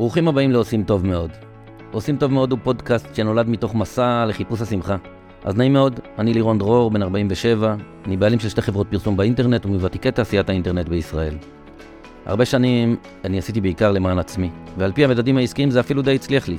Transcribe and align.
ברוכים 0.00 0.28
הבאים 0.28 0.50
לעושים 0.50 0.84
טוב 0.84 1.06
מאוד. 1.06 1.30
עושים 1.92 2.16
טוב 2.16 2.32
מאוד 2.32 2.50
הוא 2.50 2.58
פודקאסט 2.62 3.14
שנולד 3.14 3.48
מתוך 3.48 3.74
מסע 3.74 4.24
לחיפוש 4.28 4.60
השמחה. 4.60 4.96
אז 5.44 5.56
נעים 5.56 5.72
מאוד, 5.72 6.00
אני 6.18 6.34
לירון 6.34 6.58
דרור, 6.58 6.90
בן 6.90 7.02
47, 7.02 7.74
אני 8.06 8.16
בעלים 8.16 8.38
של 8.38 8.48
שתי 8.48 8.62
חברות 8.62 8.86
פרסום 8.90 9.16
באינטרנט 9.16 9.66
ומוותיקי 9.66 10.10
תעשיית 10.10 10.48
האינטרנט 10.48 10.88
בישראל. 10.88 11.34
הרבה 12.26 12.44
שנים 12.44 12.96
אני 13.24 13.38
עשיתי 13.38 13.60
בעיקר 13.60 13.92
למען 13.92 14.18
עצמי, 14.18 14.50
ועל 14.78 14.92
פי 14.92 15.04
המדדים 15.04 15.36
העסקיים 15.36 15.70
זה 15.70 15.80
אפילו 15.80 16.02
די 16.02 16.14
הצליח 16.14 16.48
לי. 16.48 16.56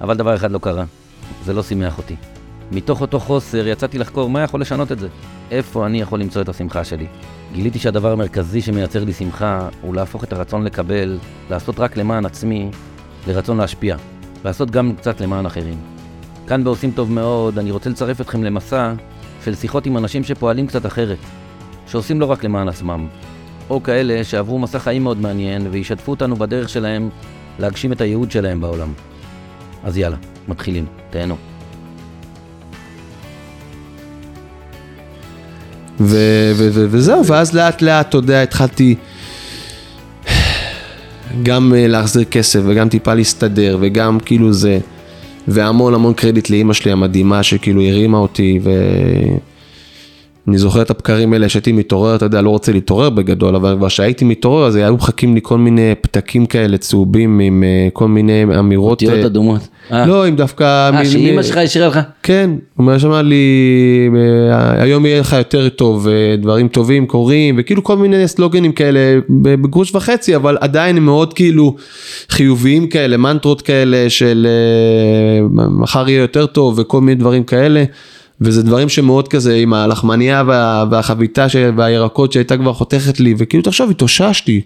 אבל 0.00 0.16
דבר 0.16 0.34
אחד 0.34 0.50
לא 0.50 0.58
קרה, 0.58 0.84
זה 1.44 1.52
לא 1.52 1.62
שימח 1.62 1.98
אותי. 1.98 2.33
מתוך 2.72 3.00
אותו 3.00 3.20
חוסר 3.20 3.68
יצאתי 3.68 3.98
לחקור 3.98 4.30
מה 4.30 4.42
יכול 4.42 4.60
לשנות 4.60 4.92
את 4.92 4.98
זה. 4.98 5.08
איפה 5.50 5.86
אני 5.86 6.00
יכול 6.00 6.20
למצוא 6.20 6.42
את 6.42 6.48
השמחה 6.48 6.84
שלי. 6.84 7.06
גיליתי 7.52 7.78
שהדבר 7.78 8.12
המרכזי 8.12 8.60
שמייצר 8.60 9.04
לי 9.04 9.12
שמחה 9.12 9.68
הוא 9.82 9.94
להפוך 9.94 10.24
את 10.24 10.32
הרצון 10.32 10.64
לקבל, 10.64 11.18
לעשות 11.50 11.80
רק 11.80 11.96
למען 11.96 12.26
עצמי, 12.26 12.70
לרצון 13.26 13.56
להשפיע. 13.56 13.96
לעשות 14.44 14.70
גם 14.70 14.92
קצת 14.96 15.20
למען 15.20 15.46
אחרים. 15.46 15.76
כאן 16.46 16.64
בעושים 16.64 16.90
טוב 16.90 17.12
מאוד, 17.12 17.58
אני 17.58 17.70
רוצה 17.70 17.90
לצרף 17.90 18.20
אתכם 18.20 18.44
למסע 18.44 18.92
של 19.44 19.54
שיחות 19.54 19.86
עם 19.86 19.96
אנשים 19.96 20.24
שפועלים 20.24 20.66
קצת 20.66 20.86
אחרת, 20.86 21.18
שעושים 21.86 22.20
לא 22.20 22.26
רק 22.26 22.44
למען 22.44 22.68
עצמם, 22.68 23.06
או 23.70 23.82
כאלה 23.82 24.24
שעברו 24.24 24.58
מסע 24.58 24.78
חיים 24.78 25.04
מאוד 25.04 25.20
מעניין 25.20 25.66
וישתפו 25.70 26.10
אותנו 26.10 26.36
בדרך 26.36 26.68
שלהם 26.68 27.08
להגשים 27.58 27.92
את 27.92 28.00
הייעוד 28.00 28.30
שלהם 28.30 28.60
בעולם. 28.60 28.92
אז 29.84 29.98
יאללה, 29.98 30.16
מתחילים, 30.48 30.86
תהנו. 31.10 31.53
וזהו, 36.90 37.26
ואז 37.26 37.54
לאט 37.54 37.82
לאט, 37.82 38.08
אתה 38.08 38.16
יודע, 38.16 38.42
התחלתי 38.42 38.94
גם 41.42 41.74
אה, 41.76 41.86
להחזיר 41.86 42.24
כסף 42.24 42.60
וגם 42.64 42.88
טיפה 42.88 43.14
להסתדר 43.14 43.78
וגם 43.80 44.20
כאילו 44.20 44.52
זה, 44.52 44.78
והמון 45.48 45.94
המון 45.94 46.14
קרדיט 46.14 46.50
לאימא 46.50 46.72
שלי 46.72 46.92
המדהימה 46.92 47.42
שכאילו 47.42 47.82
הרימה 47.82 48.18
אותי 48.18 48.60
ו... 48.62 48.70
אני 50.48 50.58
זוכר 50.58 50.82
את 50.82 50.90
הבקרים 50.90 51.32
האלה 51.32 51.48
שהייתי 51.48 51.72
מתעורר, 51.72 52.16
אתה 52.16 52.24
יודע, 52.24 52.42
לא 52.42 52.50
רוצה 52.50 52.72
להתעורר 52.72 53.10
בגדול, 53.10 53.56
אבל 53.56 53.74
כבר 53.76 53.88
כשהייתי 53.88 54.24
מתעורר 54.24 54.66
אז 54.66 54.76
היו 54.76 54.94
מחכים 54.94 55.34
לי 55.34 55.40
כל 55.42 55.58
מיני 55.58 55.92
פתקים 56.00 56.46
כאלה 56.46 56.78
צהובים 56.78 57.40
עם 57.40 57.64
אה, 57.66 57.88
כל 57.92 58.08
מיני 58.08 58.44
אמירות. 58.58 59.02
אותיות 59.02 59.14
אה, 59.14 59.26
אדומות. 59.26 59.60
אה, 59.92 60.06
לא, 60.06 60.26
עם 60.26 60.36
דווקא... 60.36 60.90
אה, 60.94 61.04
שאימא 61.04 61.42
שלך 61.42 61.56
השאירה 61.56 61.88
לך? 61.88 61.98
כן, 62.22 62.50
הוא 62.76 62.92
אמר 63.04 63.22
לי, 63.22 63.44
היום 64.78 65.06
יהיה 65.06 65.20
לך 65.20 65.32
יותר 65.32 65.68
טוב, 65.68 66.08
דברים 66.38 66.68
טובים 66.68 67.06
קורים, 67.06 67.54
וכאילו 67.58 67.84
כל 67.84 67.96
מיני 67.96 68.28
סלוגנים 68.28 68.72
כאלה 68.72 69.00
בגרוש 69.30 69.94
וחצי, 69.94 70.36
אבל 70.36 70.56
עדיין 70.60 70.96
הם 70.96 71.04
מאוד 71.04 71.32
כאילו 71.32 71.76
חיוביים 72.28 72.86
כאלה, 72.86 73.16
מנטרות 73.16 73.62
כאלה 73.62 74.10
של 74.10 74.46
מחר 75.50 76.08
יהיה 76.08 76.20
יותר 76.20 76.46
טוב 76.46 76.78
וכל 76.78 77.00
מיני 77.00 77.14
דברים 77.14 77.44
כאלה. 77.44 77.84
וזה 78.40 78.62
דברים 78.62 78.88
שמאוד 78.88 79.28
כזה 79.28 79.54
עם 79.54 79.74
הלחמניה 79.74 80.42
וה, 80.46 80.84
והחביתה 80.90 81.48
ש- 81.48 81.56
והירקות 81.76 82.32
שהייתה 82.32 82.56
כבר 82.56 82.72
חותכת 82.72 83.20
לי 83.20 83.34
וכאילו 83.38 83.62
תחשוב 83.62 83.90
התאוששתי. 83.90 84.60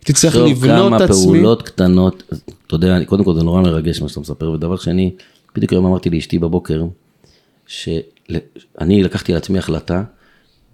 הייתי 0.00 0.12
צריך 0.12 0.36
לבנות 0.36 0.86
כמה 0.88 0.96
את 0.96 1.00
עצמי. 1.02 1.22
פעולות 1.22 1.62
קטנות, 1.62 2.22
אתה 2.66 2.74
יודע, 2.74 2.98
קודם 3.06 3.24
כל 3.24 3.34
זה 3.34 3.42
נורא 3.42 3.62
מרגש 3.62 4.02
מה 4.02 4.08
שאתה 4.08 4.20
מספר, 4.20 4.50
ודבר 4.50 4.76
שני, 4.76 5.10
בדיוק 5.54 5.72
היום 5.72 5.86
אמרתי 5.86 6.10
לאשתי 6.10 6.38
בבוקר, 6.38 6.84
שאני 7.66 9.02
לקחתי 9.02 9.32
על 9.32 9.38
עצמי 9.38 9.58
החלטה, 9.58 10.02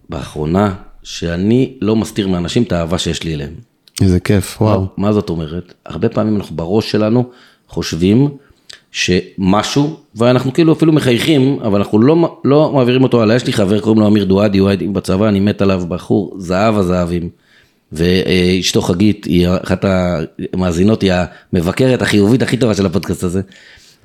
באחרונה, 0.09 0.75
שאני 1.03 1.73
לא 1.81 1.97
מסתיר 1.97 2.29
מאנשים 2.29 2.62
את 2.62 2.73
האהבה 2.73 2.99
שיש 2.99 3.23
לי 3.23 3.35
אליהם. 3.35 3.53
איזה 4.01 4.21
כיף, 4.21 4.62
וואו. 4.62 4.87
מה 4.97 5.12
זאת 5.12 5.31
אומרת? 5.31 5.75
הרבה 5.87 6.09
פעמים 6.09 6.37
אנחנו 6.37 6.57
בראש 6.57 6.91
שלנו 6.91 7.31
חושבים 7.69 8.29
שמשהו, 8.99 9.97
ואנחנו 10.15 10.53
כאילו 10.53 10.73
אפילו 10.73 10.93
מחייכים, 10.93 11.59
אבל 11.63 11.79
אנחנו 11.79 11.99
לא, 11.99 12.39
לא 12.45 12.73
מעבירים 12.75 13.03
אותו 13.03 13.23
הלאה. 13.23 13.37
יש 13.37 13.47
לי 13.47 13.53
חבר, 13.53 13.81
קוראים 13.81 14.00
לו 14.00 14.06
אמיר 14.06 14.25
דואדי, 14.25 14.59
הוא 14.59 14.69
היה 14.69 14.72
איתי 14.72 14.87
בצבא, 14.87 15.28
אני 15.28 15.41
מת 15.41 15.62
עליו, 15.62 15.83
בחור 15.89 16.34
זהב 16.39 16.78
הזהבים. 16.78 17.28
ואשתו 17.93 18.83
חגית, 18.83 19.25
היא 19.25 19.49
אחת 19.62 19.84
המאזינות, 20.53 21.03
היא 21.03 21.12
המבקרת 21.53 22.03
החיובית 22.03 22.43
הכי 22.43 22.56
טובה 22.56 22.75
של 22.75 22.87
הפודקאסט 22.87 23.25
הזה. 23.25 23.41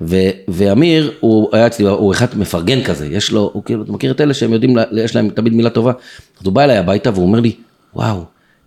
ו, 0.00 0.16
ואמיר, 0.48 1.12
הוא 1.20 1.48
היה 1.52 1.66
אצלי, 1.66 1.86
הוא 1.86 2.12
אחד 2.12 2.38
מפרגן 2.38 2.84
כזה, 2.84 3.06
יש 3.06 3.32
לו, 3.32 3.50
הוא 3.52 3.62
כאילו, 3.64 3.82
אתה 3.82 3.92
מכיר 3.92 4.10
את 4.10 4.20
אלה 4.20 4.34
שהם 4.34 4.52
יודעים, 4.52 4.76
יש 4.92 5.16
להם 5.16 5.28
תמיד 5.28 5.52
מילה 5.52 5.70
טובה. 5.70 5.92
אז 6.40 6.46
הוא 6.46 6.52
בא 6.52 6.64
אליי 6.64 6.76
הביתה 6.76 7.10
והוא 7.10 7.26
אומר 7.26 7.40
לי, 7.40 7.52
וואו, 7.94 8.24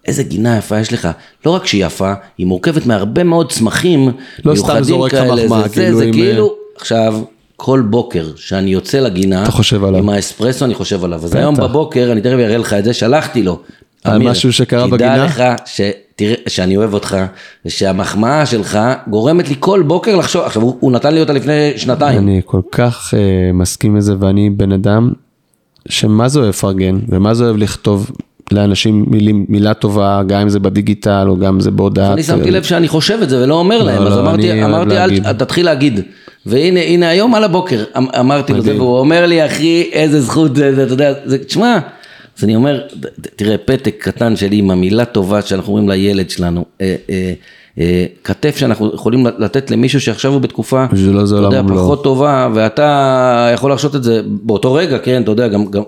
איזה 0.08 0.24
גינה 0.24 0.58
יפה 0.58 0.80
יש 0.80 0.94
לך. 0.94 1.08
לא 1.46 1.52
רק 1.52 1.66
שהיא 1.66 1.86
יפה, 1.86 2.14
היא 2.38 2.48
מורכבת 2.48 2.86
מהרבה 2.86 3.24
מאוד 3.24 3.52
צמחים 3.52 4.12
לא 4.46 4.56
סתם 4.56 4.84
זורק 4.84 5.14
לך 5.14 5.24
מחמאה, 5.24 5.68
זה, 5.68 5.70
כאילו 5.74 5.98
זה, 5.98 6.06
עם, 6.06 6.14
כאילו, 6.14 6.56
עכשיו, 6.76 7.22
כל 7.56 7.82
בוקר 7.90 8.28
שאני 8.36 8.70
יוצא 8.70 9.00
לגינה, 9.00 9.44
אתה 9.44 9.52
חושב 9.52 9.84
עליו. 9.84 10.00
עם 10.00 10.10
האספרסו 10.10 10.66
אני 10.66 10.74
חושב 10.74 11.04
עליו. 11.04 11.20
אז. 11.24 11.36
היום 11.36 11.56
בבוקר, 11.56 12.12
אני 12.12 12.22
תכף 12.22 12.34
אראה 12.34 12.58
לך 12.58 12.74
את 12.74 12.84
זה, 12.84 12.94
שלחתי 12.94 13.44
לו. 13.44 13.60
על 14.04 14.16
אמיר, 14.16 14.32
משהו 14.32 14.54
שקרה 14.54 14.88
בגינה? 14.88 15.16
תדע 15.16 15.26
לך 15.26 15.44
שתראה, 15.66 16.36
שאני 16.48 16.78
אוהב 16.78 16.94
אותך, 16.94 17.18
ושהמחמאה 17.66 18.46
שלך 18.46 18.80
גורמת 19.08 19.50
לי 19.50 19.56
כל 19.60 19.84
בוקר 19.88 20.16
לחשוב, 20.16 20.42
עכשיו 20.42 20.62
הוא, 20.62 20.78
הוא 20.80 20.92
נתן 20.92 21.14
לי 21.14 21.20
אותה 21.20 21.34
לפני 21.34 21.74
שנתיים. 21.78 22.18
אני 22.18 22.42
כל 22.46 22.62
כך 22.72 23.14
uh, 23.14 23.18
מסכים 23.54 23.96
לזה 23.96 24.16
ואני 24.20 24.50
בן 24.50 24.72
אדם 24.72 25.12
שמה 25.90 26.28
זה 26.28 26.40
אוהב 26.40 26.50
לפרגן 26.50 27.00
ומה 27.10 27.34
זה 27.34 27.44
אוהב 27.44 27.58
לכתוב 27.58 28.12
לאנשים 28.52 29.06
מילים, 29.08 29.46
מילה 29.50 29.74
טובה 29.74 30.22
גם 30.28 30.42
אם 30.42 30.50
זה 30.50 30.60
בדיגיטל 30.60 31.26
או 31.28 31.38
גם 31.38 31.54
אם 31.54 31.60
זה 31.60 31.72
בהודעה. 31.72 32.14
אני 32.14 32.24
שמתי 32.24 32.52
לב 32.52 32.64
שאני 32.64 32.88
חושב 32.88 33.20
את 33.24 33.30
זה 33.30 33.44
ולא 33.44 33.56
אומר 33.56 33.84
להם, 33.84 34.08
אז 34.08 34.14
לא, 34.14 34.20
אמרתי, 34.20 34.64
אמרתי. 34.64 34.98
אל 35.26 35.34
תתחיל 35.34 35.66
להגיד. 35.66 36.00
והנה, 36.46 36.80
הנה 36.80 37.10
היום 37.10 37.36
על 37.36 37.44
הבוקר 37.44 37.84
אמ- 37.98 38.08
אמרתי 38.20 38.54
לו 38.54 38.62
זה. 38.62 38.76
והוא 38.76 39.00
אומר 39.00 39.26
לי, 39.26 39.46
אחי, 39.46 39.90
איזה 39.92 40.22
זכות 40.22 40.56
זה, 40.56 40.84
אתה 40.84 40.94
יודע, 40.94 41.14
זה, 41.26 41.38
תשמע, 41.38 41.80
אז 42.38 42.44
אני 42.44 42.56
אומר, 42.56 42.82
תראה, 43.36 43.58
פתק 43.58 43.96
קטן 44.00 44.36
שלי 44.36 44.58
עם 44.58 44.72
המילה 44.72 45.06
טובה 45.06 45.42
שאנחנו 45.42 45.74
אומרים 45.74 45.90
לילד 45.90 46.30
שלנו, 46.30 46.66
אה, 46.82 46.86
אה, 46.86 47.16
אה, 47.16 47.34
כתף 48.24 48.56
שאנחנו 48.58 48.92
יכולים 48.94 49.28
לתת 49.38 49.72
למישהו 49.72 50.02
שעכשיו 50.02 50.34
הוא 50.34 50.42
בתקופה, 50.42 50.86
בשבילו 50.92 51.28
זה 51.28 51.36
יודע, 51.36 51.48
עולם 51.48 51.66
ומלואו. 51.66 51.84
פחות 51.86 52.04
טובה, 52.04 52.50
ואתה 52.54 53.50
יכול 53.54 53.72
לחשוב 53.72 53.96
את 53.96 54.04
זה 54.04 54.22
באותו 54.26 54.74
רגע, 54.74 54.98
כן, 55.00 55.22
אתה 55.22 55.32
יודע, 55.32 55.48
גם, 55.48 55.66
גם 55.66 55.84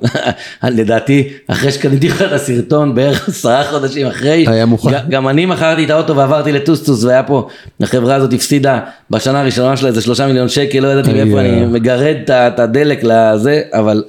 לדעתי, 0.64 1.28
אחרי 1.48 1.72
שקניתי 1.72 2.08
לך 2.08 2.22
את 2.22 2.32
הסרטון, 2.32 2.96
בערך 2.96 3.30
עשרה 3.30 3.64
חודשים 3.64 4.08
אחרי, 4.08 4.46
היה 4.48 4.66
מוכן. 4.66 4.92
ג- 4.92 5.10
גם 5.10 5.28
אני 5.28 5.46
מכרתי 5.46 5.86
את 5.86 5.90
האוטו 5.90 6.16
ועברתי 6.16 6.52
לטוסטוס 6.52 7.04
והיה 7.04 7.24
פה, 7.24 7.48
החברה 7.82 8.16
הזאת 8.16 8.34
הפסידה 8.34 8.80
בשנה 9.12 9.42
הראשונה 9.42 9.78
שלה 9.78 9.90
איזה 9.90 10.02
שלושה 10.02 10.28
מיליון 10.28 10.50
שקל, 10.50 10.80
לא 10.80 10.88
ידעתי 10.88 11.14
מאיפה 11.14 11.40
אני 11.40 11.62
אה. 11.62 11.68
מגרד 11.68 12.16
את 12.32 12.60
הדלק 12.60 13.00
לזה, 13.04 13.62
אבל, 13.74 14.04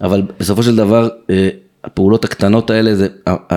אבל 0.00 0.22
בסופו 0.40 0.62
של 0.62 0.76
דבר, 0.76 1.08
אה, 1.30 1.48
הפעולות 1.84 2.24
הקטנות 2.24 2.70
האלה 2.70 2.94
זה 2.94 3.06
אה, 3.28 3.34
אה, 3.52 3.56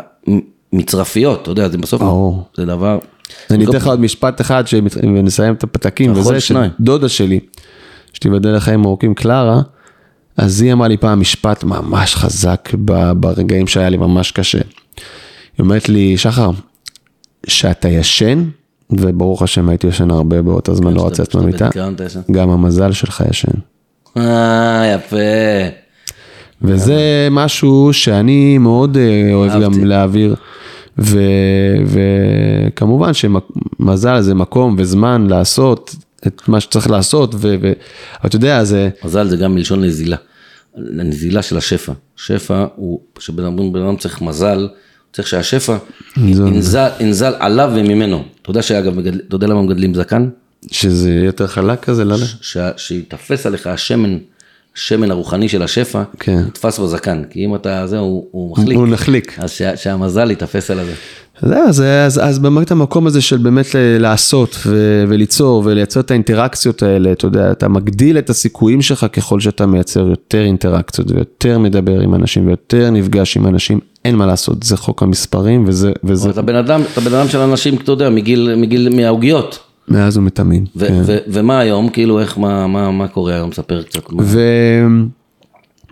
מצרפיות, 0.74 1.42
אתה 1.42 1.52
יודע, 1.52 1.70
זה 1.70 1.78
בסוף, 1.78 2.02
ברור. 2.02 2.44
זה 2.58 2.66
דבר, 2.66 2.98
אני 3.52 3.66
אתן 3.66 3.78
לך 3.78 3.88
עוד 3.88 4.00
משפט 4.00 4.42
אחד 4.42 4.64
ונסיים 5.04 5.54
את 5.54 5.64
הפתקים 5.64 6.12
יכול 6.12 6.36
וזה. 6.36 6.40
שדודה 6.40 7.10
שלי, 7.10 7.40
שתיבדל 8.14 8.56
לחיים 8.56 8.86
ארוכים 8.86 9.14
קלרה, 9.14 9.62
אז 10.38 10.62
היא 10.62 10.74
אמרה 10.74 10.88
לי 10.88 10.98
פעם 10.98 11.20
משפט 11.20 11.64
ממש 11.64 12.16
חזק 12.16 12.70
ברגעים 13.20 13.68
שהיה 13.68 13.90
לי 13.90 13.98
ממש 13.98 14.32
קשה. 14.32 14.58
היא 14.58 15.64
אומרת 15.64 15.90
לי, 15.90 16.18
שחר, 16.18 16.52
שאתה 17.48 17.90
ישן, 17.90 18.44
וברוך 18.90 19.42
השם 19.42 19.70
הייתי 19.70 19.88
ישן 19.88 20.12
הרבה 20.12 20.42
באותו 20.42 20.76
זמן, 20.76 20.94
לא 20.94 21.10
בדיכאון 21.10 21.94
אתה 21.94 22.04
ישן. 22.04 22.22
גם 22.32 22.50
המזל 22.50 22.92
שלך 22.92 23.24
ישן. 23.30 23.52
אה, 24.18 24.96
יפה. 24.96 25.18
וזה 26.62 27.28
משהו 27.32 27.90
שאני 27.94 28.58
מאוד 28.58 28.98
אה, 28.98 29.34
אוהב. 29.34 29.62
גם 29.64 29.86
להעביר. 29.86 30.36
וכמובן 31.88 33.12
שמזל 33.14 34.22
זה 34.22 34.34
מקום 34.36 34.76
וזמן 34.80 35.28
לעשות 35.30 35.96
את 36.28 36.42
מה 36.48 36.60
שצריך 36.60 36.90
לעשות, 36.90 37.36
ו- 37.36 37.38
ו- 37.62 37.74
אבל 38.20 38.26
אתה 38.26 38.36
יודע, 38.36 38.64
זה, 38.64 38.90
מזל 39.06 39.28
זה 39.28 39.38
גם 39.38 39.56
מלשון 39.56 39.84
נזילה. 39.84 40.18
הנזילה 41.00 41.42
של 41.42 41.58
השפע. 41.58 41.94
שפע 42.16 42.66
הוא, 42.76 43.00
כשבן 43.16 43.44
אדם 43.44 43.74
בן 43.74 43.82
אדם 43.82 43.96
צריך 43.98 44.22
מזל, 44.22 44.68
צריך 45.14 45.28
שהשפע 45.28 45.78
ינזל, 46.18 46.90
ינזל 47.00 47.34
עליו 47.40 47.72
וממנו. 47.76 48.24
אתה 48.42 48.50
יודע 48.50 48.62
שאגב, 48.62 49.00
אתה 49.00 49.36
יודע 49.36 49.48
למה 49.48 49.62
מגדלים 49.62 49.94
זקן? 49.94 50.30
שזה 50.72 51.12
יותר 51.12 51.48
חלק 51.48 51.80
כזה, 51.84 52.06
לא 52.06 52.14
יודע. 52.14 52.26
ש- 52.26 52.58
שיתפס 52.78 53.46
עליך 53.46 53.68
השמן, 53.68 54.18
השמן 54.78 55.12
הרוחני 55.12 55.50
של 55.50 55.64
השפע, 55.64 56.04
כן. 56.20 56.42
יתפס 56.48 56.80
בזקן. 56.80 57.24
כי 57.30 57.46
אם 57.46 57.56
אתה, 57.56 57.88
זה, 57.88 57.98
הוא, 57.98 58.28
הוא 58.32 58.52
מחליק. 58.52 58.78
הוא 58.78 58.88
נחליק. 58.88 59.40
אז 59.40 59.52
שה, 59.52 59.78
שהמזל 59.78 60.32
יתפס 60.32 60.72
על 60.72 60.80
הזה. 60.80 60.94
זהו, 61.42 61.68
אז, 61.68 61.82
אז, 61.82 62.20
אז 62.24 62.40
באמת 62.40 62.72
המקום 62.72 63.08
הזה 63.08 63.22
של 63.22 63.38
באמת 63.38 63.66
לעשות 64.00 64.58
ו- 64.66 65.04
וליצור 65.08 65.62
ולייצר 65.66 66.00
את 66.00 66.12
האינטראקציות 66.12 66.84
האלה, 66.84 67.12
אתה 67.12 67.26
יודע, 67.26 67.52
אתה 67.52 67.68
מגדיל 67.68 68.18
את 68.18 68.30
הסיכויים 68.30 68.82
שלך 68.82 69.06
ככל 69.14 69.40
שאתה 69.40 69.66
מייצר 69.66 70.08
יותר 70.08 70.42
אינטראקציות 70.42 71.12
ויותר 71.12 71.60
מדבר 71.60 72.00
עם 72.00 72.16
אנשים 72.16 72.48
ויותר 72.48 72.90
נפגש 72.90 73.38
עם 73.38 73.48
אנשים, 73.48 73.80
אין 74.06 74.16
מה 74.16 74.26
לעשות, 74.26 74.64
זה 74.64 74.78
חוק 74.78 75.04
המספרים 75.04 75.64
וזה, 75.68 75.92
וזה 76.04 76.30
אתה 76.30 76.42
בן 76.42 76.56
אדם, 76.56 76.82
אתה 76.94 77.02
בן 77.02 77.14
אדם 77.14 77.28
של 77.28 77.40
אנשים, 77.40 77.76
אתה 77.76 77.92
יודע, 77.92 78.10
מגיל, 78.10 78.56
מגיל, 78.58 78.90
מהעוגיות. 78.96 79.67
מאז 79.88 80.18
ומתמיד. 80.18 80.70
ו- 80.76 80.88
כן. 80.88 81.02
ו- 81.06 81.18
ומה 81.28 81.60
היום, 81.60 81.90
כאילו, 81.90 82.20
איך, 82.20 82.38
מה, 82.38 82.68
מה, 82.68 82.92
מה 82.92 83.08
קורה 83.08 83.34
היום? 83.36 83.52
ספר 83.52 83.84
קצת. 83.84 84.02
ו... 84.22 84.40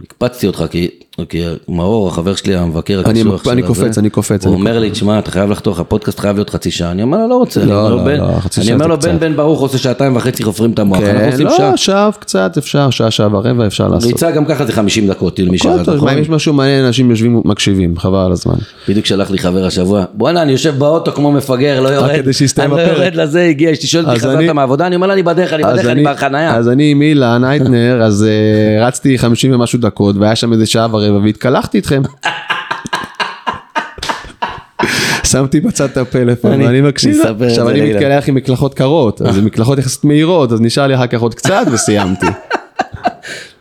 הקפצתי 0.01 0.47
אותך, 0.47 0.63
כי, 0.71 0.89
כי 1.29 1.44
מאור, 1.69 2.07
החבר 2.07 2.35
שלי, 2.35 2.56
המבקר 2.56 3.01
אני- 3.06 3.19
הקשוח 3.21 3.44
של 3.44 3.50
אני 3.50 3.62
קופץ, 3.63 3.97
אני 3.97 4.09
קופץ, 4.09 4.45
הוא 4.45 4.53
אני 4.53 4.62
אומר 4.62 4.79
לי, 4.79 4.91
תשמע, 4.91 5.19
אתה 5.19 5.31
חייב 5.31 5.50
לחתוך, 5.51 5.79
הפודקאסט 5.79 6.19
חייב 6.19 6.35
להיות 6.35 6.50
חצי 6.50 6.71
שעה. 6.71 6.91
אני 6.91 7.03
אומר 7.03 7.17
לו, 7.17 7.27
לא 7.29 7.35
רוצה. 7.35 7.62
אני 7.62 7.69
לא, 7.69 7.91
אומר 7.91 8.17
לא, 8.21 8.27
לא, 8.27 8.39
חצי 8.39 8.59
אני 8.59 8.65
שעה 8.67 8.75
אומר 8.75 8.85
זה 9.01 9.07
לו, 9.12 9.19
בן. 9.19 9.19
בן 9.19 9.35
ברוך 9.35 9.62
עושה 9.62 9.77
שעתיים 9.77 10.15
וחצי 10.15 10.44
חופרים 10.44 10.71
את 10.71 10.79
המוח, 10.79 10.97
אנחנו 11.00 11.19
כן, 11.19 11.29
עושים 11.31 11.45
לא, 11.47 11.57
שעה. 11.57 11.77
שעה 11.77 12.09
קצת 12.19 12.57
אפשר, 12.57 12.89
שעה, 12.89 13.12
שעה 13.12 13.27
ורבע 13.35 13.67
אפשר 13.67 13.88
לעשות. 13.88 14.12
ריצה 14.12 14.31
גם 14.31 14.45
ככה 14.45 14.65
זה 14.65 14.71
50 14.73 15.07
דקות, 15.07 15.39
למי 15.39 15.57
טוב, 15.57 15.89
נכון? 15.95 16.09
אם 16.09 16.17
יש 16.17 16.29
משהו 16.29 16.53
מעניין, 16.53 16.85
אנשים 16.85 17.09
יושבים 17.09 17.35
ומקשיבים, 17.35 17.97
חבל 17.97 18.19
על 18.19 18.31
הזמן. 18.31 18.56
בדיוק 18.89 19.06
שלח 19.06 19.31
לי 19.31 19.38
חבר 19.38 19.65
השבוע, 19.65 20.03
בואנה, 20.13 20.41
אני 20.41 20.51
יושב 20.51 20.75
באוטו 20.77 21.12
כמו 21.12 21.31
מפגר, 21.31 21.81
לא 21.81 21.89
יורד. 21.89 22.15
כדי 22.15 22.33
שיסתיים 22.33 22.73
אני 22.73 22.79
לא 22.79 22.83
הפרק. 22.85 22.97
יורד 22.97 23.15
לזה, 23.15 23.41
הגיע, 23.44 23.71
אשתי 23.71 23.88
שואלת 23.88 24.07
אותי, 24.07 24.17
אז 24.19 24.25
אני- 24.25 24.35
חזרת 24.44 24.50
מהעבודה? 24.56 24.88
אני 24.88 24.95
אומר 24.95 25.07
לה, 25.07 25.13
אני 25.13 25.23
בדרך, 25.23 25.53
אני 25.53 25.65
אז 25.65 25.73
בדרך, 25.73 25.85
אני 25.85 26.03
בחנייה. 26.03 26.56
אז 26.56 26.69
אני 26.69 26.91
עם 26.91 27.01
אילן 27.01 27.44
אייטנר, 27.44 28.01
אז 28.03 28.25
רצתי 28.81 29.17
50 29.17 29.53
ומשהו 29.53 29.79
דקות, 29.79 30.15
והיה 30.19 30.35
שם 30.35 30.53
איזה 30.53 30.65
שעה 30.65 30.88
ורבע, 30.91 31.04
והתקלחתי 31.23 31.77
איתכם. 31.77 32.01
שמתי 35.23 35.59
בצד 35.59 35.89
את 35.89 35.97
הפלאפון 35.97 36.51
אני- 36.51 36.65
ואני 36.65 36.81
מקשיב, 36.81 37.21
עכשיו 37.45 37.69
אני. 37.69 37.93
מתקלח 37.93 38.29
עם 38.29 38.35
מקלחות 38.35 38.73
קרות, 38.73 39.21
אז 39.21 39.39
מקלחות 39.39 39.79
יחסית 39.79 40.03
מהירות, 40.03 40.51
אז 40.51 40.61
נשאר 40.61 40.87
לי 40.87 40.95
אחר 40.95 41.07
כך 41.07 41.19
עוד 41.21 41.35
קצת 41.35 41.65
וסיימתי. 41.71 42.25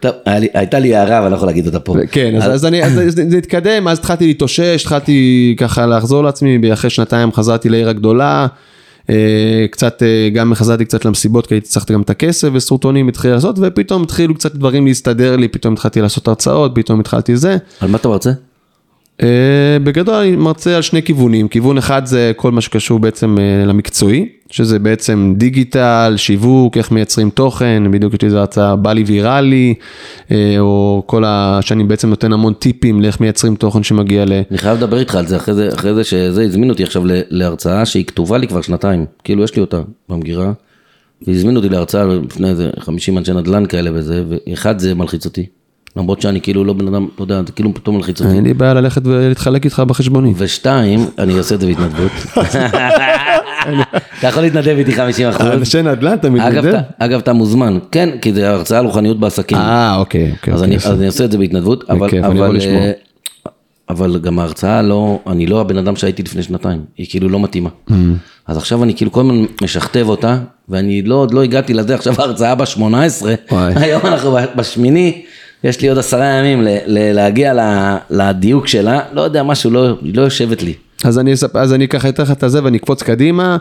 טוב, 0.00 0.12
הייתה 0.54 0.78
לי 0.78 0.94
הערה, 0.94 1.16
אבל 1.18 1.24
אני 1.26 1.32
לא 1.32 1.36
יכול 1.36 1.48
להגיד 1.48 1.66
אותה 1.66 1.80
פה. 1.80 1.94
כן, 2.10 2.34
אז, 2.42 2.60
זה, 3.08 3.38
התקדם, 3.38 3.88
אז 3.88 3.98
התחלתי 3.98 4.26
להתאושש, 4.26 4.82
התחלתי 4.82 5.54
ככה 5.58 5.86
לחזור 5.86 6.24
לעצמי, 6.24 6.72
אחרי 6.72 6.90
שנתיים 6.90 7.32
חזרתי 7.32 7.68
לעיר 7.68 7.88
הגדולה, 7.88 8.46
קצת, 9.70 10.02
אה, 10.02 10.28
גם 10.34 10.54
חזרתי 10.54 10.84
קצת 10.84 11.04
למסיבות, 11.04 11.46
כי 11.46 11.54
הייתי 11.54 11.68
צריך 11.68 11.90
גם 11.90 12.02
את 12.02 12.10
הכסף, 12.10 12.48
וסרוטונים 12.52 13.08
התחיל 13.08 13.30
לעשות, 13.30 13.56
ופתאום 13.62 14.02
התחילו 14.02 14.34
קצת 14.34 14.54
דברים 14.54 14.86
להסתדר 14.86 15.36
לי, 15.36 15.48
פתאום 15.48 15.74
התחלתי 15.74 16.00
לעשות 16.00 16.28
הרצאות, 16.28 16.72
פתאום 16.74 17.00
התחלתי 17.00 17.36
זה. 17.36 17.56
על 17.80 17.90
מה 17.90 17.96
אתה 17.96 18.08
רוצה? 18.08 18.30
אה, 19.22 19.78
בגדול 19.84 20.14
אני 20.14 20.36
מרצה 20.36 20.76
על 20.76 20.82
שני 20.82 21.02
כיוונים, 21.02 21.48
כיוון 21.48 21.78
אחד 21.78 22.06
זה 22.06 22.32
כל 22.36 22.52
מה 22.52 22.60
שקשור 22.60 22.98
בעצם 22.98 23.36
אה, 23.38 23.64
למקצועי, 23.66 24.28
שזה 24.50 24.78
בעצם 24.78 25.34
דיגיטל, 25.36 26.14
שיווק, 26.16 26.76
איך 26.76 26.92
מייצרים 26.92 27.30
תוכן, 27.30 27.82
בדיוק 27.90 28.14
יש 28.14 28.22
לי 28.22 28.26
איזו 28.26 28.38
הרצאה 28.38 28.76
בא 28.76 28.92
לי 28.92 29.02
ויראלי, 29.02 29.74
אה, 30.30 30.56
או 30.58 31.02
כל 31.06 31.24
ה... 31.24 31.58
שאני 31.62 31.84
בעצם 31.84 32.08
נותן 32.08 32.32
המון 32.32 32.52
טיפים 32.54 33.02
לאיך 33.02 33.20
מייצרים 33.20 33.56
תוכן 33.56 33.82
שמגיע 33.82 34.24
ל... 34.24 34.32
אני 34.50 34.58
חייב 34.58 34.76
לדבר 34.78 34.98
איתך 34.98 35.14
על 35.14 35.26
זה, 35.26 35.36
אחרי 35.36 35.54
זה, 35.54 35.68
אחרי 35.74 35.94
זה 35.94 36.04
שזה 36.04 36.42
הזמין 36.42 36.70
אותי 36.70 36.82
עכשיו 36.82 37.02
להרצאה 37.30 37.86
שהיא 37.86 38.04
כתובה 38.04 38.38
לי 38.38 38.48
כבר 38.48 38.62
שנתיים, 38.62 39.06
כאילו 39.24 39.44
יש 39.44 39.56
לי 39.56 39.60
אותה 39.60 39.80
במגירה, 40.08 40.52
והזמינו 41.26 41.56
אותי 41.56 41.68
להרצאה 41.68 42.04
לפני 42.04 42.48
איזה 42.48 42.70
50 42.78 43.18
אנשי 43.18 43.32
נדל"ן 43.32 43.66
כאלה 43.66 43.90
וזה, 43.94 44.24
ואחד 44.28 44.78
זה 44.78 44.94
מלחיץ 44.94 45.24
אותי, 45.24 45.46
למרות 45.96 46.20
שאני 46.20 46.40
כאילו 46.40 46.64
לא 46.64 46.72
בן 46.72 46.88
אדם, 46.88 47.06
אתה 47.14 47.22
יודע, 47.22 47.42
זה 47.46 47.52
כאילו 47.52 47.74
פתאום 47.74 47.96
מלחיץ 47.96 48.20
אותי, 48.20 48.32
אין 48.32 48.44
לי 48.44 48.54
בעיה 48.54 48.74
ללכת 48.74 49.06
ולהתחלק 49.06 49.64
איתך 49.64 49.82
בחשבונית. 49.86 50.36
ושתיים, 50.38 51.06
אני 51.18 51.38
עושה 51.38 51.54
את 51.54 51.60
זה 51.60 51.66
בהתנדבות, 51.66 52.12
אתה 54.18 54.28
יכול 54.28 54.42
להתנדב 54.42 54.74
איתי 54.78 54.92
50 54.92 55.28
אחוז, 55.28 55.46
אנשי 55.46 55.82
נדל"ן 55.82 56.14
אתה 56.14 56.30
מתנדב? 56.30 56.80
אגב 56.98 57.18
אתה 57.18 57.32
מוזמן, 57.32 57.78
כן, 57.92 58.10
כי 58.22 58.32
זה 58.32 58.50
הרצאה 58.50 58.78
על 58.78 58.86
רוחניות 58.86 59.20
בעסקים, 59.20 59.58
אה, 59.58 59.96
אוקיי, 59.96 60.32
אוקיי. 60.32 60.54
אז 60.54 60.62
אני, 60.62 61.06
עושה 61.06 61.24
את 61.24 61.32
זה 61.32 61.38
בהתנדבות, 61.38 61.90
אבל. 61.90 62.08
אה, 62.64 62.92
אבל 63.88 64.18
גם 64.18 64.38
ההרצאה 64.38 64.82
לא, 64.82 65.18
אני 65.26 65.46
לא 65.46 65.60
הבן 65.60 65.78
אדם 65.78 65.96
שהייתי 65.96 66.22
לפני 66.22 66.42
שנתיים, 66.42 66.84
היא 66.96 67.06
כאילו 67.10 67.28
לא 67.28 67.40
מתאימה. 67.40 67.70
Mm. 67.90 67.92
אז 68.46 68.56
עכשיו 68.56 68.84
אני 68.84 68.94
כאילו 68.94 69.12
כל 69.12 69.20
הזמן 69.20 69.44
משכתב 69.62 70.08
אותה, 70.08 70.38
ואני 70.68 71.02
לא, 71.02 71.14
עוד 71.14 71.34
לא 71.34 71.42
הגעתי 71.42 71.74
לזה, 71.74 71.94
עכשיו 71.94 72.14
ההרצאה 72.18 72.54
ב-18, 72.54 72.80
וואי. 73.50 73.72
היום 73.76 74.02
אנחנו 74.04 74.36
בשמיני, 74.56 75.22
יש 75.64 75.80
לי 75.80 75.88
עוד 75.88 75.98
עשרה 75.98 76.24
ימים 76.26 76.62
ל- 76.62 76.78
ל- 76.86 77.12
להגיע 77.12 77.54
ל- 77.54 77.96
לדיוק 78.10 78.66
שלה, 78.66 79.00
לא 79.12 79.20
יודע, 79.20 79.42
משהו 79.42 79.70
לא, 79.70 79.96
לא 80.02 80.22
יושבת 80.22 80.62
לי. 80.62 80.74
אז 81.04 81.18
אני, 81.18 81.32
אז 81.54 81.72
אני 81.72 81.88
ככה 81.88 82.08
אתן 82.08 82.22
לך 82.22 82.30
את 82.30 82.42
הזה 82.42 82.64
ואני 82.64 82.76
אקפוץ 82.76 83.02
קדימה, 83.02 83.56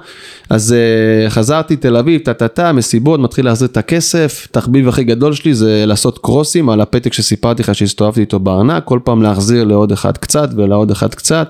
אז 0.50 0.76
uh, 0.76 1.30
חזרתי 1.30 1.76
תל 1.76 1.98
אביב, 1.98 2.22
טה 2.22 2.34
טה 2.34 2.48
טה, 2.48 2.72
מסיבות, 2.72 3.20
מתחיל 3.20 3.46
להחזיר 3.46 3.68
את 3.68 3.78
הכסף, 3.78 4.48
תחביב 4.52 4.88
הכי 4.88 5.04
גדול 5.04 5.34
שלי 5.34 5.54
זה 5.54 5.84
לעשות 5.88 6.18
קרוסים 6.18 6.70
על 6.70 6.82
הפתק 6.82 7.14
שסיפרתי 7.14 7.64
לך 7.64 7.76
שהסתובבתי 7.76 8.22
איתו 8.22 8.40
בארנק, 8.40 8.84
כל 8.84 9.00
פעם 9.04 9.22
להחזיר 9.22 9.64
לעוד 9.64 9.92
אחד 9.92 10.18
קצת 10.18 10.50
ולעוד 10.56 10.92
אחד 10.92 11.16
קצת. 11.16 11.50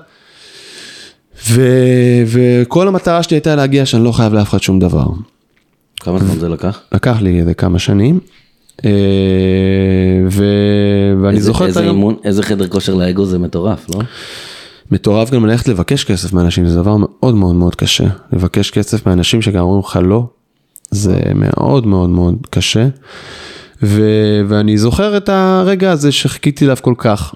ו, 1.48 1.62
וכל 2.26 2.88
המטרה 2.88 3.22
שלי 3.22 3.36
הייתה 3.36 3.56
להגיע 3.56 3.86
שאני 3.86 4.04
לא 4.04 4.12
חייב 4.12 4.34
לאף 4.34 4.50
אחד 4.50 4.62
שום 4.62 4.78
דבר. 4.78 5.06
כמה 6.00 6.18
זמן 6.18 6.38
זה 6.38 6.48
לקח? 6.48 6.80
לקח 6.92 7.16
לי 7.20 7.42
כמה 7.56 7.78
שנים, 7.78 8.20
ואני 10.30 11.36
איזה- 11.36 11.46
זוכר 11.46 11.64
את 11.64 11.68
איזה 11.68 11.80
היום. 11.80 11.96
אימון, 11.96 12.14
איזה 12.24 12.42
חדר 12.42 12.66
כושר 12.68 12.94
לאגו 12.94 13.24
זה 13.26 13.38
מטורף, 13.38 13.86
לא? 13.94 14.00
מטורף 14.90 15.30
גם 15.30 15.46
ללכת 15.46 15.68
לבקש 15.68 16.04
כסף 16.04 16.32
מאנשים, 16.32 16.66
זה 16.66 16.76
דבר 16.76 16.96
מאוד 16.96 17.34
מאוד 17.34 17.54
מאוד 17.54 17.74
קשה. 17.74 18.04
לבקש 18.32 18.70
כסף 18.70 19.06
מאנשים 19.06 19.42
שגם 19.42 19.62
אומרים 19.64 19.80
לך 19.80 19.98
לא, 20.02 20.26
זה 20.90 21.20
מאוד 21.34 21.86
מאוד 21.86 22.10
מאוד 22.10 22.34
קשה. 22.50 22.88
ו... 23.82 24.02
ואני 24.48 24.78
זוכר 24.78 25.16
את 25.16 25.28
הרגע 25.28 25.90
הזה 25.92 26.12
שחיכיתי 26.12 26.64
אליו 26.64 26.76
כל 26.82 26.94
כך, 26.98 27.34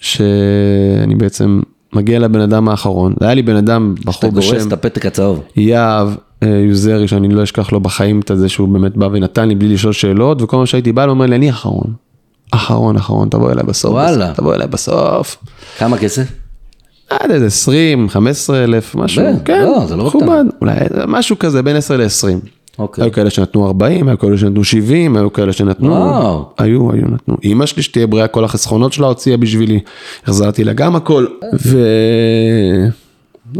שאני 0.00 1.14
בעצם 1.16 1.60
מגיע 1.92 2.18
לבן 2.18 2.40
אדם 2.40 2.68
האחרון, 2.68 3.14
היה 3.20 3.34
לי 3.34 3.42
בן 3.42 3.56
אדם, 3.56 3.94
אתה 4.00 4.10
בחור 4.10 4.30
גורס 4.30 4.50
בשם 4.52 4.68
את 4.68 4.72
הפתק 4.72 5.06
הצהוב. 5.06 5.42
יהב 5.56 6.08
אה, 6.08 6.14
יוזרי, 6.48 7.08
שאני 7.08 7.28
לא 7.28 7.42
אשכח 7.42 7.72
לו 7.72 7.80
בחיים 7.80 8.20
את 8.20 8.30
זה 8.34 8.48
שהוא 8.48 8.68
באמת 8.68 8.96
בא 8.96 9.08
ונתן 9.12 9.48
לי 9.48 9.54
בלי 9.54 9.68
לשאול 9.74 9.92
שאלות, 9.92 10.42
וכל 10.42 10.56
מה 10.56 10.66
שהייתי 10.66 10.92
בא, 10.92 11.02
הוא 11.04 11.10
אומר 11.10 11.26
לי, 11.26 11.36
אני 11.36 11.50
אחרון. 11.50 11.92
אחרון, 12.50 12.96
אחרון, 12.96 13.28
תבוא 13.28 13.52
אליי 13.52 13.64
בסוף. 13.64 13.92
וואלה. 13.92 14.32
תבוא 14.34 14.54
אליי 14.54 14.66
בסוף. 14.66 15.36
כמה 15.78 15.98
כסף? 15.98 16.24
עד 17.10 17.30
איזה 17.30 17.46
20, 17.46 18.08
15 18.08 18.64
אלף, 18.64 18.94
משהו, 18.94 19.24
ב- 19.24 19.44
כן, 19.44 19.62
לא, 19.62 19.86
זה 19.86 19.96
לא 19.96 20.06
מכובד. 20.06 20.44
אולי 20.60 20.74
משהו 21.08 21.38
כזה 21.38 21.62
בין 21.62 21.76
10 21.76 21.96
ל-20. 21.96 22.48
אוקיי. 22.78 23.04
היו 23.04 23.12
כאלה 23.12 23.30
שנתנו 23.30 23.66
40, 23.66 24.08
היו 24.08 24.18
כאלה 24.18 24.38
שנתנו 24.38 24.64
70, 24.64 25.16
היו 25.16 25.32
כאלה 25.32 25.52
שנתנו, 25.52 25.90
וואו. 25.90 26.48
היו, 26.58 26.92
היו, 26.92 27.08
נתנו. 27.08 27.36
אמא 27.44 27.66
שלי 27.66 27.82
שתהיה 27.82 28.06
בריאה, 28.06 28.26
כל 28.26 28.44
החסכונות 28.44 28.92
שלה 28.92 29.06
הוציאה 29.06 29.36
בשבילי, 29.36 29.80
החזרתי 30.24 30.64
לה 30.64 30.72
גם 30.72 30.96
הכל, 30.96 31.26
ו... 31.66 31.78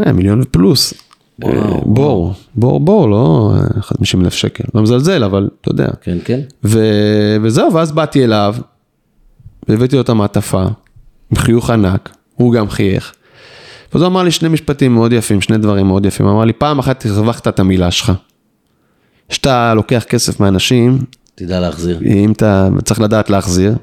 אה, 0.06 0.12
מיליון 0.12 0.40
ופלוס. 0.40 0.94
אה, 1.42 1.50
בור, 1.86 2.34
בור, 2.54 2.80
בור, 2.80 3.08
לא 3.08 3.54
אה, 3.76 3.82
50 3.82 4.20
אלף 4.20 4.34
שקל, 4.34 4.64
לא 4.74 4.82
מזלזל, 4.82 5.24
אבל 5.24 5.48
אתה 5.60 5.70
יודע. 5.70 5.88
כן, 6.00 6.18
כן. 6.24 6.40
וזהו, 7.42 7.72
ואז 7.72 7.92
באתי 7.92 8.24
אליו, 8.24 8.56
והבאתי 9.68 9.96
לו 9.96 10.02
את 10.02 10.08
המעטפה, 10.08 10.62
עם 11.30 11.36
חיוך 11.36 11.70
ענק, 11.70 12.16
הוא 12.34 12.52
גם 12.52 12.70
חייך. 12.70 13.12
ואז 13.92 14.02
הוא 14.02 14.08
אמר 14.08 14.22
לי 14.22 14.30
שני 14.30 14.48
משפטים 14.48 14.94
מאוד 14.94 15.12
יפים, 15.12 15.40
שני 15.40 15.58
דברים 15.58 15.86
מאוד 15.86 16.06
יפים. 16.06 16.26
אמר 16.26 16.44
לי, 16.44 16.52
פעם 16.52 16.78
אחת 16.78 17.06
הרווחת 17.06 17.48
את 17.48 17.60
המילה 17.60 17.90
שלך. 17.90 18.12
כשאתה 19.28 19.74
לוקח 19.74 20.04
כסף 20.08 20.40
מאנשים, 20.40 20.98
תדע 21.34 21.60
להחזיר. 21.60 22.00
אם 22.06 22.32
אתה 22.32 22.68
צריך 22.84 23.00
לדעת 23.00 23.30
להחזיר, 23.30 23.74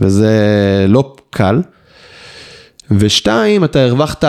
וזה 0.00 0.36
לא 0.88 1.16
קל. 1.30 1.62
ושתיים, 2.90 3.64
אתה 3.64 3.84
הרווחת 3.84 4.24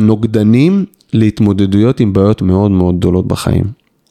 נוגדנים 0.00 0.84
להתמודדויות 1.12 2.00
עם 2.00 2.12
בעיות 2.12 2.42
מאוד 2.42 2.70
מאוד 2.70 2.98
גדולות 2.98 3.28
בחיים. 3.28 3.64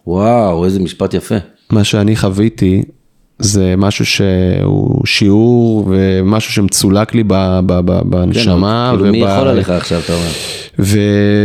וואו, 0.08 0.66
איזה 0.66 0.80
משפט 0.80 1.14
יפה. 1.14 1.36
מה 1.70 1.84
שאני 1.84 2.16
חוויתי 2.16 2.84
זה 3.40 3.74
משהו 3.78 4.06
שהוא 4.06 5.06
שיעור 5.06 5.86
ומשהו 5.90 6.54
שמצולק 6.54 7.16
לי 7.16 7.24
ב, 7.24 7.60
ב, 7.66 7.80
ב, 7.86 8.02
בנשמה. 8.06 8.94
כאילו, 8.96 9.12
מי 9.12 9.24
וב- 9.24 9.30
יכול 9.30 9.48
עליך 9.48 9.70
עכשיו, 9.70 10.00
אתה 10.00 10.14
אומר? 10.14 10.30
ו... 10.80 11.00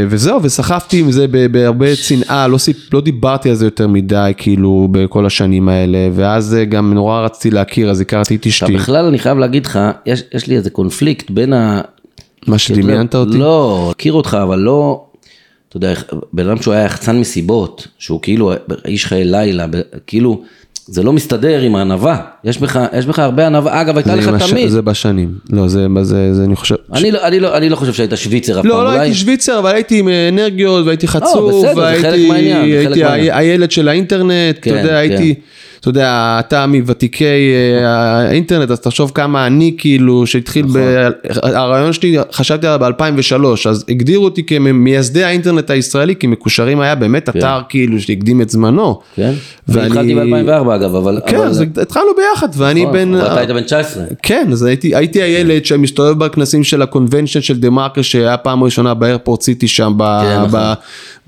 וזהו, 0.08 0.42
וסחפתי 0.42 1.00
עם 1.00 1.10
זה 1.12 1.26
בהרבה 1.50 1.86
צנעה, 1.96 2.48
לא, 2.48 2.58
סיפ... 2.58 2.94
לא 2.94 3.00
דיברתי 3.00 3.50
על 3.50 3.54
זה 3.54 3.66
יותר 3.66 3.88
מדי, 3.88 4.32
כאילו, 4.36 4.88
בכל 4.90 5.26
השנים 5.26 5.68
האלה, 5.68 6.08
ואז 6.14 6.56
גם 6.68 6.94
נורא 6.94 7.20
רציתי 7.20 7.50
להכיר, 7.50 7.90
אז 7.90 8.00
הכרתי 8.00 8.36
את 8.36 8.46
אשתי, 8.46 8.72
בכלל 8.72 9.04
אני 9.04 9.18
חייב 9.18 9.38
להגיד 9.38 9.66
לך, 9.66 9.78
יש, 10.06 10.22
יש 10.34 10.46
לי 10.46 10.56
איזה 10.56 10.70
קונפליקט 10.70 11.30
בין 11.30 11.52
ה... 11.52 11.80
מה 12.46 12.58
שדמיינת 12.58 13.14
אותי. 13.14 13.38
לא, 13.38 13.88
הכיר 13.90 14.12
אותך, 14.12 14.36
אבל 14.42 14.58
לא... 14.58 15.04
אתה 15.72 15.86
יודע, 15.86 15.92
בן 16.32 16.48
אדם 16.48 16.62
שהוא 16.62 16.74
היה 16.74 16.84
יחצן 16.84 17.18
מסיבות, 17.18 17.86
שהוא 17.98 18.20
כאילו 18.22 18.52
איש 18.84 19.06
חיי 19.06 19.24
לילה, 19.24 19.66
כאילו, 20.06 20.42
זה 20.86 21.02
לא 21.02 21.12
מסתדר 21.12 21.60
עם 21.60 21.74
הענווה. 21.76 22.20
יש 22.44 22.58
בך, 22.58 22.80
יש 22.98 23.06
בך 23.06 23.18
הרבה 23.18 23.46
ענווה, 23.46 23.80
אגב, 23.80 23.96
הייתה 23.96 24.16
לך 24.16 24.28
הש- 24.28 24.50
תמיד. 24.50 24.68
זה 24.68 24.82
בשנים. 24.82 25.34
לא, 25.50 25.68
זה, 25.68 25.86
זה, 26.02 26.34
זה 26.34 26.44
אני 26.44 26.56
חושב... 26.56 26.74
אני 26.92 27.10
לא, 27.10 27.26
אני, 27.26 27.40
לא, 27.40 27.56
אני 27.56 27.68
לא 27.68 27.76
חושב 27.76 27.92
שהיית 27.92 28.10
שוויצר 28.14 28.52
אף 28.52 28.62
פעם, 28.62 28.66
לא, 28.70 28.84
לא 28.84 28.88
אולי. 28.90 28.98
הייתי 29.00 29.16
שוויצר, 29.16 29.58
אבל 29.58 29.74
הייתי 29.74 29.98
עם 29.98 30.08
אנרגיות, 30.28 30.86
והייתי 30.86 31.08
חצוף, 31.08 31.54
בסדר, 31.54 31.60
זה 31.60 31.68
חלק 31.74 31.76
והייתי 32.02 32.28
מהעניין, 32.28 32.62
זה 32.70 32.84
חלק 32.84 32.96
הייתי 32.96 33.02
מהעניין. 33.02 33.34
הילד 33.34 33.70
של 33.70 33.88
האינטרנט, 33.88 34.58
אתה 34.58 34.60
כן, 34.60 34.76
יודע, 34.76 34.96
הייתי, 34.96 35.34
אתה 35.82 35.90
יודע, 35.90 36.36
אתה 36.40 36.66
מוותיקי 36.66 37.24
אה, 37.24 37.88
האינטרנט, 37.88 38.70
אז 38.70 38.80
תחשוב 38.80 39.12
כמה 39.14 39.46
אני 39.46 39.74
כאילו, 39.78 40.26
שהתחיל, 40.26 40.66
נכון. 40.66 40.80
ב- 40.80 41.08
הרעיון 41.42 41.92
שלי, 41.92 42.16
חשבתי 42.32 42.66
עליו 42.66 42.92
ב-2003, 42.98 43.68
אז 43.68 43.84
הגדירו 43.88 44.24
אותי 44.24 44.46
כמייסדי 44.46 45.24
האינטרנט 45.24 45.70
הישראלי, 45.70 46.16
כי 46.16 46.26
מקושרים 46.26 46.80
היה 46.80 46.94
באמת 46.94 47.28
אתר 47.28 47.60
כאילו 47.68 48.00
שהקדים 48.00 48.42
את 48.42 48.50
זמנו. 48.50 49.00
כן? 49.14 49.32
ואני-. 49.68 49.86
התחלתי 49.86 50.14
ב-2004 50.14 50.74
אגב, 50.74 50.94
אבל... 50.94 51.20
כן, 51.26 51.36
אבל... 51.36 51.46
אז 51.46 51.64
התחלנו 51.80 52.10
ביחד, 52.16 52.48
ואני 52.56 52.82
נכון, 52.82 52.94
בן... 52.94 53.14
ואתה 53.14 53.38
היית 53.38 53.50
בן 53.50 53.62
19. 53.62 54.04
כן, 54.22 54.48
אז 54.52 54.62
הייתי, 54.62 54.96
הייתי 54.96 55.22
הילד 55.22 55.64
שמסתובב 55.64 56.24
בכנסים 56.24 56.64
של 56.64 56.82
ה 56.82 56.88
convention 56.88 57.40
של 57.40 57.60
דה 57.60 57.70
מרקר 57.70 58.02
שהיה 58.02 58.36
פעם 58.36 58.64
ראשונה 58.64 58.94
באיירפורט 58.94 59.42
סיטי 59.42 59.68
שם 59.68 59.92
כן, 60.22 60.42
נכון. 60.42 60.60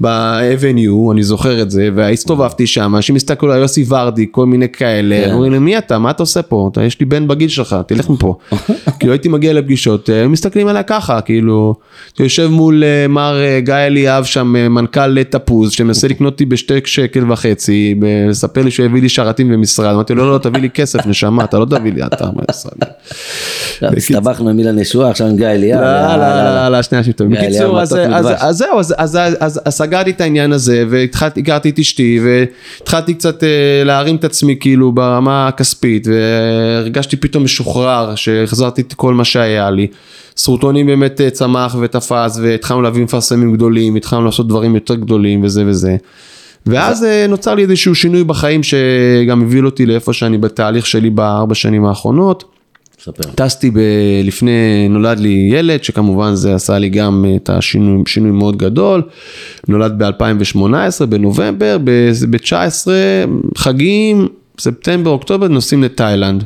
באבניו, 0.00 1.12
אני 1.12 1.22
זוכר 1.22 1.62
את 1.62 1.70
זה, 1.70 1.88
והסתובבתי 1.94 2.66
שם, 2.66 2.96
אנשים 2.96 3.16
הסתכלו 3.16 3.52
על 3.52 3.60
יוסי 3.60 3.84
ורדי, 3.88 4.26
כל 4.30 4.43
מיני 4.46 4.68
כאלה, 4.68 5.22
כן. 5.24 5.32
אומרים 5.32 5.52
לי 5.52 5.58
מי 5.58 5.78
אתה, 5.78 5.98
מה 5.98 6.10
אתה 6.10 6.22
עושה 6.22 6.42
פה, 6.42 6.68
אתה, 6.72 6.82
יש 6.82 7.00
לי 7.00 7.06
בן 7.06 7.28
בגיל 7.28 7.48
שלך, 7.48 7.76
תלך 7.86 8.10
מפה. 8.10 8.34
כאילו 8.98 9.12
הייתי 9.12 9.28
מגיע 9.28 9.52
לפגישות, 9.52 10.10
אה, 10.10 10.22
הם 10.22 10.32
מסתכלים 10.32 10.66
עליי 10.66 10.82
ככה, 10.86 11.20
כאילו, 11.20 11.74
אתה 12.14 12.22
יושב 12.22 12.46
מול 12.46 12.84
אה, 12.84 13.08
מר 13.08 13.40
אה, 13.40 13.60
גיא 13.60 13.74
אליאב 13.74 14.24
שם, 14.24 14.56
אה, 14.56 14.68
מנכ"ל 14.68 15.18
אה, 15.18 15.24
תפוז, 15.24 15.72
שמנסה 15.72 16.08
לקנות 16.08 16.32
אותי 16.32 16.44
בשתי 16.44 16.74
שקל 16.84 17.32
וחצי, 17.32 17.94
מספר 18.28 18.62
לי 18.62 18.70
שהוא 18.70 18.86
הביא 18.86 19.02
לי 19.02 19.08
שרתים 19.08 19.48
במשרד, 19.52 19.94
אמרתי 19.94 20.14
לו 20.14 20.26
לא, 20.26 20.32
לא, 20.32 20.38
תביא 20.38 20.60
לי 20.60 20.70
כסף, 20.70 21.06
נשמה, 21.06 21.44
אתה 21.44 21.58
לא 21.58 21.64
תביא 21.64 21.92
לי 21.92 22.06
אתר. 22.06 22.24
לא, 23.82 23.88
הסתבכנו 23.96 24.50
עם 24.50 24.58
אילן 24.58 24.78
ישועה, 24.78 25.10
עכשיו 25.10 25.26
עם 25.26 25.36
גיא 25.36 25.46
אליהו. 25.46 25.80
לא, 25.80 25.86
לא, 25.86 25.96
יאללה. 25.96 26.68
לא, 26.68 26.76
לא, 26.76 26.82
שנייה, 26.82 27.04
שנייה, 27.04 27.30
בקיצור, 27.30 27.80
אז 27.80 27.96
זהו, 28.50 28.80
אז- 29.40 29.60
סגרתי 29.68 30.10
את 30.10 30.20
העניין 30.20 30.52
הזה, 30.52 30.84
והכרתי 30.90 31.70
את 31.70 31.78
אשתי, 31.78 32.20
והתחלתי 32.24 33.14
קצת 33.14 33.44
אה, 33.44 33.48
להרים 33.84 34.16
את 34.16 34.24
עצמי 34.24 34.33
כאילו 34.60 34.92
ברמה 34.92 35.48
הכספית, 35.48 36.06
והרגשתי 36.06 37.16
פתאום 37.16 37.44
משוחרר, 37.44 38.14
שהחזרתי 38.14 38.82
את 38.82 38.92
כל 38.94 39.14
מה 39.14 39.24
שהיה 39.24 39.70
לי. 39.70 39.86
סרוטונים 40.36 40.86
באמת 40.86 41.20
אה, 41.20 41.30
צמח 41.30 41.76
ותפס, 41.80 42.38
והתחלנו 42.42 42.82
להביא 42.82 43.04
מפרסמים 43.04 43.52
גדולים, 43.52 43.96
התחלנו 43.96 44.24
לעשות 44.24 44.48
דברים 44.48 44.74
יותר 44.74 44.94
גדולים 44.94 45.44
וזה 45.44 45.64
וזה. 45.66 45.96
ואז 46.66 47.04
אה, 47.04 47.26
נוצר 47.28 47.54
לי 47.54 47.62
איזשהו 47.62 47.94
שינוי 47.94 48.24
בחיים 48.24 48.60
שגם 48.62 49.40
הוביל 49.40 49.66
אותי 49.66 49.86
לאיפה 49.86 50.12
שאני 50.12 50.38
בתהליך 50.38 50.86
שלי 50.86 51.10
בארבע 51.10 51.54
שנים 51.54 51.84
האחרונות. 51.84 52.53
ספר. 53.00 53.30
טסתי 53.34 53.70
ב... 53.70 53.78
לפני, 54.24 54.88
נולד 54.90 55.18
לי 55.18 55.48
ילד, 55.52 55.84
שכמובן 55.84 56.34
זה 56.34 56.54
עשה 56.54 56.78
לי 56.78 56.88
גם 56.88 57.24
את 57.36 57.50
השינוי 57.50 58.02
שינוי 58.06 58.30
מאוד 58.30 58.56
גדול. 58.56 59.02
נולד 59.68 60.02
ב-2018, 60.02 61.06
בנובמבר, 61.08 61.78
ב-19 61.84 62.86
חגים, 63.58 64.28
ספטמבר, 64.60 65.10
אוקטובר, 65.10 65.48
נוסעים 65.48 65.82
לתאילנד. 65.82 66.44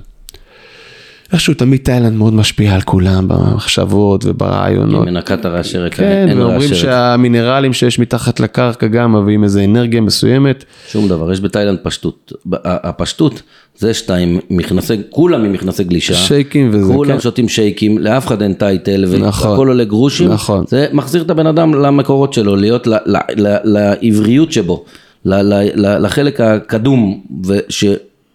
איכשהו 1.32 1.54
תמיד 1.54 1.80
תאילנד 1.82 2.12
מאוד 2.16 2.34
משפיעה 2.34 2.74
על 2.74 2.80
כולם 2.80 3.28
במחשבות 3.28 4.24
וברעיונות. 4.24 5.06
היא 5.06 5.12
מנקת 5.12 5.44
הרעשי 5.44 5.78
רקע, 5.78 5.96
כן, 5.96 6.26
אין 6.28 6.40
ואומרים. 6.40 6.74
שהמינרלים 6.74 7.72
שיש 7.72 7.98
מתחת 7.98 8.40
לקרקע 8.40 8.86
גם 8.86 9.12
מביאים 9.22 9.44
איזה 9.44 9.64
אנרגיה 9.64 10.00
מסוימת. 10.00 10.64
שום 10.88 11.08
דבר, 11.08 11.32
יש 11.32 11.40
בתאילנד 11.40 11.78
פשטות. 11.82 12.32
הפשטות 12.64 13.42
זה 13.78 13.94
שאתה 13.94 14.14
עם 14.14 14.38
מכנסי, 14.50 14.94
כולם 15.10 15.44
עם 15.44 15.52
מכנסי 15.52 15.84
גלישה. 15.84 16.14
שייקים 16.14 16.70
וזה, 16.72 16.92
כולם 16.92 17.12
כן. 17.12 17.20
שותים 17.20 17.48
שייקים, 17.48 17.98
לאף 17.98 18.26
אחד 18.26 18.42
אין 18.42 18.52
טייטל, 18.54 19.04
נכון. 19.20 19.50
והכל 19.50 19.68
עולה 19.68 19.84
גרושים. 19.84 20.28
נכון. 20.28 20.64
זה 20.68 20.86
מחזיר 20.92 21.22
את 21.22 21.30
הבן 21.30 21.46
אדם 21.46 21.74
למקורות 21.74 22.32
שלו, 22.32 22.56
להיות 22.56 22.86
ל- 22.86 22.94
ל- 23.06 23.46
ל- 23.46 23.58
לעבריות 23.64 24.52
שבו, 24.52 24.84
לחלק 25.24 26.40
הקדום, 26.40 27.20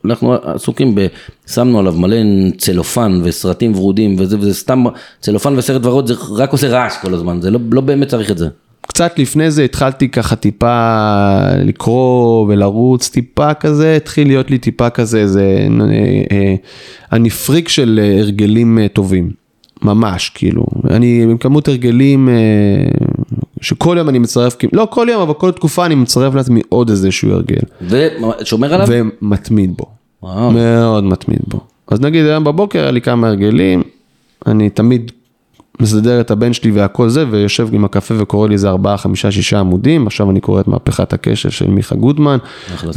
ושאנחנו 0.05 0.33
עסוקים 0.33 0.95
ב... 0.95 1.07
שמנו 1.48 1.79
עליו 1.79 1.93
מלא 1.93 2.17
צלופן 2.57 3.22
וסרטים 3.24 3.75
ורודים 3.75 4.15
וזה, 4.19 4.38
וזה 4.39 4.53
סתם, 4.53 4.83
צלופן 5.22 5.57
וסרט 5.57 5.86
ורוד 5.86 6.07
זה 6.07 6.13
רק 6.36 6.51
עושה 6.51 6.67
רעש 6.67 6.93
כל 7.01 7.13
הזמן, 7.13 7.41
זה 7.41 7.51
לא, 7.51 7.60
לא 7.72 7.81
באמת 7.81 8.07
צריך 8.07 8.31
את 8.31 8.38
זה. 8.38 8.48
קצת 8.88 9.19
לפני 9.19 9.51
זה 9.51 9.63
התחלתי 9.63 10.10
ככה 10.10 10.36
טיפה 10.36 11.00
לקרוא 11.57 12.48
ולרוץ 12.48 13.10
טיפה 13.10 13.53
כזה, 13.53 13.95
התחיל 13.95 14.27
להיות 14.27 14.51
לי 14.51 14.57
טיפה 14.57 14.89
כזה 14.89 15.19
איזה, 15.19 15.67
אה, 15.81 15.88
אה, 16.31 16.55
אני 17.12 17.29
פריק 17.29 17.69
של 17.69 18.00
הרגלים 18.19 18.79
אה, 18.79 18.88
טובים, 18.88 19.31
ממש 19.81 20.29
כאילו, 20.29 20.65
אני 20.89 21.24
עם 21.24 21.38
כמות 21.38 21.67
הרגלים 21.67 22.29
שכל 23.62 23.95
יום 24.00 24.10
אני 24.10 24.19
מצרף, 24.19 24.55
כאילו- 24.55 24.72
לא 24.74 24.88
כל 24.91 25.07
יום 25.12 25.22
אבל 25.22 25.33
כל 25.33 25.51
תקופה 25.51 25.86
אני 25.86 25.95
מצרף 25.95 26.36
לעצמי 26.36 26.62
עוד 26.69 26.89
איזשהו 26.89 27.31
הרגל, 27.31 27.62
ושומר 27.81 28.74
עליו? 28.74 28.88
ומתמיד 28.89 29.74
בו, 29.77 29.86
מאוד 30.53 31.03
מתמיד 31.03 31.39
בו. 31.48 31.60
אז 31.88 32.01
נגיד 32.01 32.25
היום 32.25 32.44
בבוקר 32.44 32.80
היה 32.80 32.92
לי 32.92 33.01
כמה 33.01 33.27
הרגלים, 33.27 33.84
אני 34.48 34.70
תמיד 34.70 35.12
מסדר 35.80 36.22
את 36.22 36.32
הבן 36.32 36.53
שלי 36.53 36.72
והכל 36.72 37.10
זה, 37.10 37.25
ויושב 37.30 37.68
עם 37.72 37.86
הקפה 37.86 38.15
וקורא 38.18 38.48
לי 38.48 38.53
איזה 38.53 38.70
ארבעה, 38.70 38.98
חמישה, 38.98 39.32
שישה 39.32 39.60
עמודים, 39.60 40.08
עכשיו 40.08 40.32
אני 40.32 40.39
קורא 40.39 40.62
את 40.62 40.68
מהפכת 40.68 41.13
הקשב 41.13 41.50
של 41.50 41.70
מיכה 41.70 41.96
גודמן, 41.96 42.38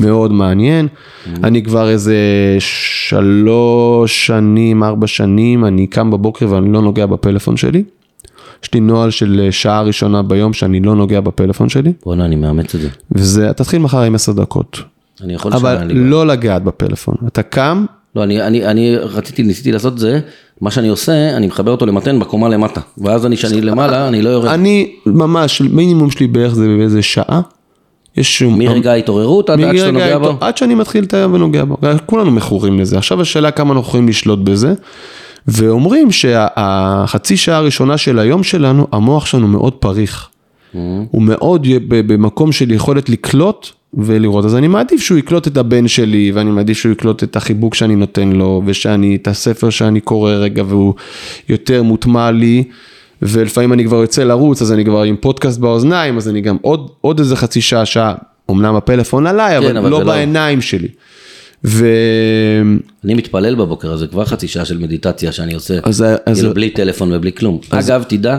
מאוד 0.00 0.32
מעניין. 0.32 0.88
אני 1.44 1.62
כבר 1.62 1.88
איזה 1.88 2.16
שלוש 2.58 4.26
שנים, 4.26 4.82
ארבע 4.82 5.06
שנים, 5.06 5.64
אני 5.64 5.86
קם 5.86 6.10
בבוקר 6.10 6.46
ואני 6.50 6.72
לא 6.72 6.82
נוגע 6.82 7.06
בפלאפון 7.06 7.56
שלי. 7.56 7.84
יש 8.62 8.74
לי 8.74 8.80
נוהל 8.80 9.10
של 9.10 9.48
שעה 9.50 9.82
ראשונה 9.82 10.22
ביום 10.22 10.52
שאני 10.52 10.80
לא 10.80 10.94
נוגע 10.94 11.20
בפלאפון 11.20 11.68
שלי, 11.68 11.92
בואנה, 12.04 12.24
אני 12.24 12.36
מאמץ 12.36 12.74
את 12.74 12.80
זה. 12.80 12.88
וזה, 13.12 13.52
תתחיל 13.52 13.78
מחר 13.82 14.00
עם 14.00 14.14
עשר 14.14 14.32
דקות. 14.32 14.95
אני 15.22 15.34
יכול 15.34 15.52
אבל 15.52 15.74
לשמוע, 15.74 15.82
אני... 15.82 15.94
לא 15.94 16.26
לגעת 16.26 16.64
בפלאפון. 16.64 17.14
אתה 17.26 17.42
קם, 17.42 17.84
לא, 18.16 18.22
אני, 18.22 18.42
אני, 18.42 18.66
אני 18.66 18.96
רציתי, 18.96 19.42
ניסיתי 19.42 19.72
לעשות 19.72 19.92
את 19.92 19.98
זה, 19.98 20.20
מה 20.60 20.70
שאני 20.70 20.88
עושה, 20.88 21.36
אני 21.36 21.46
מחבר 21.46 21.70
אותו 21.70 21.86
למתן 21.86 22.20
בקומה 22.20 22.48
למטה, 22.48 22.80
ואז 22.98 23.26
אני, 23.26 23.36
כשאני 23.36 23.60
למעלה, 23.60 24.08
אני 24.08 24.22
לא 24.22 24.30
יורד. 24.30 24.48
אני 24.48 24.92
ממש, 25.06 25.60
מינימום 25.60 26.10
שלי 26.10 26.26
בערך 26.26 26.54
זה 26.54 26.66
באיזה 26.78 27.02
שעה. 27.02 27.40
יש 28.16 28.38
שום... 28.38 28.58
מרגע 28.58 28.92
ההתעוררות 28.92 29.50
עד 29.50 29.60
עד 29.60 29.76
שאתה 29.76 29.90
נוגע 29.90 30.18
בו? 30.18 30.32
עד 30.40 30.56
שאני 30.56 30.74
מתחיל 30.74 31.04
את 31.04 31.14
היום 31.14 31.34
ונוגע 31.34 31.64
בו. 31.64 31.76
כולנו 32.06 32.30
מכורים 32.30 32.78
לזה. 32.80 32.98
עכשיו 32.98 33.20
השאלה 33.20 33.50
כמה 33.50 33.74
אנחנו 33.74 33.88
יכולים 33.88 34.08
לשלוט 34.08 34.38
בזה. 34.38 34.74
ואומרים 35.48 36.12
שהחצי 36.12 37.36
שעה 37.36 37.56
הראשונה 37.56 37.98
של 37.98 38.18
היום 38.18 38.42
שלנו, 38.42 38.86
המוח 38.92 39.26
שלנו 39.26 39.48
מאוד 39.48 39.72
פריך. 39.72 40.28
Mm-hmm. 40.28 40.78
הוא 41.10 41.22
מאוד 41.22 41.66
במקום 41.88 42.52
של 42.52 42.70
יכולת 42.70 43.08
לקלוט 43.08 43.68
ולראות. 43.94 44.44
אז 44.44 44.54
אני 44.56 44.68
מעדיף 44.68 45.00
שהוא 45.00 45.18
יקלוט 45.18 45.46
את 45.46 45.56
הבן 45.56 45.88
שלי, 45.88 46.32
ואני 46.34 46.50
מעדיף 46.50 46.78
שהוא 46.78 46.92
יקלוט 46.92 47.22
את 47.22 47.36
החיבוק 47.36 47.74
שאני 47.74 47.96
נותן 47.96 48.28
לו, 48.32 48.62
ושאני, 48.66 49.16
את 49.16 49.28
הספר 49.28 49.70
שאני 49.70 50.00
קורא 50.00 50.32
רגע 50.32 50.62
והוא 50.66 50.94
יותר 51.48 51.82
מוטמע 51.82 52.30
לי. 52.30 52.64
ולפעמים 53.22 53.72
אני 53.72 53.84
כבר 53.84 53.96
יוצא 53.96 54.24
לרוץ, 54.24 54.62
אז 54.62 54.72
אני 54.72 54.84
כבר 54.84 55.02
עם 55.02 55.16
פודקאסט 55.16 55.58
באוזניים, 55.58 56.16
אז 56.16 56.28
אני 56.28 56.40
גם 56.40 56.56
עוד, 56.62 56.90
עוד 57.00 57.18
איזה 57.18 57.36
חצי 57.36 57.60
שעה, 57.60 57.86
שעה, 57.86 58.14
אמנם 58.50 58.74
הפלאפון 58.76 59.26
עליי, 59.26 59.58
אבל, 59.58 59.68
כן, 59.68 59.76
אבל 59.76 59.90
לא 59.90 59.98
זה 59.98 60.04
לא- 60.04 60.12
בעיניים 60.12 60.60
שלי. 60.60 60.88
ו... 61.64 61.86
אני 63.04 63.14
מתפלל 63.14 63.54
בבוקר, 63.54 63.92
אז 63.92 63.98
זה 63.98 64.06
כבר 64.06 64.24
חצי 64.24 64.48
שעה 64.48 64.64
של 64.64 64.78
מדיטציה 64.78 65.32
שאני 65.32 65.54
עושה, 65.54 65.74
אז- 65.82 66.04
אז- 66.26 66.38
כאילו 66.38 66.54
בלי 66.54 66.70
טלפון 66.70 67.12
ובלי 67.14 67.32
כלום. 67.32 67.58
אגב, 67.70 68.02
תדע, 68.08 68.38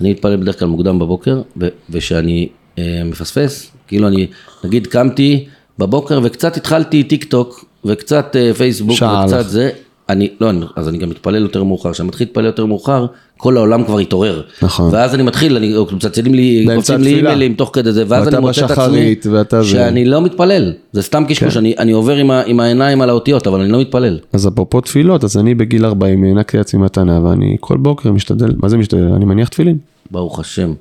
אני 0.00 0.10
מתפלל 0.10 0.36
בדרך 0.36 0.58
כלל 0.58 0.68
מוקדם 0.68 0.98
בבוקר, 0.98 1.42
ו- 1.60 1.68
ושאני 1.90 2.48
אה, 2.78 3.02
מפספס, 3.04 3.70
כאילו 3.88 4.08
אני, 4.08 4.26
נגיד 4.64 4.86
קמתי 4.86 5.46
בבוקר 5.78 6.20
וקצת 6.22 6.56
התחלתי 6.56 7.02
טיק 7.02 7.24
טוק, 7.24 7.64
וקצת 7.84 8.36
אה, 8.36 8.54
פייסבוק, 8.54 8.96
וקצת 9.02 9.40
לך. 9.40 9.40
זה, 9.40 9.70
אני, 10.08 10.28
לא, 10.40 10.50
אני, 10.50 10.66
אז 10.76 10.88
אני 10.88 10.98
גם 10.98 11.10
מתפלל 11.10 11.42
יותר 11.42 11.64
מאוחר, 11.64 11.92
כשאני 11.92 12.08
מתחיל 12.08 12.26
להתפלל 12.26 12.44
יותר 12.44 12.66
מאוחר, 12.66 13.06
כל 13.36 13.56
העולם 13.56 13.84
כבר 13.84 13.98
התעורר. 13.98 14.42
נכון. 14.62 14.94
ואז 14.94 15.14
אני 15.14 15.22
מתחיל, 15.22 15.56
אני, 15.56 15.74
מצלצלים 15.92 16.34
לי, 16.34 16.66
קופצים 16.76 17.00
לי. 17.00 17.14
אימיילים 17.14 17.54
תוך 17.54 17.70
כדי 17.72 17.92
זה, 17.92 18.04
ואז 18.08 18.28
אני 18.28 18.38
מוצא 18.38 18.64
את 18.64 18.70
עצמי, 18.70 18.84
בשחרית, 18.84 19.26
ואתה 19.30 19.62
זה. 19.62 19.68
שאני 19.68 20.04
לא 20.04 20.20
מתפלל, 20.20 20.72
זה 20.92 21.02
סתם 21.02 21.24
קשקוש, 21.28 21.56
אני, 21.56 21.74
אני 21.78 21.92
עובר 21.92 22.16
עם, 22.16 22.30
ה, 22.30 22.42
עם 22.46 22.60
העיניים 22.60 23.00
על 23.00 23.10
האותיות, 23.10 23.46
אבל 23.46 23.60
אני 23.60 23.72
לא 23.72 23.80
מתפלל. 23.80 24.18
אז 24.32 24.48
אפרופו 24.48 24.80
תפילות, 24.80 25.24
אז 25.24 25.36
אני 25.36 25.54
בגיל 25.54 25.84
40 25.84 26.24
הענקתי 26.24 26.56
לעצמי 26.56 26.82
מתנה, 26.82 27.24
ואני 27.24 27.56
כל 27.60 27.76
בוקר 27.76 28.12
משתדל, 28.12 28.54
מה 28.62 28.68
זה 28.68 28.76
משתדל? 28.76 29.12
אני 29.16 29.24
מניח 29.24 29.48
תפילין. 29.48 29.78
ברוך 30.10 30.40
השם. 30.40 30.72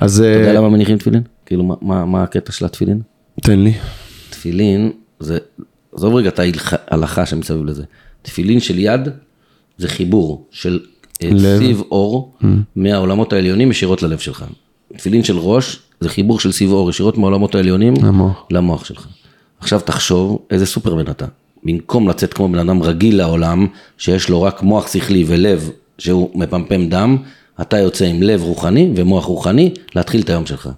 אז 0.00 0.20
אתה 0.20 0.38
יודע 0.38 0.48
אה, 0.48 0.52
למה 0.52 0.68
מניחים 0.68 0.98
תפילין? 0.98 1.22
כאילו, 1.50 1.64
מה, 1.64 1.74
מה, 1.82 2.04
מה 2.04 2.22
הקטע 2.22 2.52
של 2.52 2.64
התפילין? 2.64 3.00
תן 3.40 3.58
לי. 3.60 3.72
תפילין 4.30 4.92
זה, 5.20 5.38
עזוב 5.92 6.14
רגע 6.14 6.28
את 6.28 6.40
ההלכה 6.88 7.26
שמסביב 7.26 7.64
לזה. 7.64 7.82
תפילין 8.22 8.60
של 8.60 8.78
יד 8.78 9.08
זה 9.78 9.88
חיבור 9.88 10.46
של 10.50 10.80
אה, 11.22 11.28
לב. 11.32 11.58
סיב 11.58 11.82
אור 11.90 12.32
מהעולמות 12.76 13.32
העליונים 13.32 13.70
ישירות 13.70 14.02
ללב 14.02 14.18
שלך. 14.18 14.44
תפילין 14.96 15.24
של 15.24 15.38
ראש 15.38 15.78
זה 16.00 16.08
חיבור 16.08 16.40
של 16.40 16.52
סיב 16.52 16.72
אור 16.72 16.90
ישירות 16.90 17.18
מהעולמות 17.18 17.54
העליונים 17.54 17.94
למוח. 18.02 18.46
למוח 18.50 18.84
שלך. 18.84 19.06
עכשיו 19.60 19.80
תחשוב 19.80 20.38
איזה 20.50 20.66
סופרמן 20.66 21.10
אתה. 21.10 21.26
במקום 21.64 22.08
לצאת 22.08 22.34
כמו 22.34 22.48
בן 22.48 22.58
אדם 22.58 22.82
רגיל 22.82 23.16
לעולם, 23.16 23.66
שיש 23.98 24.28
לו 24.28 24.42
רק 24.42 24.62
מוח 24.62 24.92
שכלי 24.92 25.24
ולב 25.26 25.70
שהוא 25.98 26.30
מפמפם 26.34 26.88
דם, 26.88 27.16
אתה 27.60 27.78
יוצא 27.78 28.04
עם 28.04 28.22
לב 28.22 28.42
רוחני 28.42 28.92
ומוח 28.96 29.24
רוחני 29.24 29.74
להתחיל 29.94 30.20
את 30.20 30.30
היום 30.30 30.46
שלך. 30.46 30.70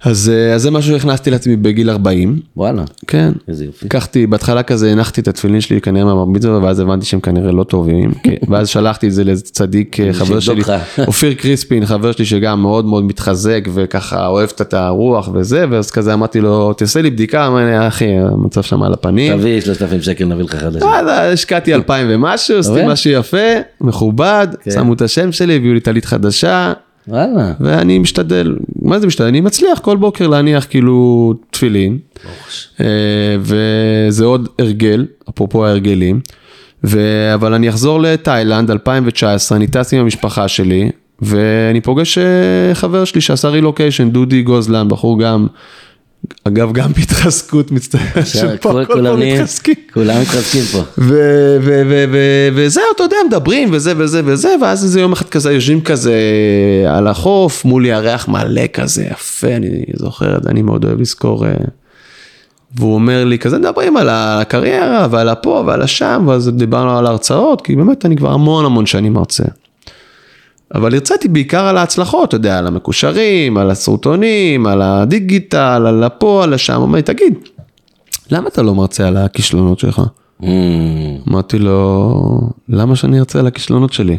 אז, 0.00 0.32
אה, 0.34 0.54
אז 0.54 0.62
זה 0.62 0.70
משהו 0.70 0.92
שהכנסתי 0.92 1.30
לעצמי 1.30 1.56
בגיל 1.56 1.90
40. 1.90 2.40
וואלה, 2.56 2.82
כן. 3.06 3.32
איזה 3.48 3.64
יופי. 3.64 3.86
לקחתי, 3.86 4.26
בהתחלה 4.26 4.62
כזה 4.62 4.92
הנחתי 4.92 5.20
את 5.20 5.28
התפילין 5.28 5.60
שלי 5.60 5.80
כנראה 5.80 6.04
מהבר 6.04 6.24
מצווה, 6.24 6.58
ואז 6.62 6.80
הבנתי 6.80 7.06
שהם 7.06 7.20
כנראה 7.20 7.52
לא 7.52 7.64
טובים. 7.64 8.12
ואז 8.50 8.68
שלחתי 8.68 9.06
את 9.06 9.12
זה 9.12 9.24
לאיזה 9.24 9.44
צדיק, 9.44 10.00
אה, 10.00 10.12
חבר 10.12 10.40
שלי. 10.40 10.62
אופיר 11.06 11.34
קריספין, 11.34 11.86
חבר 11.86 12.12
שלי 12.12 12.24
שגם 12.24 12.62
מאוד 12.62 12.84
מאוד 12.84 13.04
מתחזק, 13.04 13.68
וככה 13.74 14.26
אוהב 14.26 14.48
את 14.60 14.74
הרוח 14.74 15.28
וזה, 15.34 15.64
ואז 15.70 15.90
כזה 15.90 16.14
אמרתי 16.14 16.40
לו, 16.40 16.72
תעשה 16.72 17.02
לי 17.02 17.10
בדיקה, 17.10 17.46
אמר 17.46 17.64
לי, 17.64 17.88
אחי, 17.88 18.18
המצב 18.18 18.62
שם 18.62 18.82
על 18.82 18.92
הפנים. 18.92 19.38
תביא 19.38 19.60
3,000 19.60 20.02
שקל 20.02 20.24
נביא 20.24 20.44
לך 20.44 20.54
חדש. 20.54 20.82
וואלה, 20.82 21.32
השקעתי 21.32 21.74
אלפיים 21.74 22.06
ומשהו, 22.10 22.58
עשיתי 22.58 22.80
עובד? 22.80 22.92
משהו 22.92 23.10
יפה, 23.10 23.46
מכובד, 23.80 24.48
כן. 24.62 24.70
שמו 24.70 24.92
את 24.92 25.02
השם 25.02 25.32
שלי, 25.32 25.56
הביאו 25.56 25.74
לי 25.74 25.80
טלית 25.80 26.04
חדשה, 26.04 26.72
וואלה. 27.08 27.52
ואני 27.60 27.98
משתדל, 27.98 28.56
מה 28.82 28.98
זה 28.98 29.06
משתדל? 29.06 29.26
אני 29.26 29.40
מצליח 29.40 29.78
כל 29.78 29.96
בוקר 29.96 30.26
להניח 30.26 30.66
כאילו 30.70 31.34
תפילין, 31.50 31.98
אה, 32.80 32.86
וזה 33.40 34.24
עוד 34.24 34.48
הרגל, 34.58 35.06
אפרופו 35.30 35.66
ההרגלים, 35.66 36.20
ו... 36.84 37.00
אבל 37.34 37.54
אני 37.54 37.68
אחזור 37.68 38.00
לתאילנד 38.00 38.70
2019, 38.70 39.58
אני 39.58 39.66
טס 39.66 39.94
עם 39.94 40.00
המשפחה 40.00 40.48
שלי, 40.48 40.90
ואני 41.22 41.80
פוגש 41.80 42.18
אה, 42.18 42.74
חבר 42.74 43.04
שלי 43.04 43.20
שעשה 43.20 43.48
רילוקיישן, 43.48 44.10
דודי 44.10 44.42
גוזלן, 44.42 44.88
בחור 44.88 45.20
גם, 45.20 45.46
אגב 46.44 46.72
גם 46.72 46.92
בהתחזקות, 46.92 47.70
מצטער, 47.72 48.24
שפה 48.24 48.84
כולם 48.86 49.20
מתחזקים. 49.20 49.74
כולם 49.94 50.20
מתחזקים 50.20 50.62
פה. 50.62 51.02
וזהו, 52.54 52.82
אתה 52.96 53.02
יודע, 53.02 53.16
מדברים 53.26 53.68
וזה 53.72 53.92
וזה 53.96 54.22
וזה, 54.24 54.54
ואז 54.62 54.84
איזה 54.84 55.00
יום 55.00 55.12
אחד 55.12 55.28
כזה 55.28 55.52
יושבים 55.52 55.80
כזה 55.80 56.14
על 56.88 57.06
החוף, 57.06 57.64
מול 57.64 57.86
ירח 57.86 58.28
מלא 58.28 58.66
כזה 58.72 59.04
יפה, 59.04 59.48
אני 59.48 59.84
זוכר 59.96 60.36
את 60.36 60.42
זה, 60.42 60.50
אני 60.50 60.62
מאוד 60.62 60.84
אוהב 60.84 61.00
לזכור. 61.00 61.46
אה, 61.46 61.52
והוא 62.76 62.94
אומר 62.94 63.24
לי, 63.24 63.38
כזה 63.38 63.58
מדברים 63.58 63.96
על 63.96 64.08
הקריירה 64.10 65.06
ועל 65.10 65.28
הפה 65.28 65.64
ועל 65.66 65.82
השם, 65.82 66.24
ואז 66.28 66.48
דיברנו 66.48 66.98
על 66.98 67.06
הרצאות, 67.06 67.60
כי 67.62 67.76
באמת 67.76 68.06
אני 68.06 68.16
כבר 68.16 68.32
המון 68.32 68.64
המון 68.64 68.86
שנים 68.86 69.12
מרצה. 69.12 69.44
אבל 70.74 70.94
הרציתי 70.94 71.28
בעיקר 71.28 71.64
על 71.64 71.76
ההצלחות, 71.76 72.28
אתה 72.28 72.36
יודע, 72.36 72.58
על 72.58 72.66
המקושרים, 72.66 73.56
על 73.56 73.70
הסרטונים, 73.70 74.66
על 74.66 74.82
הדיגיטל, 74.82 75.84
על 75.86 76.04
הפה, 76.04 76.44
על 76.44 76.54
השם. 76.54 76.94
לי, 76.94 77.02
תגיד, 77.02 77.34
למה 78.30 78.48
אתה 78.48 78.62
לא 78.62 78.74
מרצה 78.74 79.08
על 79.08 79.16
הכישלונות 79.16 79.78
שלך? 79.78 80.02
Mm, 80.42 80.44
אמרתי 81.28 81.58
לו, 81.58 82.50
למה 82.68 82.96
שאני 82.96 83.18
ארצה 83.18 83.38
על 83.38 83.46
הכישלונות 83.46 83.92
שלי? 83.92 84.18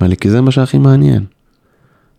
אמר 0.00 0.08
לי, 0.08 0.16
כי 0.16 0.30
זה 0.30 0.40
מה 0.40 0.50
שהכי 0.50 0.78
מעניין. 0.78 1.24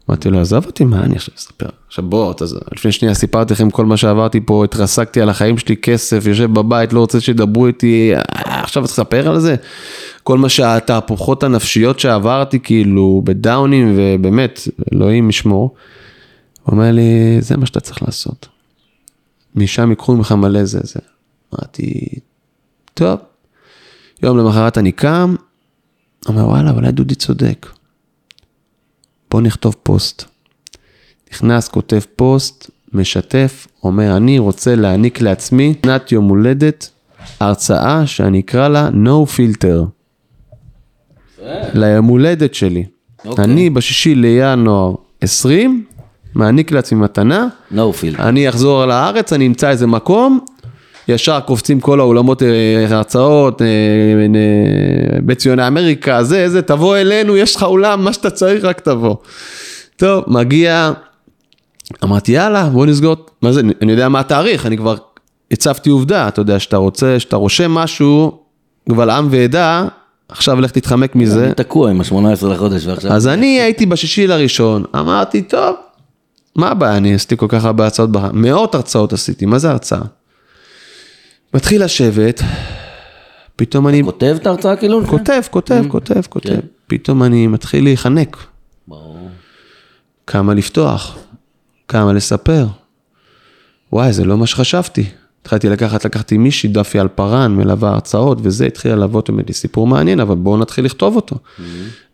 אמרתי 0.10 0.30
לו, 0.30 0.40
עזוב 0.40 0.66
אותי, 0.66 0.84
מה 0.84 1.04
אני 1.04 1.16
עכשיו 1.16 1.36
אספר? 1.38 1.70
עכשיו 1.88 2.06
בוא, 2.06 2.34
לפני 2.76 2.92
שנייה 2.92 3.14
סיפרתי 3.14 3.54
לכם 3.54 3.70
כל 3.70 3.86
מה 3.86 3.98
שעברתי 3.98 4.40
פה, 4.42 4.64
התרסקתי 4.64 5.22
על 5.22 5.30
החיים 5.30 5.58
שלי, 5.58 5.78
כסף, 5.78 6.26
יושב 6.26 6.54
בבית, 6.54 6.94
לא 6.94 7.00
רוצה 7.00 7.22
שידברו 7.22 7.68
איתי, 7.68 8.12
עכשיו 8.46 8.84
לספר 8.84 9.30
על 9.30 9.40
זה? 9.40 9.56
כל 10.24 10.38
מה 10.38 10.50
שהתהפוכות 10.50 11.44
הנפשיות 11.44 12.00
שעברתי, 12.00 12.60
כאילו, 12.60 13.22
בדאונים, 13.26 13.94
ובאמת, 13.98 14.60
אלוהים 14.94 15.30
ישמור. 15.30 15.76
הוא 16.64 16.74
אומר 16.74 16.92
לי, 16.92 17.42
זה 17.42 17.58
מה 17.58 17.66
שאתה 17.66 17.80
צריך 17.80 18.04
לעשות. 18.04 18.48
משם 19.56 19.90
ייקחו 19.90 20.16
ממך 20.16 20.32
מלא 20.32 20.66
זה 20.66 20.80
זה. 20.84 21.00
אמרתי, 21.54 22.06
טוב. 22.94 23.20
יום 24.24 24.38
למחרת 24.38 24.78
אני 24.78 24.92
קם, 24.92 25.36
אומר 26.28 26.48
וואלה, 26.48 26.72
אולי 26.72 26.92
דודי 26.92 27.16
צודק. 27.16 27.68
בוא 29.32 29.42
נכתוב 29.42 29.76
פוסט. 29.84 30.24
נכנס, 31.32 31.68
כותב 31.68 32.00
פוסט, 32.16 32.70
משתף, 32.94 33.68
אומר 33.84 34.18
אני 34.18 34.40
רוצה 34.40 34.76
להעניק 34.76 35.22
לעצמי, 35.22 35.74
שנת 35.86 36.12
יום 36.12 36.30
הולדת, 36.30 36.90
הרצאה 37.40 38.08
שאני 38.08 38.40
אקרא 38.40 38.68
לה 38.68 38.90
No 38.90 39.28
Filter. 39.36 39.86
ליום 41.74 42.06
הולדת 42.06 42.54
שלי. 42.54 42.86
אוקיי. 43.26 43.46
אני 43.46 43.70
בשישי 43.70 44.16
לינואר 44.16 44.96
20, 45.22 45.86
מעניק 46.36 46.72
לעצמי 46.72 47.00
מתנה, 47.00 47.48
no 47.72 47.76
field. 47.76 48.20
אני 48.22 48.50
אחזור 48.50 48.86
לארץ, 48.86 49.34
אני 49.34 49.48
אמצא 49.48 49.70
איזה 49.70 49.88
מקום, 49.88 50.40
ישר 51.10 51.40
קופצים 51.40 51.80
כל 51.80 52.00
האולמות 52.00 52.44
אה, 52.44 52.86
הרצאות, 52.90 53.62
אה, 53.62 53.68
אה, 53.68 55.20
בית 55.22 55.38
ציוני 55.38 55.68
אמריקה, 55.68 56.24
זה, 56.24 56.50
זה, 56.50 56.62
תבוא 56.62 56.98
אלינו, 56.98 57.38
יש 57.38 57.56
לך 57.56 57.64
אולם, 57.64 58.04
מה 58.04 58.14
שאתה 58.14 58.30
צריך, 58.30 58.64
רק 58.64 58.80
תבוא. 58.80 59.16
טוב, 59.98 60.24
מגיע, 60.28 60.92
אמרתי, 62.04 62.32
יאללה, 62.32 62.70
בוא 62.70 62.86
נסגור, 62.86 63.16
מה 63.42 63.52
זה, 63.52 63.62
אני 63.82 63.92
יודע 63.92 64.10
מה 64.10 64.20
התאריך, 64.20 64.66
אני 64.66 64.78
כבר 64.78 64.96
הצבתי 65.52 65.90
עובדה, 65.90 66.28
אתה 66.28 66.42
יודע, 66.42 66.60
שאתה 66.60 66.78
רוצה, 66.78 67.20
שאתה 67.20 67.36
רושם 67.36 67.72
משהו, 67.72 68.40
קבל 68.90 69.10
עם 69.10 69.28
ועדה, 69.32 69.88
עכשיו 70.30 70.62
לך 70.62 70.72
תתחמק 70.72 71.16
מזה. 71.16 71.46
אני 71.46 71.54
תקוע 71.54 71.90
עם 71.90 72.02
ה-18 72.02 72.48
לחודש 72.48 72.88
ועכשיו... 72.88 73.12
אז 73.12 73.28
אני 73.28 73.62
הייתי 73.62 73.86
בשישי 73.86 74.28
לראשון, 74.28 74.84
אמרתי, 74.96 75.42
טוב, 75.42 75.76
מה 76.56 76.70
הבעיה, 76.70 76.98
אני 76.98 77.14
עשיתי 77.14 77.38
כל 77.38 77.46
כך 77.50 77.66
הרבה 77.66 77.84
הרצאות, 77.84 78.10
מאות 78.34 78.76
הרצאות 78.76 79.14
עשיתי, 79.14 79.46
מה 79.46 79.60
זה 79.60 79.70
הרצאה? 79.72 80.02
מתחיל 81.54 81.84
לשבת, 81.84 82.42
פתאום 83.56 83.88
אני 83.88 84.04
כותב 84.04 84.38
את 84.42 84.48
ההרצאה 84.48 84.76
כאילו? 84.76 85.08
כותב, 85.08 85.42
כותב, 85.52 85.84
כותב, 85.88 86.22
כותב, 86.30 86.60
פתאום 86.88 87.24
אני 87.24 87.48
מתחיל 87.48 87.84
להיחנק, 87.84 88.38
ברור. 88.88 89.30
כמה 90.28 90.54
לפתוח, 90.54 91.18
כמה 91.88 92.14
לספר. 92.14 92.68
וואי, 93.94 94.14
זה 94.14 94.26
לא 94.26 94.38
מה 94.38 94.48
שחשבתי. 94.48 95.06
התחלתי 95.42 95.70
לקחת, 95.70 96.06
לקחתי 96.06 96.38
מישהי, 96.38 96.70
דפי 96.70 97.00
אלפרן, 97.00 97.56
מלווה 97.56 97.90
הרצאות 97.90 98.38
וזה, 98.42 98.66
התחילה 98.66 98.96
ללוות 98.96 99.30
לי 99.48 99.54
סיפור 99.54 99.88
מעניין, 99.88 100.20
אבל 100.20 100.36
בואו 100.36 100.58
נתחיל 100.58 100.86
לכתוב 100.86 101.16
אותו. 101.16 101.36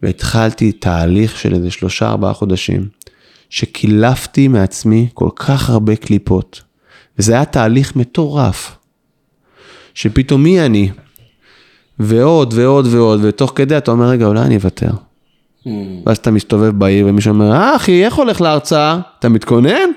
והתחלתי 0.02 0.72
תהליך 0.72 1.38
של 1.38 1.54
איזה 1.54 1.72
שלושה, 1.72 2.10
ארבעה 2.10 2.34
חודשים, 2.34 2.88
שקילפתי 3.50 4.48
מעצמי 4.48 5.08
כל 5.14 5.30
כך 5.36 5.70
הרבה 5.70 5.96
קליפות. 5.96 6.62
וזה 7.20 7.34
היה 7.34 7.46
תהליך 7.46 7.96
מטורף. 7.96 8.78
שפתאום 9.96 10.44
מי 10.44 10.66
אני? 10.66 10.90
ועוד 12.00 12.54
ועוד 12.58 12.88
ועוד, 12.88 13.20
ותוך 13.24 13.54
כדי 13.56 13.78
אתה 13.78 13.92
אומר, 13.92 14.06
רגע, 14.10 14.26
אולי 14.26 14.42
אני 14.42 14.56
אוותר. 14.56 14.92
ואז 16.06 16.18
אתה 16.18 16.32
מסתובב 16.32 16.80
בעיר 16.80 17.08
ומישהו 17.08 17.34
אומר, 17.34 17.52
אה 17.52 17.76
אחי, 17.76 18.06
איך 18.06 18.14
הולך 18.14 18.42
להרצאה? 18.42 19.00
אתה 19.20 19.30
מתכונן? 19.30 19.90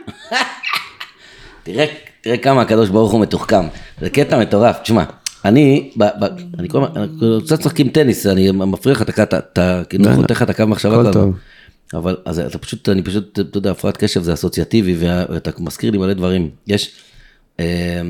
תראה, 1.64 1.86
תראה 2.20 2.36
כמה 2.36 2.62
הקדוש 2.62 2.88
ברוך 2.88 3.12
הוא 3.12 3.20
מתוחכם. 3.20 3.66
זה 4.00 4.10
קטע 4.10 4.40
מטורף. 4.40 4.76
תשמע, 4.82 5.04
אני, 5.44 5.90
ב, 5.96 6.04
ב, 6.04 6.24
אני 6.58 6.68
כל 6.68 6.84
הזמן, 6.84 7.06
קצת 7.44 7.78
עם 7.78 7.88
טניס, 7.88 8.26
אני 8.26 8.50
מפריע 8.50 8.94
לך 8.94 9.20
אתה 9.20 9.82
כאילו. 9.88 10.14
חותך 10.14 10.30
לך 10.30 10.42
את 10.42 10.50
הקו 10.50 10.66
מחשבה 10.66 11.00
הכל. 11.00 11.12
טוב. 11.12 11.34
אבל 11.94 12.16
אז 12.24 12.38
אתה 12.38 12.58
פשוט, 12.58 12.88
אני 12.88 13.02
פשוט, 13.02 13.40
אתה 13.40 13.58
יודע, 13.58 13.70
הפרעת 13.70 13.96
קשב 13.96 14.22
זה 14.22 14.32
אסוציאטיבי, 14.32 14.96
ואתה 14.98 15.50
מזכיר 15.58 15.90
לי 15.90 15.98
מלא 15.98 16.12
דברים. 16.12 16.50
יש, 16.66 16.90
אה, 17.60 18.02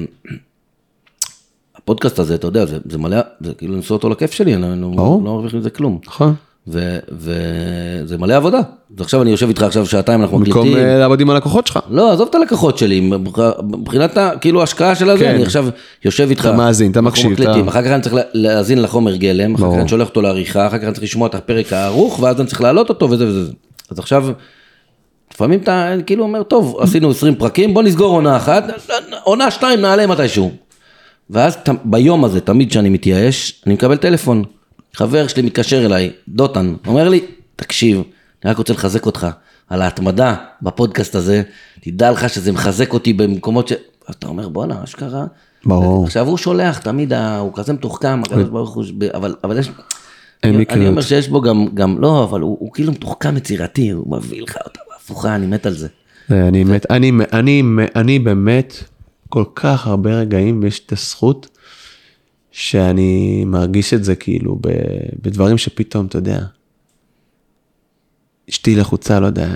הפודקאסט 1.88 2.18
הזה, 2.18 2.34
אתה 2.34 2.46
יודע, 2.46 2.64
זה, 2.66 2.78
זה 2.90 2.98
מלא, 2.98 3.16
זה 3.40 3.54
כאילו 3.54 3.74
לנסוע 3.74 3.96
אותו 3.96 4.08
לכיף 4.08 4.32
שלי, 4.32 4.54
אני 4.54 4.80
לא, 4.82 4.88
ברור. 4.88 5.22
לא 5.24 5.32
מרוויח 5.32 5.54
מזה 5.54 5.70
כלום. 5.70 5.98
נכון. 6.06 6.34
וזה 6.66 8.18
מלא 8.18 8.34
עבודה. 8.36 8.60
ועכשיו 8.96 9.22
אני 9.22 9.30
יושב 9.30 9.48
איתך 9.48 9.62
עכשיו 9.62 9.86
שעתיים, 9.86 10.22
אנחנו 10.22 10.38
במקום 10.38 10.60
מקליטים. 10.68 10.86
אה, 10.86 10.98
לעבוד 10.98 11.20
עם 11.20 11.30
הלקוחות 11.30 11.66
שלך. 11.66 11.78
לא, 11.90 12.12
עזוב 12.12 12.28
את 12.30 12.34
הלקוחות 12.34 12.78
שלי, 12.78 13.00
מבחינת 13.62 14.16
כאילו 14.40 14.60
ההשקעה 14.60 14.94
של 14.94 15.10
הזה, 15.10 15.24
כן. 15.24 15.34
אני 15.34 15.42
עכשיו 15.42 15.66
יושב 16.04 16.26
איתך. 16.30 16.40
אתה 16.40 16.52
מאזין, 16.56 16.90
אתה 16.90 16.98
אנחנו 16.98 17.10
מקשיב, 17.10 17.32
מקליטים, 17.32 17.62
אתה- 17.62 17.70
אחר 17.70 17.82
כך 17.82 17.90
אני 17.90 18.02
צריך 18.02 18.14
לה- 18.14 18.22
להאזין 18.34 18.82
לחומר 18.82 19.16
גלם, 19.16 19.54
אחר 19.54 19.70
כך. 19.72 19.78
אני 19.78 19.88
שולח 19.88 20.08
אותו 20.08 20.22
לעריכה, 20.22 20.66
אחר 20.66 20.78
כך 20.78 20.84
אני 20.84 20.92
צריך 20.92 21.04
לשמוע 21.04 21.28
את 21.28 21.34
הפרק 21.34 21.72
הערוך, 21.72 22.20
ואז 22.22 22.40
אני 22.40 22.48
צריך 22.48 22.60
להעלות 22.60 22.88
אותו 22.88 23.10
וזה 23.10 23.26
וזה. 23.28 23.52
אז 23.90 23.98
עכשיו, 23.98 24.26
לפעמים 25.34 25.60
אתה 25.60 25.92
כאילו 26.06 26.22
אומר, 26.24 26.42
טוב, 26.42 26.76
עשינו 26.80 27.10
20 27.10 27.34
פרקים, 27.34 27.74
בוא 27.74 27.82
נסגור 27.82 28.14
עונה 28.14 28.36
אחת, 28.36 28.64
עונה 29.24 29.50
שתיים 29.50 29.80
נעלה 29.80 30.06
מתישהו. 30.06 30.50
ואז 31.30 31.56
ת- 31.56 31.68
ביום 31.84 32.24
הזה, 32.24 32.40
תמיד 32.40 32.70
כשאני 32.70 32.88
מתייאש, 32.88 33.62
אני 33.66 33.74
מקבל 33.74 33.96
טלפון. 33.96 34.44
חבר 34.94 35.26
שלי 35.26 35.42
מתקשר 35.42 35.86
אליי, 35.86 36.10
דותן, 36.28 36.74
אומר 36.86 37.08
לי, 37.08 37.20
תקשיב, 37.56 38.02
אני 38.44 38.50
רק 38.50 38.58
רוצה 38.58 38.72
לחזק 38.72 39.06
אותך 39.06 39.26
על 39.68 39.82
ההתמדה 39.82 40.34
בפודקאסט 40.62 41.14
הזה, 41.14 41.42
תדע 41.80 42.10
לך 42.10 42.28
שזה 42.30 42.52
מחזק 42.52 42.92
אותי 42.92 43.12
במקומות 43.12 43.68
ש... 43.68 43.72
אתה 44.10 44.26
אומר, 44.28 44.48
בואנה, 44.48 44.84
אשכרה. 44.84 45.24
ברור. 45.64 46.04
עכשיו 46.04 46.26
הוא 46.28 46.36
שולח, 46.38 46.78
תמיד 46.78 47.12
הוא 47.12 47.52
כזה 47.54 47.72
מתוחכם, 47.72 48.20
הקדוש 48.24 48.48
ברוך 48.48 48.74
הוא, 48.74 48.84
אבל, 49.14 49.34
אבל 49.44 49.58
יש... 49.58 49.70
אין 50.42 50.54
אני, 50.54 50.62
מקריות. 50.62 50.80
אני 50.80 50.88
אומר 50.88 51.00
שיש 51.02 51.28
בו 51.28 51.40
גם, 51.40 51.66
גם 51.74 51.98
לא, 51.98 52.24
אבל 52.24 52.40
הוא, 52.40 52.56
הוא 52.60 52.72
כאילו 52.72 52.92
מתוחכם 52.92 53.36
יצירתי, 53.36 53.90
הוא 53.90 54.16
מביא 54.16 54.42
לך 54.42 54.56
אותה 54.64 54.80
בהפוכה, 54.92 55.34
אני 55.34 55.46
מת 55.46 55.66
על 55.66 55.72
זה. 55.72 55.88
אה, 56.32 56.48
אני 56.48 56.64
מת, 56.64 56.86
אני, 56.90 57.12
אני, 57.32 57.62
אני 57.96 58.18
באמת 58.18 58.74
כל 59.28 59.44
כך 59.54 59.86
הרבה 59.86 60.20
רגעים 60.20 60.60
ויש 60.62 60.80
את 60.86 60.92
הזכות 60.92 61.58
שאני 62.50 63.44
מרגיש 63.46 63.94
את 63.94 64.04
זה 64.04 64.16
כאילו 64.16 64.58
ב, 64.60 64.68
בדברים 65.22 65.58
שפתאום, 65.58 66.06
אתה 66.06 66.18
יודע, 66.18 66.40
אשתי 68.50 68.76
לחוצה, 68.76 69.20
לא 69.20 69.26
יודע, 69.26 69.48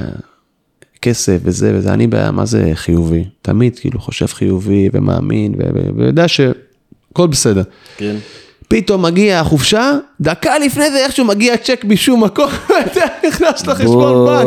כסף 1.03 1.39
וזה 1.43 1.73
וזה, 1.75 1.95
אני 1.95 2.07
בעיה, 2.07 2.31
מה 2.31 2.47
זה 2.47 2.71
חיובי? 2.75 3.25
תמיד 3.43 3.79
כאילו 3.79 4.01
חושב 4.01 4.27
חיובי 4.27 4.89
ומאמין 4.93 5.55
ויודע 5.97 6.29
שהכל 6.29 7.27
בסדר. 7.27 7.63
כן. 7.97 8.17
פתאום 8.73 9.03
מגיע 9.03 9.41
החופשה, 9.41 9.93
דקה 10.21 10.59
לפני 10.59 10.91
זה 10.91 11.05
איכשהו 11.05 11.25
מגיע 11.25 11.57
צ'ק 11.57 11.85
משום 11.89 12.25
מקום, 12.25 12.51
נכנס 13.29 13.67
לחשבון 13.67 14.27
בנק. 14.27 14.47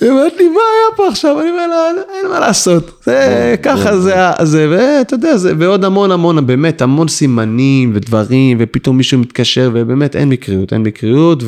היא 0.00 0.10
אומרת 0.10 0.32
לי, 0.38 0.48
מה 0.48 0.60
היה 0.60 0.96
פה 0.96 1.08
עכשיו? 1.08 1.40
אני 1.40 1.50
אומר 1.50 1.66
לה, 1.66 1.90
אין 2.18 2.30
מה 2.30 2.40
לעשות, 2.40 3.02
זה 3.04 3.54
ככה 3.62 3.98
זה, 4.44 4.66
ואתה 4.70 5.14
יודע, 5.14 5.36
זה, 5.36 5.52
ועוד 5.58 5.84
המון 5.84 6.10
המון, 6.10 6.46
באמת, 6.46 6.82
המון 6.82 7.08
סימנים 7.08 7.92
ודברים, 7.94 8.56
ופתאום 8.60 8.96
מישהו 8.96 9.18
מתקשר, 9.18 9.70
ובאמת 9.74 10.16
אין 10.16 10.28
מקריות, 10.28 10.72
אין 10.72 10.82
מקריות, 10.82 11.42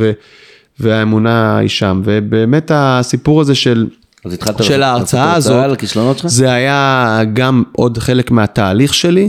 והאמונה 0.80 1.58
היא 1.58 1.68
שם, 1.68 2.02
ובאמת 2.04 2.70
הסיפור 2.74 3.40
הזה 3.40 3.54
של... 3.54 3.86
אז 4.24 4.32
התחלת 4.32 4.64
של 4.64 4.82
ההרצאה 4.82 5.22
הרצאה 5.22 5.36
הזאת? 5.36 6.20
זה 6.24 6.52
היה 6.52 7.20
גם 7.32 7.62
עוד 7.72 7.98
חלק 7.98 8.30
מהתהליך 8.30 8.94
שלי, 8.94 9.28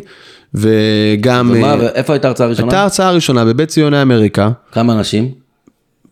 וגם... 0.54 1.52
ומה, 1.56 1.74
אה, 1.74 1.80
ואיפה 1.80 2.14
הייתה 2.14 2.28
ההרצאה 2.28 2.48
הראשונה? 2.48 2.68
הייתה 2.68 2.84
הרצאה 2.84 3.12
ראשונה 3.12 3.46
בבית 3.46 3.70
ציוני 3.70 4.02
אמריקה, 4.02 4.50
כמה 4.72 4.94
אנשים? 4.94 5.30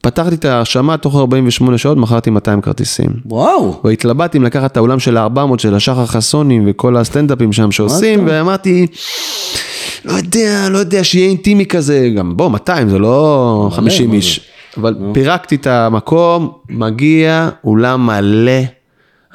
פתחתי 0.02 0.36
את 0.36 0.46
ההרשמה, 0.46 0.98
תוך 0.98 1.16
48 1.16 1.78
שעות 1.78 1.98
מכרתי 1.98 2.30
200 2.30 2.62
כרטיסים. 2.62 3.10
וואו. 3.26 3.82
והתלבטתי 3.84 4.38
אם 4.38 4.44
לקחת 4.44 4.72
את 4.72 4.78
האולם 4.78 5.00
של 5.00 5.18
ה-400 5.18 5.58
של 5.58 5.76
השחר 5.76 6.06
חסונים 6.06 6.64
וכל 6.68 6.98
הסטנדאפים 6.98 7.54
שם 7.54 7.72
שעושים, 7.72 8.24
ואמרתי, 8.28 8.88
לא 10.06 10.14
יודע, 10.14 10.68
לא 10.70 10.78
יודע, 10.78 11.04
שיהיה 11.04 11.30
אינטימי 11.30 11.66
כזה, 11.66 12.10
גם 12.18 12.38
בוא, 12.38 12.50
200 12.50 12.90
זה 12.90 13.00
לא 13.00 13.70
50 13.72 14.10
מה 14.10 14.16
איש. 14.16 14.42
אבל 14.78 14.96
פירקתי 15.14 15.56
את 15.56 15.68
המקום, 15.68 16.52
מגיע, 16.70 17.50
אולם 17.64 18.06
מלא, 18.06 18.62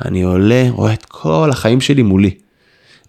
אני 0.05 0.23
עולה, 0.23 0.67
רואה 0.71 0.93
את 0.93 1.05
כל 1.09 1.49
החיים 1.51 1.81
שלי 1.81 2.03
מולי. 2.03 2.31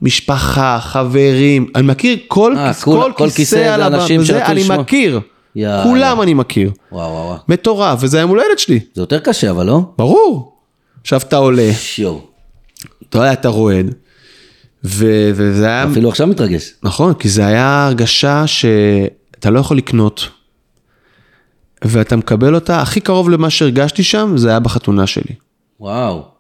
משפחה, 0.01 0.77
חברים, 0.81 1.67
אני 1.75 1.87
מכיר 1.87 2.17
כל, 2.27 2.57
אה, 2.57 2.73
כיס- 2.73 2.83
כול- 2.83 3.01
כל 3.03 3.11
כל 3.17 3.25
כיסא 3.25 3.35
כיסא 3.37 3.55
זה 3.55 3.73
על 3.73 3.81
הבמה, 3.81 4.03
וזה 4.03 4.25
שרצו 4.25 4.51
אני 4.51 4.59
לשמוע. 4.61 4.77
מכיר, 4.77 5.19
יאללה. 5.55 5.83
כולם 5.83 6.21
אני 6.21 6.33
מכיר. 6.33 6.71
וואו 6.91 7.11
וואו 7.11 7.25
וואו. 7.27 7.37
מטורף, 7.47 7.99
וזה 8.01 8.17
היום 8.17 8.29
הולדת 8.29 8.59
שלי, 8.59 8.79
זה 8.93 9.01
יותר 9.01 9.19
קשה, 9.19 9.51
אבל 9.51 9.65
לא? 9.65 9.81
ברור. 9.97 10.57
עכשיו 11.01 11.19
אתה 11.19 11.35
עולה, 11.37 11.69
שיו. 11.73 12.17
אתה 13.09 13.17
יודע, 13.17 13.33
אתה 13.33 13.49
רועד, 13.49 13.93
ו- 14.83 15.31
וזה 15.35 15.65
היה, 15.65 15.85
אפילו 15.91 16.09
עכשיו 16.09 16.27
מתרגש. 16.27 16.71
נכון, 16.83 17.13
כי 17.13 17.29
זה 17.29 17.45
היה 17.45 17.85
הרגשה 17.85 18.47
שאתה 18.47 19.49
לא 19.49 19.59
יכול 19.59 19.77
לקנות, 19.77 20.29
ואתה 21.85 22.15
מקבל 22.15 22.55
אותה, 22.55 22.81
הכי 22.81 22.99
קרוב 22.99 23.29
למה 23.29 23.49
שהרגשתי 23.49 24.03
שם, 24.03 24.33
זה 24.37 24.49
היה 24.49 24.59
בחתונה 24.59 25.07
שלי. 25.07 25.35
וואו. 25.79 26.34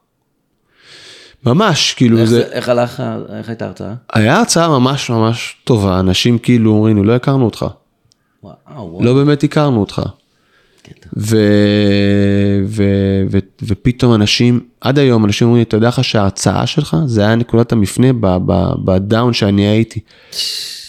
ממש, 1.45 1.93
כאילו 1.93 2.17
איך 2.17 2.29
זה, 2.29 2.41
איך 2.41 2.69
הלך, 2.69 3.03
איך 3.37 3.49
הייתה 3.49 3.65
ההרצאה? 3.65 3.93
היה 4.13 4.41
הצעה 4.41 4.69
ממש 4.69 5.09
ממש 5.09 5.55
טובה, 5.63 5.99
אנשים 5.99 6.37
כאילו 6.37 6.71
אומרים, 6.71 7.03
לא 7.03 7.15
הכרנו 7.15 7.45
אותך, 7.45 7.65
וואו, 8.43 8.55
וואו. 8.67 9.03
לא 9.03 9.13
באמת 9.13 9.43
הכרנו 9.43 9.79
אותך. 9.79 10.01
קטע. 10.83 11.09
ו... 11.17 11.37
ו... 12.65 12.83
ו... 13.31 13.37
ופתאום 13.63 14.13
אנשים, 14.13 14.59
עד 14.81 14.99
היום 14.99 15.25
אנשים 15.25 15.47
אומרים 15.47 15.63
אתה 15.63 15.77
יודע 15.77 15.87
לך 15.87 16.03
שההרצאה 16.03 16.67
שלך, 16.67 16.97
זה 17.05 17.21
היה 17.21 17.35
נקודת 17.35 17.71
המפנה 17.71 18.13
ב... 18.13 18.37
ב... 18.45 18.69
בדאון 18.85 19.33
שאני 19.33 19.67
הייתי. 19.67 19.99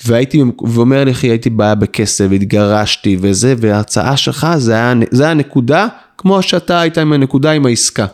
והייתי, 0.07 0.43
ואומר 0.75 1.05
לי, 1.05 1.11
אחי, 1.11 1.27
הייתי 1.27 1.51
בעיה 1.51 1.75
בכסף, 1.75 2.29
התגרשתי 2.35 3.17
וזה, 3.21 3.55
וההרצאה 3.59 4.17
שלך, 4.17 4.47
זה 4.57 4.73
היה, 4.73 4.95
זה 5.11 5.23
היה 5.23 5.31
הנקודה, 5.33 5.89
כמו 6.19 6.43
שאתה 6.43 6.81
היית 6.81 6.99
עם 6.99 7.13
הנקודה 7.13 7.51
עם 7.51 7.67
העסקה. 7.67 8.07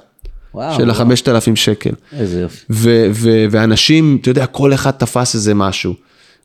וואו, 0.54 0.74
של 0.74 0.80
וואו. 0.82 0.90
החמשת 0.90 1.28
אלפים 1.28 1.56
שקל. 1.56 1.90
איזה 2.12 2.40
יופי. 2.40 2.56
ו- 2.70 3.06
ו- 3.12 3.44
ואנשים, 3.50 4.18
אתה 4.20 4.30
יודע, 4.30 4.46
כל 4.46 4.74
אחד 4.74 4.90
תפס 4.90 5.34
איזה 5.34 5.54
משהו. 5.54 5.94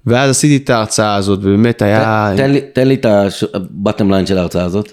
ואז 0.05 0.29
עשיתי 0.29 0.63
את 0.63 0.69
ההרצאה 0.69 1.15
הזאת, 1.15 1.39
ובאמת 1.41 1.81
היה... 1.81 2.33
תן 2.37 2.51
לי- 2.51 2.61
תן 2.73 2.87
לי 2.87 2.93
את 2.95 3.05
ה 3.53 3.62
bottom 3.62 4.11
line 4.11 4.25
של 4.25 4.37
ההרצאה 4.37 4.63
הזאת. 4.63 4.91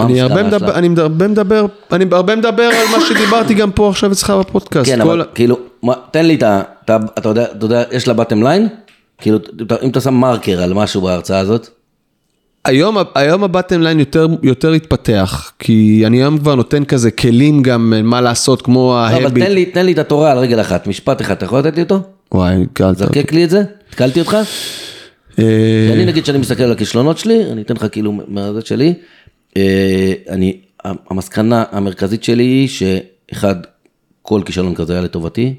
אני 0.00 0.20
הרבה 0.20 0.42
מדבר? 0.42 0.74
אני 0.74 0.88
הרבה 0.98 1.28
מדבר, 1.28 1.66
אני 1.92 2.04
הרבה 2.12 2.36
מדבר 2.36 2.62
על 2.62 2.86
מה 2.98 3.04
שדיברתי 3.08 3.54
גם 3.54 3.70
פה 3.72 3.88
עכשיו 3.88 4.12
אצלך 4.12 4.30
בפודקאסט. 4.30 4.90
כן, 4.90 4.96
כל- 5.02 5.10
אבל 5.10 5.24
כאילו, 5.34 5.58
מה- 5.82 5.94
תן 6.10 6.26
לי 6.26 6.34
את 6.34 6.42
ה... 6.42 6.62
אתה 6.84 6.96
אתה 7.18 7.28
יודע, 7.28 7.44
אתה 7.44 7.64
יודע, 7.66 7.82
יש 7.92 8.08
לה 8.08 8.14
bottom 8.14 8.42
line? 8.42 8.68
כאילו, 9.18 9.38
אם 9.82 9.90
אתה 9.90 10.00
שם 10.00 10.14
מרקר 10.14 10.62
על 10.62 10.74
משהו 10.74 11.00
בהרצאה 11.00 11.38
הזאת, 11.38 11.68
היום, 12.64 12.96
היום 13.14 13.44
ה 13.44 13.49
bottom 13.49 13.80
line 13.80 13.98
יותר, 14.00 14.26
יותר 14.42 14.72
התפתח, 14.72 15.52
כי 15.58 16.02
אני 16.06 16.16
היום 16.16 16.38
כבר 16.38 16.54
נותן 16.54 16.84
כזה 16.84 17.10
כלים 17.10 17.62
גם 17.62 17.92
מה 18.04 18.20
לעשות, 18.20 18.62
כמו 18.62 18.96
לא, 19.10 19.16
אבל 19.16 19.24
ההביט. 19.24 19.44
תן 19.44 19.52
לי- 19.52 19.66
תן 19.66 19.86
לי 19.86 19.92
את 19.92 19.98
התורה 19.98 20.32
על 20.32 20.38
רגל 20.38 20.60
אחת, 20.60 20.86
משפט 20.86 21.20
אחד, 21.20 21.34
אתה 21.36 21.44
יכול 21.44 21.58
לתת 21.58 21.76
לי 21.76 21.82
אותו? 21.82 22.00
וואי, 22.32 22.56
קלת. 22.72 22.96
זקק 22.98 23.32
לי 23.32 23.44
את 23.44 23.50
זה? 23.50 23.62
התקלתי 23.88 24.20
אותך? 24.20 24.36
אה, 25.38 25.90
אני 25.92 26.06
נגיד 26.06 26.24
שאני 26.26 26.38
מסתכל 26.38 26.62
על 26.62 26.72
הכישלונות 26.72 27.18
שלי, 27.18 27.42
אני 27.52 27.62
אתן 27.62 27.74
לך 27.74 27.86
כאילו 27.92 28.12
מהזה 28.28 28.60
שלי. 28.64 28.94
אה, 29.56 30.12
אני, 30.28 30.56
המסקנה 31.10 31.64
המרכזית 31.72 32.24
שלי 32.24 32.42
היא 32.44 32.68
שאחד, 32.68 33.54
כל 34.22 34.40
כישלון 34.46 34.74
כזה 34.74 34.92
היה 34.92 35.02
לטובתי, 35.02 35.54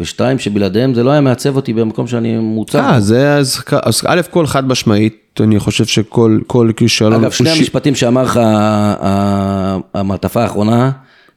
ושתיים, 0.00 0.38
שבלעדיהם 0.38 0.94
זה 0.94 1.02
לא 1.02 1.10
היה 1.10 1.20
מעצב 1.20 1.56
אותי 1.56 1.72
במקום 1.72 2.06
שאני 2.06 2.38
מוצב. 2.38 2.78
אה, 2.78 3.00
זה, 3.00 3.34
אז, 3.36 3.58
אז 3.82 4.02
א' 4.06 4.20
כל 4.30 4.46
חד 4.46 4.68
משמעית, 4.68 5.40
אני 5.40 5.58
חושב 5.58 5.84
שכל 5.86 6.38
כל 6.46 6.70
כישלון, 6.76 7.12
אגב, 7.12 7.30
שני 7.30 7.54
ש- 7.54 7.58
המשפטים 7.58 7.94
שאמר 7.94 8.22
לך 8.22 8.40
המעטפה 9.94 10.42
האחרונה, 10.42 10.90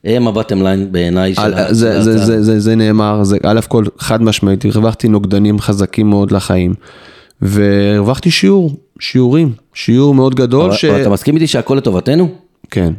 הם 0.04 0.28
הבטם 0.28 0.62
ליין 0.64 0.92
בעיניי 0.92 1.36
של 1.36 1.54
ה- 1.54 1.74
זה, 1.74 2.02
זה. 2.02 2.18
זה, 2.18 2.44
זה, 2.44 2.60
זה 2.60 2.76
נאמר, 2.76 3.24
זה 3.24 3.38
א' 3.44 3.60
כל 3.68 3.84
חד 4.00 4.22
משמעית, 4.24 4.66
הרווחתי 4.66 5.08
נוגדנים 5.08 5.60
חזקים 5.60 6.10
מאוד 6.10 6.32
לחיים, 6.32 6.74
והרווחתי 7.42 8.32
שיעור, 8.32 8.78
שיעורים, 9.00 9.52
שיעור 9.74 10.16
מאוד 10.16 10.36
גדול, 10.36 10.66
אבל 10.66 10.76
ש... 10.76 10.86
אבל 10.86 11.02
אתה 11.02 11.10
מסכים 11.10 11.36
איתי 11.36 11.48
שהכל 11.48 11.76
לטובתנו? 11.76 12.30
כן. 12.72 12.94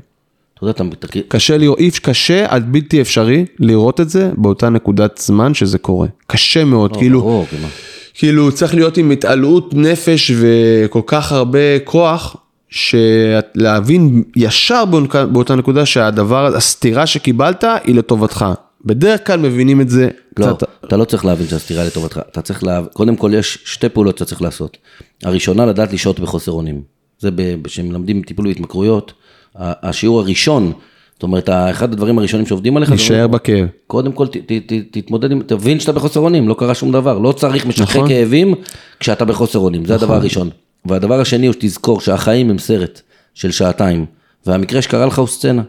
אתה 0.60 0.68
יודע, 0.68 0.74
אתה 0.76 0.84
מתקי- 0.84 1.22
קשה 1.28 1.56
לראות, 1.58 1.78
אי 1.78 1.90
קשה 2.02 2.46
עד 2.48 2.72
בלתי 2.72 3.00
אפשרי 3.00 3.44
לראות 3.58 4.00
את 4.00 4.10
זה 4.10 4.30
באותה 4.36 4.68
נקודת 4.68 5.18
זמן 5.18 5.54
שזה 5.54 5.78
קורה. 5.78 6.06
קשה 6.26 6.64
מאוד, 6.64 6.96
כאילו, 6.96 7.20
ברור, 7.20 7.46
כאילו. 7.46 7.66
כאילו 8.14 8.52
צריך 8.52 8.74
להיות 8.74 8.96
עם 8.96 9.10
התעלות 9.10 9.74
נפש 9.74 10.32
וכל 10.40 11.00
כך 11.06 11.32
הרבה 11.32 11.58
כוח, 11.84 12.36
שלהבין 12.68 14.22
ישר 14.36 14.84
באותה- 15.32 15.54
נקודה 15.54 15.86
שהדבר, 15.86 16.56
הסתירה 16.56 17.06
שקיבלת 17.06 17.64
היא 17.84 17.94
לטובתך. 17.94 18.46
בדרך 18.84 19.26
כלל 19.26 19.38
מבינים 19.40 19.80
את 19.80 19.88
זה 19.88 20.08
לא, 20.38 20.46
קצת, 20.46 20.68
אתה 20.84 20.96
לא 20.96 21.04
צריך 21.04 21.24
להבין 21.24 21.46
שהסתירה 21.48 21.84
לטובתך, 21.84 22.20
אתה 22.32 22.42
צריך 22.42 22.64
להבין, 22.64 22.88
קודם 22.92 23.16
כל 23.16 23.30
יש 23.34 23.58
שתי 23.64 23.88
פעולות 23.88 24.18
שאתה 24.18 24.28
צריך 24.28 24.42
לעשות. 24.42 24.76
הראשונה, 25.22 25.66
לדעת 25.66 25.92
לשהות 25.92 26.20
בחוסר 26.20 26.52
אונים. 26.52 26.82
זה 27.18 27.30
ב- 27.30 27.56
כשמלמדים 27.64 28.22
טיפול 28.22 28.46
בהתמכרויות, 28.46 29.12
השיעור 29.56 30.20
הראשון, 30.20 30.72
זאת 31.12 31.22
אומרת, 31.22 31.48
אחד 31.70 31.92
הדברים 31.92 32.18
הראשונים 32.18 32.46
שעובדים 32.46 32.76
עליך, 32.76 32.90
להישאר 32.90 33.26
בכאב. 33.26 33.66
קודם 33.86 34.12
כל 34.12 34.26
ת, 34.26 34.36
ת, 34.36 34.52
ת, 34.52 34.72
תתמודד 34.90 35.30
עם, 35.30 35.42
תבין 35.42 35.80
שאתה 35.80 35.92
בחוסר 35.92 36.20
אונים, 36.20 36.48
לא 36.48 36.54
קרה 36.54 36.74
שום 36.74 36.92
דבר, 36.92 37.18
לא 37.18 37.32
צריך 37.32 37.66
משככי 37.66 37.98
נכון. 37.98 38.08
כאבים 38.08 38.54
כשאתה 39.00 39.24
בחוסר 39.24 39.58
אונים, 39.58 39.84
זה 39.84 39.94
הדבר 39.94 40.14
הראשון. 40.14 40.50
והדבר 40.84 41.20
השני 41.20 41.46
הוא 41.46 41.52
שתזכור 41.52 42.00
שהחיים 42.00 42.50
הם 42.50 42.58
סרט 42.58 43.00
של 43.34 43.50
שעתיים, 43.50 44.06
והמקרה 44.46 44.82
שקרה 44.82 45.06
לך 45.06 45.18
הוא 45.18 45.26
סצנה. 45.26 45.62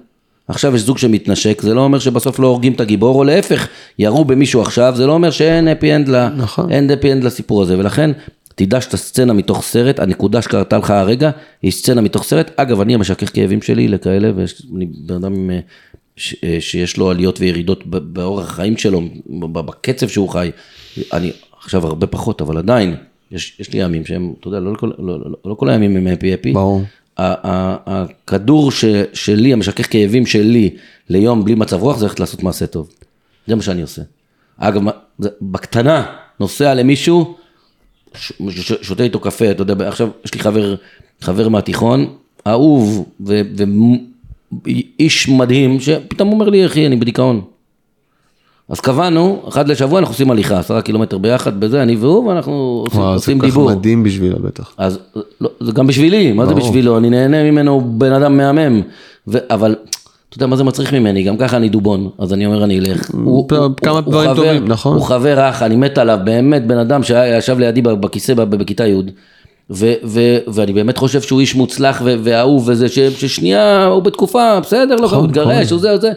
עכשיו 0.48 0.76
יש 0.76 0.82
זוג 0.82 0.98
שמתנשק, 0.98 1.62
זה 1.62 1.74
לא 1.74 1.82
אומר 1.82 2.00
שבסוף 2.00 2.40
לא 2.40 2.48
הורגים 2.48 2.74
את 2.74 2.82
הגיבור, 2.82 3.16
או 3.16 3.24
להפך, 3.24 3.68
ירו 4.00 4.26
במישהו 4.26 4.62
עכשיו, 4.62 4.94
זה 4.96 5.08
לא 5.08 5.12
אומר 5.12 5.32
שאין 5.32 5.68
הפי 5.68 5.96
אנד, 5.96 6.10
ל... 6.10 6.28
נכון. 6.28 6.72
אין 6.72 6.92
הפי 6.92 7.12
אנד 7.12 7.24
לסיפור 7.24 7.62
הזה, 7.62 7.78
ולכן 7.78 8.12
תדע 8.66 8.82
שאתה 8.82 8.98
סצנה 8.98 9.34
מתוך 9.34 9.64
סרט, 9.64 10.00
הנקודה 10.00 10.42
שקרתה 10.42 10.78
לך 10.78 10.90
הרגע, 10.90 11.32
היא 11.62 11.72
סצנה 11.72 12.02
מתוך 12.02 12.24
סרט. 12.24 12.52
אגב, 12.56 12.82
אני 12.82 12.96
המשכך 12.96 13.34
כאבים 13.34 13.62
שלי 13.62 13.88
לכאלה, 13.88 14.32
ואני 14.36 14.86
בן 14.86 15.16
אדם 15.16 15.34
עם, 15.34 15.52
אה, 15.52 15.60
ש, 16.16 16.36
אה, 16.44 16.58
שיש 16.60 16.98
לו 16.98 17.10
עליות 17.10 17.40
וירידות 17.40 17.88
באורח 17.88 18.50
החיים 18.50 18.78
שלו, 18.78 19.02
בקצב 19.40 20.08
שהוא 20.08 20.30
חי. 20.30 20.52
אני 21.14 21.32
עכשיו 21.60 21.88
הרבה 21.88 22.08
פחות, 22.08 22.42
אבל 22.42 22.58
עדיין, 22.58 22.96
יש, 23.32 23.60
יש 23.60 23.74
לי 23.74 23.80
ימים 23.80 24.06
שהם, 24.06 24.34
אתה 24.40 24.48
יודע, 24.48 24.60
לא 24.60 24.76
כל, 24.76 24.92
לא, 25.00 25.20
לא, 25.20 25.38
לא 25.46 25.54
כל 25.54 25.70
הימים 25.70 25.98
הם 25.98 26.08
הפי 26.08 26.34
הפי. 26.34 26.54
ברור. 26.54 26.82
הכדור 27.18 28.72
ש, 28.72 28.86
שלי, 29.14 29.54
המשכך 29.54 29.92
כאבים 29.92 30.26
שלי 30.26 30.70
ליום 31.10 31.46
בלי 31.46 31.56
מצב 31.56 31.82
רוח, 31.82 31.98
זה 31.98 32.06
ללכת 32.06 32.20
לעשות 32.20 32.44
מעשה 32.44 32.68
טוב. 32.68 32.90
זה 33.48 33.56
מה 33.56 33.62
שאני 33.62 33.82
עושה. 33.82 34.02
אגב, 34.58 34.82
בקטנה, 35.42 36.06
נוסע 36.40 36.74
למישהו, 36.74 37.36
שותה 38.82 39.04
איתו 39.04 39.20
קפה, 39.20 39.52
אתה 39.52 39.62
יודע, 39.62 39.88
עכשיו 39.88 40.10
יש 40.26 40.34
לי 40.34 40.40
חבר, 40.40 40.76
חבר 41.22 41.50
מהתיכון, 41.50 42.06
אהוב 42.48 43.06
ואיש 43.20 45.30
מדהים, 45.30 45.80
שפתאום 45.80 46.32
אומר 46.32 46.50
לי, 46.50 46.66
אחי, 46.66 46.88
אני 46.88 46.96
בדיכאון. 46.96 47.42
אז 48.70 48.80
קבענו, 48.80 49.44
אחת 49.48 49.68
לשבוע 49.68 50.00
אנחנו 50.00 50.14
עושים 50.14 50.32
הליכה, 50.32 50.60
עשרה 50.60 50.82
קילומטר 50.82 51.18
ביחד 51.18 51.60
בזה, 51.60 51.84
אני 51.84 51.96
והוא, 51.96 52.28
ואנחנו 52.28 52.84
עושים, 52.86 53.00
וואו, 53.00 53.12
זה 53.12 53.16
עושים 53.16 53.40
כל 53.40 53.46
כך 53.46 53.54
דיבור. 53.54 53.72
מדהים 53.72 54.04
בשבילו 54.04 54.40
בטח. 54.40 54.74
אז 54.78 55.00
לא, 55.42 55.50
זה 55.60 55.72
גם 55.72 55.88
בשבילי, 55.88 56.32
מה 56.32 56.46
זה 56.46 56.54
ברור. 56.54 56.68
בשבילו? 56.68 56.98
אני 56.98 57.10
נהנה 57.10 57.52
ממנו, 57.52 57.82
בן 57.98 58.14
אדם 58.14 58.38
מהמם. 58.38 58.82
ו, 59.28 59.38
אבל, 59.50 59.76
אתה 60.32 60.38
יודע 60.38 60.48
מה 60.48 60.56
זה 60.56 60.64
מצריך 60.64 60.94
ממני? 60.94 61.24
גם 61.24 61.38
ככה 61.38 61.58
אני 61.58 61.70
דובון, 61.70 62.10
אז 62.18 62.34
אני 62.34 62.46
אומר 62.46 62.64
אני 62.64 62.80
אלך. 62.80 63.10
הוא, 63.14 63.48
טוב, 63.50 63.58
הוא- 63.60 63.72
כמה 63.78 63.94
הוא 63.94 64.02
דברים 64.02 64.36
טובים, 64.36 64.68
נכון. 64.68 64.94
הוא 64.98 65.04
חבר 65.06 65.50
אח, 65.50 65.62
אני 65.64 65.76
מת 65.76 65.98
עליו, 65.98 66.20
באמת 66.24 66.68
בן 66.68 66.78
אדם 66.78 67.04
שישב 67.04 67.60
לידי 67.60 67.82
בכיסא 67.82 68.34
בכיתה 68.34 68.88
י'. 68.88 68.94
ו- 69.70 69.94
ו- 70.04 70.38
ואני 70.48 70.74
באמת 70.74 70.98
חושב 70.98 71.22
שהוא 71.22 71.40
איש 71.40 71.56
מוצלח 71.56 72.02
ואהוב 72.06 72.70
וזה, 72.70 72.90
ש- 72.90 73.00
ששנייה 73.00 73.86
הוא 73.86 74.04
בתקופה, 74.04 74.60
בסדר, 74.60 74.96
לא, 74.96 75.10
הוא 75.12 75.26
התגרש, 75.26 75.72
הוא 75.72 75.80
זה, 75.80 75.92
הוא 75.92 76.00
זה, 76.00 76.12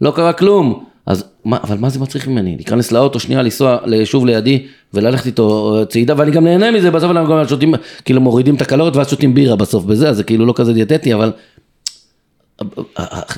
לא 0.00 0.10
קרה 0.10 0.32
כלום. 0.32 0.84
אז 1.06 1.24
מה, 1.44 1.58
אבל 1.64 1.76
מה 1.78 1.88
זה 1.88 1.98
מצריך 2.00 2.28
ממני? 2.28 2.54
להיכנס 2.56 2.92
לאוטו, 2.92 3.20
שנייה 3.20 3.42
לנסוע 3.42 3.76
ליישוב 3.84 4.26
לידי 4.26 4.62
וללכת 4.94 5.26
איתו 5.26 5.76
אה, 5.78 5.84
צעידה, 5.84 6.14
ואני 6.16 6.30
גם 6.30 6.44
נהנה 6.44 6.70
מזה, 6.70 6.90
בסוף 6.90 7.10
אנחנו 7.10 7.34
גם 7.34 7.48
שותים, 7.48 7.74
כאילו 8.04 8.20
מורידים 8.20 8.54
את 8.54 8.62
הקלוריות 8.62 8.96
ואז 8.96 9.10
שותים 9.10 9.34
בירה 9.34 9.56
בסוף 9.56 9.84
בזה, 9.84 10.08
אז 10.08 10.16
זה 10.16 10.22
כאילו 10.24 10.46
לא 10.46 10.52
כזה 10.56 10.72
דיאטטי, 10.72 11.14
אבל 11.14 11.32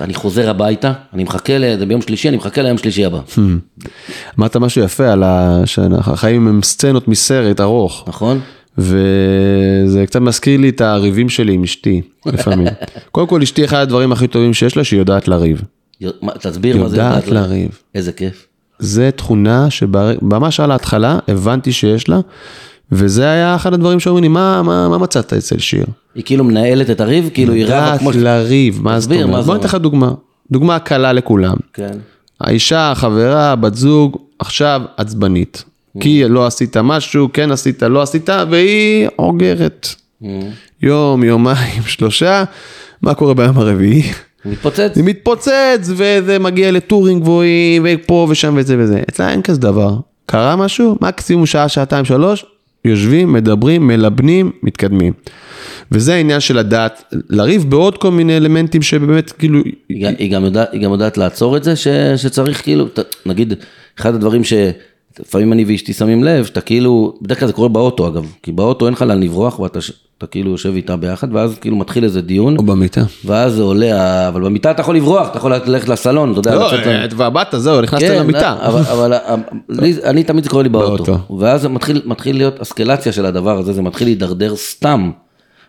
אני 0.00 0.14
חוזר 0.14 0.50
הביתה, 0.50 0.92
אני 1.14 1.24
מחכה, 1.24 1.52
זה 1.78 1.86
ביום 1.86 2.02
שלישי, 2.02 2.28
אני 2.28 2.36
מחכה 2.36 2.62
ליום 2.62 2.78
שלישי 2.78 3.04
הבא, 3.04 3.20
אמרת 4.38 4.56
משהו 4.56 4.82
יפה 4.82 5.12
על 5.12 5.22
ה- 5.22 5.62
שהחיים 5.64 6.48
הם 6.48 6.62
סצנות 6.62 7.08
מסרט 7.08 7.60
ארוך. 7.60 8.04
נכון? 8.08 8.40
וזה 8.78 10.04
קצת 10.06 10.20
מזכיר 10.20 10.60
לי 10.60 10.68
את 10.68 10.80
הריבים 10.80 11.28
שלי 11.28 11.52
עם 11.52 11.62
אשתי, 11.62 12.02
לפעמים. 12.26 12.66
קודם 13.12 13.26
כל, 13.26 13.42
אשתי 13.42 13.64
אחד 13.64 13.76
הדברים 13.78 14.12
הכי 14.12 14.26
טובים 14.26 14.54
שיש 14.54 14.76
לה, 14.76 14.84
שהיא 14.84 15.00
יודעת 15.00 15.28
לריב. 15.28 15.62
תסביר 16.40 16.76
מה 16.82 16.88
זה 16.88 16.96
יודעת 16.96 17.28
לריב. 17.28 17.78
איזה 17.94 18.12
כיף. 18.12 18.46
זה 18.78 19.10
תכונה 19.16 19.70
שממש 19.70 20.60
על 20.60 20.70
ההתחלה 20.70 21.18
הבנתי 21.28 21.72
שיש 21.72 22.08
לה, 22.08 22.20
וזה 22.92 23.30
היה 23.30 23.54
אחד 23.56 23.74
הדברים 23.74 24.00
שאומרים 24.00 24.22
לי, 24.22 24.28
מה, 24.28 24.62
מה, 24.62 24.88
מה 24.88 24.98
מצאת 24.98 25.32
אצל 25.32 25.58
שיר? 25.58 25.84
היא 26.14 26.24
כאילו 26.24 26.44
מנהלת 26.44 26.90
את 26.90 27.00
הריב, 27.00 27.30
כאילו 27.34 27.52
היא 27.52 27.64
רבה 27.64 27.74
יודעת 27.74 28.00
כמו... 28.00 28.12
ש- 28.12 28.16
לריב, 28.16 28.80
מה 28.82 29.00
זאת 29.00 29.12
אומרת? 29.12 29.44
בוא 29.44 29.54
ניתן 29.54 29.66
לך 29.68 29.74
דוגמה. 29.74 30.10
דוגמה 30.50 30.78
קלה 30.78 31.12
לכולם. 31.12 31.56
כן. 31.72 31.90
האישה, 32.40 32.92
חברה, 32.94 33.56
בת 33.56 33.74
זוג, 33.74 34.16
עכשיו 34.38 34.82
עצבנית. 34.96 35.64
כי 36.00 36.24
לא 36.28 36.46
עשית 36.46 36.76
משהו, 36.76 37.28
כן 37.32 37.50
עשית, 37.50 37.82
לא 37.82 38.02
עשית, 38.02 38.28
והיא 38.50 39.08
אוגרת. 39.18 39.88
יום, 40.82 41.24
יומיים, 41.24 41.82
שלושה, 41.96 42.44
מה 43.02 43.14
קורה 43.14 43.34
ביום 43.34 43.58
הרביעי? 43.58 44.02
מתפוצץ. 44.44 44.90
זה 44.94 45.02
מתפוצץ, 45.02 45.50
וזה 45.88 46.38
מגיע 46.38 46.70
לטורים 46.70 47.20
גבוהים, 47.20 47.86
ופה 47.88 48.26
ושם 48.30 48.54
וזה 48.56 48.76
וזה. 48.78 49.02
אצלה 49.08 49.30
אין 49.30 49.42
כזה 49.42 49.60
דבר. 49.60 49.96
קרה 50.26 50.56
משהו, 50.56 50.96
מקסימום 51.00 51.46
שעה, 51.46 51.68
שעתיים, 51.68 52.04
שלוש, 52.04 52.44
יושבים, 52.84 53.32
מדברים, 53.32 53.86
מלבנים, 53.86 54.50
מתקדמים. 54.62 55.12
וזה 55.92 56.14
העניין 56.14 56.40
של 56.40 56.58
הדעת, 56.58 57.02
לריב 57.30 57.70
בעוד 57.70 57.98
כל 57.98 58.10
מיני 58.10 58.36
אלמנטים 58.36 58.82
שבאמת 58.82 59.32
כאילו, 59.32 59.58
היא 59.88 60.06
היא 60.18 60.30
גם 60.32 60.44
יודעת- 60.44 60.72
היא 60.72 60.80
גם 60.80 60.92
יודעת 60.92 61.18
לעצור 61.18 61.56
את 61.56 61.64
זה, 61.64 61.76
ש- 61.76 61.88
שצריך 62.16 62.62
כאילו, 62.62 62.88
ת- 62.88 62.98
נגיד, 63.26 63.54
אחד 64.00 64.14
הדברים 64.14 64.42
שלפעמים 64.44 65.52
אני 65.52 65.64
ואשתי 65.64 65.92
שמים 65.92 66.24
לב, 66.24 66.44
שאתה 66.44 66.60
כאילו, 66.60 67.18
בדרך 67.22 67.38
כלל 67.38 67.46
זה 67.48 67.52
קורה 67.54 67.68
באוטו 67.68 68.08
אגב, 68.08 68.26
כי 68.42 68.52
באוטו 68.52 68.86
אין 68.86 68.92
לך 68.94 69.02
לאן 69.02 69.22
לברוח, 69.22 69.58
ואתה 69.60 69.78
אתה 70.22 70.30
כאילו 70.30 70.50
יושב 70.50 70.72
איתה 70.74 70.96
ביחד, 70.96 71.34
ואז 71.34 71.58
כאילו 71.58 71.76
מתחיל 71.76 72.04
איזה 72.04 72.20
דיון, 72.22 72.56
או 72.58 72.62
במיטה. 72.62 73.02
ואז 73.24 73.52
זה 73.52 73.62
עולה, 73.62 74.28
אבל 74.28 74.44
במיטה 74.44 74.70
אתה 74.70 74.80
יכול 74.80 74.96
לברוח, 74.96 75.28
אתה 75.28 75.38
יכול 75.38 75.52
ללכת 75.66 75.88
לסלון, 75.88 76.30
אתה 76.30 76.38
יודע, 76.40 76.54
לא, 76.54 76.72
לצאת 76.72 77.12
ובאת, 77.16 77.46
זהו, 77.56 77.80
נכנסת 77.80 78.06
כן, 78.06 78.18
למיטה. 78.18 78.56
אבל, 78.60 78.80
אבל 78.80 79.12
ה- 79.12 79.34
לי, 79.68 79.94
אני 80.04 80.24
תמיד 80.24 80.44
זה 80.44 80.50
קורה 80.50 80.62
לי 80.62 80.68
באוטו, 80.68 81.04
באוטו. 81.04 81.38
ואז 81.38 81.66
מתחיל, 81.66 82.02
מתחיל 82.04 82.36
להיות 82.36 82.60
אסקלציה 82.60 83.12
של 83.12 83.26
הדבר 83.26 83.58
הזה, 83.58 83.72
זה 83.72 83.82
מתחיל 83.82 84.08
להידרדר 84.08 84.56
סתם, 84.56 85.10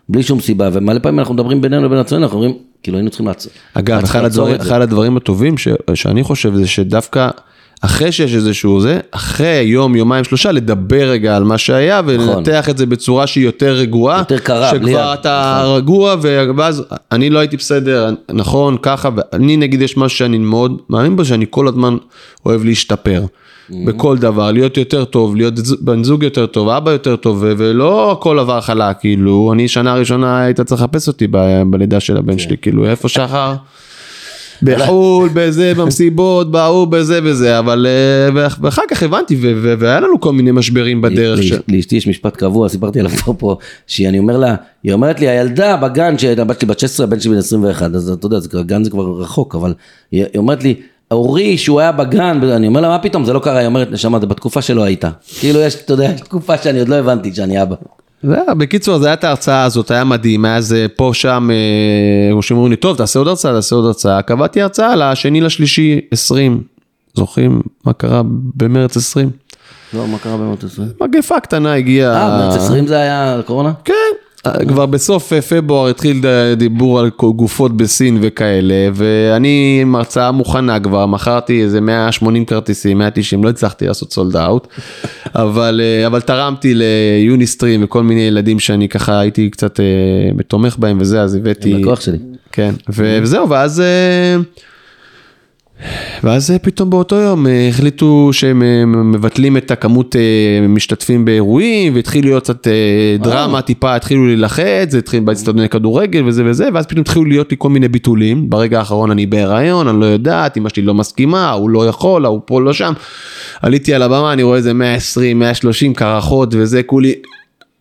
בלי 0.08 0.22
שום 0.22 0.40
סיבה, 0.40 0.68
ומלא 0.72 0.98
פעמים 0.98 1.18
אנחנו 1.18 1.34
מדברים 1.34 1.60
בינינו 1.60 1.84
לבין 1.84 1.98
עצמנו, 1.98 2.22
אנחנו 2.22 2.36
אומרים, 2.36 2.54
כאילו 2.82 2.98
היינו 2.98 3.10
צריכים 3.10 3.26
לעצור. 3.26 3.52
אגב, 3.74 4.02
אחד 4.02 4.24
הדברים, 4.24 4.56
הדברים 4.60 5.16
הטובים 5.16 5.58
ש, 5.58 5.68
שאני 5.94 6.22
חושב 6.22 6.54
זה 6.54 6.66
שדווקא 6.66 7.28
אחרי 7.84 8.12
שיש 8.12 8.34
איזשהו 8.34 8.80
זה, 8.80 9.00
אחרי 9.10 9.62
יום, 9.66 9.96
יומיים, 9.96 10.24
שלושה, 10.24 10.52
לדבר 10.52 11.10
רגע 11.10 11.36
על 11.36 11.44
מה 11.44 11.58
שהיה 11.58 12.00
ולנתח 12.06 12.68
את 12.68 12.78
זה 12.78 12.86
בצורה 12.86 13.26
שהיא 13.26 13.44
יותר 13.44 13.72
רגועה. 13.72 14.20
נכון. 14.20 14.36
יותר 14.36 14.44
קרה, 14.44 14.72
בלי 14.78 14.92
שכבר 14.92 15.14
אתה 15.14 15.62
רגוע, 15.66 16.14
ואז 16.56 16.82
אני 17.12 17.30
לא 17.30 17.38
הייתי 17.38 17.56
בסדר, 17.56 18.10
נכון, 18.32 18.76
ככה, 18.82 19.08
ואני 19.16 19.56
נגיד 19.56 19.82
יש 19.82 19.96
משהו 19.96 20.18
שאני 20.18 20.38
מאוד 20.38 20.76
מאמין 20.90 21.16
בו, 21.16 21.24
שאני 21.24 21.46
כל 21.50 21.68
הזמן 21.68 21.96
אוהב 22.46 22.64
להשתפר. 22.64 23.22
Mm-hmm. 23.24 23.74
בכל 23.86 24.18
דבר, 24.18 24.50
להיות 24.50 24.76
יותר 24.76 25.04
טוב, 25.04 25.36
להיות 25.36 25.54
בן 25.80 26.04
זוג 26.04 26.22
יותר 26.22 26.46
טוב, 26.46 26.68
אבא 26.68 26.90
יותר 26.90 27.16
טוב, 27.16 27.38
ולא 27.40 28.12
הכל 28.12 28.38
עבר 28.38 28.60
חלק, 28.60 28.96
כאילו, 29.00 29.50
אני 29.54 29.68
שנה 29.68 29.94
ראשונה 29.94 30.40
היית 30.40 30.60
צריך 30.60 30.80
לחפש 30.82 31.08
אותי 31.08 31.26
ב- 31.30 31.62
בלידה 31.66 32.00
של 32.00 32.12
כן. 32.12 32.18
הבן 32.18 32.38
שלי, 32.38 32.56
כאילו, 32.58 32.86
איפה 32.86 33.08
שחר? 33.08 33.54
בחו"ל, 34.64 35.28
בזה, 35.34 35.72
במסיבות, 35.76 36.50
בהוא, 36.50 36.86
בזה 36.86 37.20
וזה, 37.24 37.58
אבל 37.58 37.86
אה, 37.88 38.28
ואח- 38.34 38.58
ואחר 38.62 38.82
כך 38.90 39.02
הבנתי, 39.02 39.36
והיה 39.78 40.00
לנו 40.00 40.20
כל 40.20 40.32
מיני 40.32 40.50
משברים 40.50 41.02
בדרך. 41.02 41.40
לאשתי 41.68 41.96
יש 41.96 42.06
משפט 42.08 42.36
קבוע, 42.36 42.68
סיפרתי 42.68 43.00
עליו 43.00 43.10
פה, 43.10 43.34
פה, 43.38 43.56
שאני 43.86 44.18
אומר 44.18 44.36
לה, 44.38 44.54
היא 44.82 44.92
אומרת 44.92 45.20
לי, 45.20 45.28
הילדה 45.28 45.76
בגן, 45.76 46.18
שהבת 46.18 46.60
שלי 46.60 46.68
בת 46.68 46.78
16, 46.78 47.06
הבן 47.06 47.20
שלי 47.20 47.32
בן 47.32 47.38
21, 47.38 47.94
אז 47.94 48.10
אתה 48.10 48.26
יודע, 48.26 48.38
גן 48.62 48.84
זה 48.84 48.90
כבר 48.90 49.20
רחוק, 49.20 49.54
אבל 49.54 49.74
היא, 50.12 50.22
היא 50.22 50.38
אומרת 50.38 50.62
לי, 50.64 50.74
אורי, 51.10 51.58
שהוא 51.58 51.80
היה 51.80 51.92
בגן, 51.92 52.20
אני 52.42 52.66
אומר 52.66 52.80
לה, 52.80 52.88
מה 52.88 52.98
פתאום, 52.98 53.24
זה 53.24 53.32
לא 53.32 53.38
קרה, 53.38 53.58
היא 53.58 53.66
אומרת, 53.66 53.90
נשמה, 53.92 54.20
זה 54.20 54.26
בתקופה 54.26 54.62
שלא 54.62 54.82
היית. 54.82 55.04
כאילו, 55.40 55.60
יש, 55.60 55.74
אתה 55.74 55.92
יודע, 55.92 56.04
יש 56.14 56.20
תקופה 56.20 56.58
שאני 56.58 56.78
עוד 56.78 56.88
לא 56.88 56.94
הבנתי 56.94 57.34
שאני 57.34 57.62
אבא. 57.62 57.74
בקיצור, 58.58 58.98
זה 58.98 59.06
היה 59.06 59.14
את 59.14 59.24
ההרצאה 59.24 59.64
הזאת, 59.64 59.90
היה 59.90 60.04
מדהים, 60.04 60.44
היה 60.44 60.56
איזה 60.56 60.86
פה, 60.96 61.10
שם, 61.14 61.48
אה, 61.50 62.32
כמו 62.32 62.42
שאומרים 62.42 62.70
לי, 62.70 62.76
טוב, 62.76 62.96
תעשה 62.96 63.18
עוד 63.18 63.28
הרצאה, 63.28 63.52
תעשה 63.52 63.76
עוד 63.76 63.84
הרצאה. 63.84 64.22
קבעתי 64.22 64.62
הרצאה 64.62 64.96
לשני 64.96 65.40
לשלישי 65.40 66.00
20. 66.10 66.62
זוכרים 67.14 67.62
מה 67.84 67.92
קרה 67.92 68.22
במרץ 68.54 68.96
20? 68.96 69.30
לא, 69.94 70.06
מה 70.08 70.18
קרה 70.18 70.36
במאות 70.36 70.64
עשרים? 70.64 70.88
מגפה 71.00 71.40
קטנה 71.40 71.74
הגיעה. 71.74 72.14
אה, 72.14 72.48
מרץ 72.48 72.56
20 72.56 72.86
זה 72.86 72.96
היה 72.96 73.40
קורונה? 73.46 73.72
כן, 73.84 73.92
כבר 74.68 74.86
בסוף 74.86 75.32
אה, 75.32 75.42
פברואר 75.42 75.88
התחיל 75.90 76.20
ד- 76.22 76.54
דיבור 76.58 77.00
על 77.00 77.10
גופות 77.18 77.76
בסין 77.76 78.18
וכאלה, 78.20 78.88
ואני 78.94 79.78
עם 79.82 79.94
הרצאה 79.94 80.30
מוכנה 80.30 80.80
כבר, 80.80 81.06
מכרתי 81.06 81.62
איזה 81.62 81.80
180 81.80 82.44
כרטיסים, 82.44 82.98
190, 82.98 83.44
לא 83.44 83.48
הצלחתי 83.48 83.86
לעשות 83.86 84.12
סולד 84.12 84.36
אאוט, 84.36 84.66
אבל, 85.34 85.80
אה, 85.84 86.06
אבל 86.06 86.20
תרמתי 86.20 86.72
ליוניסטרים 86.74 87.84
וכל 87.84 88.02
מיני 88.02 88.20
ילדים 88.20 88.58
שאני 88.60 88.88
ככה 88.88 89.18
הייתי 89.20 89.50
קצת 89.50 89.80
אה, 89.80 89.84
תומך 90.48 90.76
בהם 90.78 90.96
וזה, 91.00 91.22
אז 91.22 91.34
הבאתי... 91.34 91.74
הם 91.74 91.80
לקוח 91.80 92.00
שלי. 92.00 92.18
כן, 92.52 92.74
וזהו, 92.88 93.48
ואז... 93.48 93.82
ואז 96.22 96.50
אה, 96.50 96.58
פתאום 96.58 96.90
באותו 96.90 97.16
יום 97.16 97.46
אה, 97.46 97.68
החליטו 97.68 98.30
שהם 98.32 98.62
אה, 98.62 98.86
מבטלים 98.86 99.56
את 99.56 99.70
הכמות 99.70 100.16
משתתפים 100.68 101.24
באירועים 101.24 101.94
והתחיל 101.94 102.24
להיות 102.24 102.42
קצת 102.42 102.68
דרמה 103.18 103.62
טיפה 103.62 103.94
התחילו 103.94 104.26
להילחץ, 104.26 104.90
זה 104.90 104.98
התחיל 104.98 105.20
באצטדיוני 105.20 105.68
כדורגל 105.68 106.22
וזה 106.26 106.42
וזה 106.46 106.68
ואז 106.74 106.86
פתאום 106.86 107.00
התחילו 107.00 107.24
להיות 107.24 107.50
לי 107.50 107.56
כל 107.60 107.68
מיני 107.68 107.88
ביטולים, 107.88 108.50
ברגע 108.50 108.78
האחרון 108.78 109.10
אני 109.10 109.26
בהיריון, 109.26 109.88
אני 109.88 110.00
לא 110.00 110.06
יודעת, 110.06 110.56
אמא 110.56 110.68
שלי 110.68 110.82
לא 110.82 110.94
מסכימה, 110.94 111.50
הוא 111.50 111.70
לא 111.70 111.86
יכול, 111.86 112.26
הוא 112.26 112.40
פה 112.44 112.60
לא 112.60 112.72
שם, 112.72 112.92
עליתי 113.62 113.94
על 113.94 114.02
הבמה, 114.02 114.32
אני 114.32 114.42
רואה 114.42 114.56
איזה 114.56 114.72
120, 114.72 115.38
130 115.38 115.94
קרחות 115.94 116.48
וזה 116.52 116.82
כולי. 116.82 117.14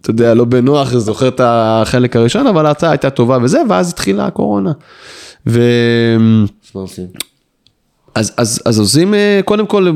אתה 0.02 0.10
יודע, 0.10 0.34
לא 0.34 0.46
בנוח, 0.46 0.94
זוכר 0.94 1.28
את 1.28 1.42
החלק 1.44 2.16
הראשון, 2.16 2.48
אבל 2.48 2.66
ההרצאה 2.66 2.92
הייתה 2.92 3.10
טובה 3.10 3.38
וזה, 3.42 3.62
ואז 3.70 3.90
התחילה 3.90 4.26
הקורונה. 4.26 4.72
ו... 5.48 5.62
אז 8.15 8.30
מה? 8.30 8.36
אז, 8.38 8.62
אז, 8.65 8.80
עושים 8.80 9.13
אה, 9.13 9.39
קודם 9.45 9.65
כל 9.65 9.91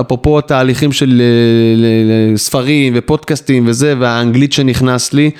אפרופו 0.00 0.38
התהליכים 0.38 0.92
של 0.92 1.22
אה, 1.22 2.36
ספרים 2.36 2.92
ופודקאסטים 2.96 3.64
וזה 3.66 3.94
והאנגלית 3.98 4.52
שנכנס 4.52 5.12
לי 5.12 5.30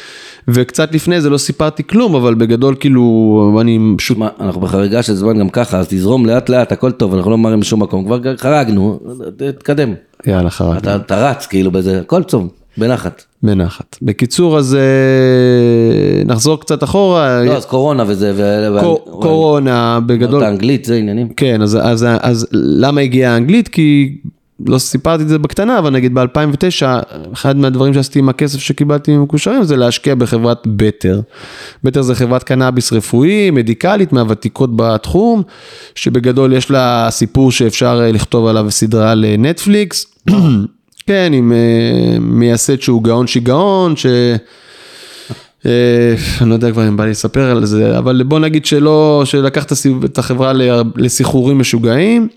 וקצת 0.49 0.95
לפני 0.95 1.21
זה 1.21 1.31
לא 1.31 1.39
סיפרתי 1.39 1.83
כלום 1.87 2.15
אבל 2.15 2.35
בגדול 2.35 2.75
כאילו 2.81 3.59
אני 3.61 3.79
פשוט 3.99 4.17
שמע, 4.17 4.29
אנחנו 4.41 4.61
בחריגה 4.61 5.03
של 5.03 5.15
זמן 5.15 5.39
גם 5.39 5.49
ככה, 5.49 5.79
אז 5.79 5.87
תזרום 5.89 6.27
לאט 6.27 6.49
לאט, 6.49 6.73
הכל 6.73 6.91
טוב, 6.91 7.15
אנחנו 7.15 7.31
לא 7.31 7.39
ממהרים 7.39 7.61
לשום 7.61 7.83
מקום, 7.83 8.05
כבר 8.05 8.37
חרגנו, 8.37 9.01
תתקדם. 9.37 9.95
יאללה 10.27 10.51
חרג 10.51 10.77
אתה 10.77 10.97
אתה 10.97 11.31
רץ 11.31 11.47
כאילו 11.47 11.71
בזה, 11.71 12.01
הכל 12.01 12.23
טוב, 12.23 12.49
בנחת. 12.79 13.25
בנחת. 13.43 13.97
בקיצור 14.03 14.59
אז 14.59 14.75
אה, 14.75 16.25
נחזור 16.25 16.61
קצת 16.61 16.85
אחורה 16.85 17.45
לא, 17.45 17.57
אז 17.57 17.67
קורונה 17.67 18.05
וזה, 18.07 18.33
ו... 18.37 18.69
ו- 18.75 19.21
קורונה 19.21 20.01
בגדול 20.07 20.43
את 20.43 20.47
האנגלית, 20.47 20.85
זה 20.85 20.97
עניינים. 20.97 21.29
כן, 21.29 21.63
אז, 21.63 21.79
אז, 21.83 22.07
אז 22.21 22.47
למה 22.53 23.01
הגיעה 23.01 23.35
האנגלית? 23.35 23.69
כי 23.69 24.19
לא 24.67 24.79
סיפרתי 24.79 25.23
את 25.23 25.29
זה 25.29 25.39
בקטנה, 25.39 25.79
אבל 25.79 25.91
נגיד 25.91 26.15
ב-2009, 26.15 26.87
אחד 27.33 27.57
מהדברים 27.57 27.95
שעשיתי 27.95 28.19
עם 28.19 28.29
הכסף 28.29 28.59
שקיבלתי 28.59 29.17
ממקושרים 29.17 29.65
זה 29.65 29.77
להשקיע 29.77 30.15
בחברת 30.15 30.67
בטר. 30.67 31.21
בטר 31.85 32.03
זה 32.03 32.15
חברת 32.15 32.43
קנאביס 32.43 32.93
רפואי, 32.93 33.51
מדיקלית, 33.51 34.13
מהוותיקות 34.13 34.77
בתחום, 34.77 35.43
שבגדול 35.95 36.53
יש 36.53 36.71
לה 36.71 37.09
סיפור 37.11 37.53
שאפשר 37.53 38.01
אה, 38.03 38.13
לכתוב 38.13 38.47
עליו 38.47 38.71
סדרה 38.71 39.15
לנטפליקס. 39.15 40.07
כן, 41.09 41.33
עם 41.35 41.53
אה, 41.53 42.19
מייסד 42.21 42.81
שהוא 42.81 43.03
גאון 43.03 43.27
שיגעון, 43.27 43.97
ש... 43.97 44.07
אה, 45.67 46.15
אני 46.41 46.49
לא 46.49 46.55
יודע 46.55 46.71
כבר 46.71 46.89
אם 46.89 46.97
בא 46.97 47.05
לי 47.05 47.11
לספר 47.11 47.51
על 47.51 47.65
זה, 47.65 47.99
אבל 47.99 48.23
בוא 48.23 48.39
נגיד 48.39 48.67
שלא, 48.67 49.23
שלקח 49.25 49.65
את 50.05 50.19
החברה 50.19 50.53
לסחרורים 50.97 51.59
משוגעים. 51.59 52.29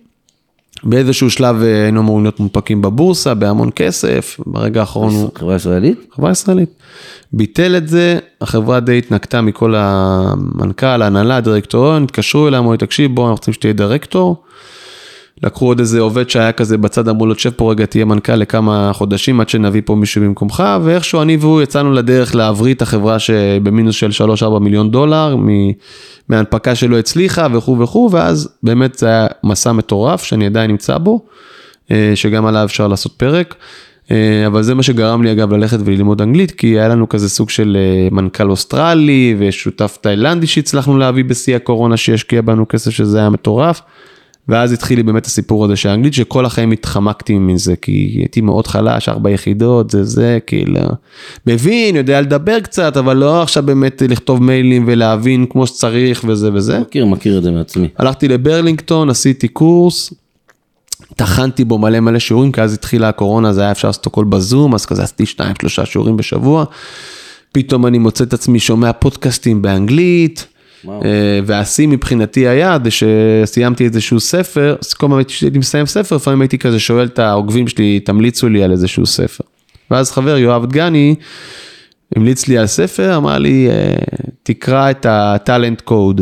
באיזשהו 0.84 1.30
שלב 1.30 1.64
אה, 1.64 1.84
היינו 1.84 2.02
אמורים 2.02 2.24
להיות 2.24 2.40
מונפקים 2.40 2.82
בבורסה 2.82 3.34
בהמון 3.34 3.70
כסף, 3.76 4.40
ברגע 4.46 4.80
האחרון 4.80 5.14
הוא 5.14 5.30
חברה 5.36 5.56
ישראלית? 5.56 6.00
חברה 6.16 6.32
ישראלית. 6.32 6.70
ביטל 7.34 7.78
את 7.78 7.88
זה, 7.88 8.20
החברה 8.42 8.80
די 8.80 8.98
התנקתה 8.98 9.42
מכל 9.42 9.74
המנכ"ל, 9.78 11.02
ההנהלה, 11.02 11.38
הדירקטוריון, 11.38 12.04
התקשרו 12.04 12.48
אליי, 12.48 12.60
אמרו 12.60 12.72
לי, 12.72 12.78
תקשיב, 12.78 13.16
בוא, 13.16 13.24
אנחנו 13.24 13.36
רוצים 13.36 13.54
שתהיה 13.54 13.74
דירקטור. 13.74 14.44
לקחו 15.44 15.66
עוד 15.66 15.80
איזה 15.80 16.00
עובד 16.00 16.30
שהיה 16.30 16.52
כזה 16.52 16.78
בצד, 16.78 17.08
אמרו 17.08 17.26
לו, 17.26 17.34
תשב 17.34 17.50
פה 17.50 17.72
רגע, 17.72 17.86
תהיה 17.86 18.06
מנכ"ל 18.06 18.36
לכמה 18.36 18.92
חודשים 18.94 19.42
עד 19.42 19.50
שנביא 19.50 19.82
פה 19.86 19.96
מישהו 19.96 20.22
במקומך, 20.22 20.64
ואיכשהו 20.84 21.22
אני 21.22 21.38
והוא 21.38 21.62
יצאנו 21.62 21.94
לדרך 21.94 22.36
להבריא 22.36 22.74
את 22.74 22.82
החברה 22.82 23.20
שבמינוס 23.20 23.96
של 23.96 24.10
3-4 24.56 24.60
מיליון 24.60 24.92
דולר, 24.92 25.36
מהנפקה 26.30 26.76
שלא 26.76 27.00
הצליחה 27.00 27.48
וכו' 27.54 27.80
וכו', 27.80 28.10
ואז 28.12 28.50
באמת 28.64 28.98
זה 28.98 29.08
היה 29.08 29.28
מסע 29.44 29.72
מטורף 29.72 30.24
שאני 30.24 30.46
עדיין 30.46 30.72
נמצא 30.72 30.98
בו, 30.98 31.26
אה, 31.92 32.12
שגם 32.16 32.46
עליו 32.46 32.66
אפשר 32.66 32.88
לעשות 32.88 33.12
פרק. 33.18 33.56
אה, 34.12 34.48
אבל 34.48 34.64
זה 34.64 34.76
מה 34.76 34.84
שגרם 34.84 35.24
לי 35.24 35.32
אגב 35.32 35.54
ללכת 35.54 35.78
וללמוד 35.86 36.22
אנגלית, 36.22 36.52
כי 36.52 36.68
היה 36.68 36.88
לנו 36.88 37.10
כזה 37.10 37.30
סוג 37.30 37.50
של 37.50 37.78
אה, 37.80 38.08
מנכ"ל 38.12 38.52
אוסטרלי 38.52 39.36
ושותף 39.40 39.98
תאילנדי 40.02 40.48
שהצלחנו 40.48 40.98
להביא 40.98 41.24
בשיא 41.24 41.56
הקורונה 41.56 41.98
שישקיע 41.98 42.42
בנו 42.42 42.68
כסף 42.68 42.92
שזה 42.92 43.20
היה 43.20 43.30
מטורף. 43.30 43.82
ואז 44.52 44.72
התחיל 44.72 44.98
לי 44.98 45.04
באמת 45.04 45.26
הסיפור 45.26 45.66
הזה 45.66 45.76
של 45.76 45.90
האנגלית, 45.90 46.14
שכל 46.14 46.46
החיים 46.46 46.72
התחמקתי 46.72 47.40
מזה, 47.40 47.76
כי 47.76 48.16
הייתי 48.18 48.42
מאוד 48.42 48.68
חלש, 48.68 49.10
ארבע 49.10 49.30
יחידות, 49.30 49.90
זה 49.90 50.04
זה, 50.04 50.40
כאילו, 50.48 50.80
מבין, 51.48 51.96
יודע 51.96 52.22
לדבר 52.22 52.60
קצת, 52.60 52.98
אבל 52.98 53.18
לא 53.18 53.42
עכשיו 53.42 53.64
באמת 53.64 54.04
לכתוב 54.10 54.44
מיילים 54.44 54.84
ולהבין 54.88 55.46
כמו 55.50 55.68
שצריך 55.68 56.26
וזה 56.28 56.54
וזה. 56.54 56.80
מכיר, 56.80 57.06
מכיר 57.06 57.38
את 57.38 57.44
זה 57.44 57.52
מעצמי. 57.52 57.88
הלכתי 57.98 58.28
לברלינגטון, 58.28 59.10
עשיתי 59.10 59.48
קורס, 59.48 60.14
טחנתי 61.16 61.64
בו 61.64 61.78
מלא 61.78 62.00
מלא 62.00 62.20
שיעורים, 62.20 62.52
כי 62.52 62.62
אז 62.62 62.74
התחילה 62.74 63.10
הקורונה, 63.10 63.54
זה 63.54 63.62
היה 63.62 63.72
אפשר 63.72 63.88
לעשות 63.88 64.08
הכל 64.08 64.26
בזום, 64.26 64.74
אז 64.76 64.86
כזה 64.86 65.04
עשיתי 65.04 65.26
שניים, 65.26 65.54
שלושה 65.62 65.86
שיעורים 65.86 66.18
בשבוע. 66.18 66.66
פתאום 67.52 67.86
אני 67.86 67.98
מוצא 67.98 68.24
את 68.24 68.34
עצמי 68.34 68.60
שומע 68.60 68.94
פודקאסטים 68.94 69.62
באנגלית, 69.62 70.48
והשיא 71.46 71.88
מבחינתי 71.88 72.48
היה 72.48 72.78
זה 72.84 72.90
שסיימתי 72.92 73.86
איזשהו 73.86 74.20
ספר, 74.20 74.76
כל 74.94 75.08
פעם 75.08 75.22
שהייתי 75.28 75.58
מסיים 75.58 75.86
ספר, 75.86 76.16
לפעמים 76.16 76.42
הייתי 76.42 76.58
כזה 76.58 76.80
שואל 76.80 77.06
את 77.06 77.20
העוקבים 77.20 77.68
שלי, 77.68 78.00
תמליצו 78.00 78.50
לי 78.50 78.64
על 78.64 78.72
איזשהו 78.72 79.06
ספר. 79.06 79.44
ואז 79.92 80.12
חבר, 80.12 80.38
יואב 80.38 80.66
דגני, 80.66 81.16
המליץ 82.16 82.48
לי 82.48 82.58
על 82.58 82.68
ספר, 82.68 83.18
אמר 83.18 83.38
לי, 83.38 83.70
אה, 83.70 83.94
תקרא 84.44 84.92
את 84.92 85.06
הטאלנט 85.10 85.82
קוד. 85.82 86.22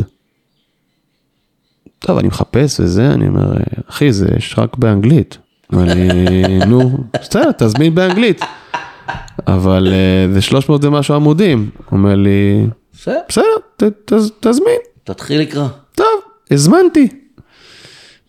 טוב, 1.99 2.17
אני 2.17 2.27
מחפש 2.27 2.79
וזה, 2.79 3.11
אני 3.11 3.27
אומר, 3.27 3.53
אחי, 3.89 4.13
זה 4.13 4.27
יש 4.37 4.55
רק 4.57 4.77
באנגלית. 4.77 5.37
לי, 5.73 6.59
נו, 6.67 6.97
בסדר, 7.21 7.51
תזמין 7.51 7.95
באנגלית. 7.95 8.41
אבל 9.47 9.87
אה, 9.93 10.33
זה 10.33 10.41
300 10.41 10.83
ומשהו 10.83 11.15
עמודים. 11.15 11.69
אומר 11.91 12.15
לי, 12.15 12.65
בסדר, 12.99 13.43
תזמין. 14.39 14.79
תתחיל 15.03 15.41
לקרוא. 15.41 15.67
טוב, 15.95 16.21
הזמנתי. 16.51 17.07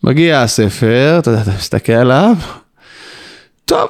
מגיע 0.03 0.41
הספר, 0.41 1.15
אתה 1.19 1.31
יודע, 1.31 1.41
אתה 1.41 1.51
מסתכל 1.57 1.93
עליו, 1.93 2.35
טוב, 3.65 3.89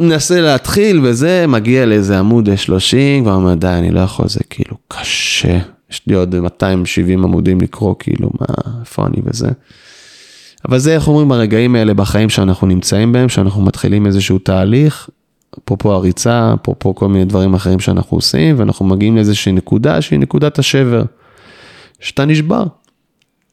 מנסה 0.00 0.40
להתחיל 0.40 1.00
וזה, 1.02 1.46
מגיע 1.48 1.86
לאיזה 1.86 2.18
עמוד 2.18 2.56
30, 2.56 3.24
כבר 3.24 3.34
אומר, 3.34 3.54
די, 3.54 3.66
אני 3.66 3.90
לא 3.90 4.00
יכול, 4.00 4.28
זה 4.28 4.40
כאילו 4.50 4.76
קשה. 4.88 5.58
יש 5.90 6.02
לי 6.06 6.14
עוד 6.14 6.38
270 6.38 7.24
עמודים 7.24 7.60
לקרוא, 7.60 7.94
כאילו, 7.98 8.30
מה, 8.40 8.46
איפה 8.80 9.06
אני 9.06 9.16
וזה. 9.24 9.48
אבל 10.68 10.78
זה, 10.78 10.94
איך 10.94 11.08
אומרים, 11.08 11.32
הרגעים 11.32 11.74
האלה 11.74 11.94
בחיים 11.94 12.30
שאנחנו 12.30 12.66
נמצאים 12.66 13.12
בהם, 13.12 13.28
שאנחנו 13.28 13.62
מתחילים 13.62 14.06
איזשהו 14.06 14.38
תהליך, 14.38 15.08
אפרופו 15.64 15.92
הריצה, 15.92 16.54
אפרופו 16.62 16.94
כל 16.94 17.08
מיני 17.08 17.24
דברים 17.24 17.54
אחרים 17.54 17.80
שאנחנו 17.80 18.16
עושים, 18.16 18.58
ואנחנו 18.58 18.86
מגיעים 18.86 19.16
לאיזושהי 19.16 19.52
נקודה 19.52 20.00
שהיא 20.00 20.18
נקודת 20.18 20.58
השבר. 20.58 21.02
שאתה 22.00 22.24
נשבר, 22.24 22.64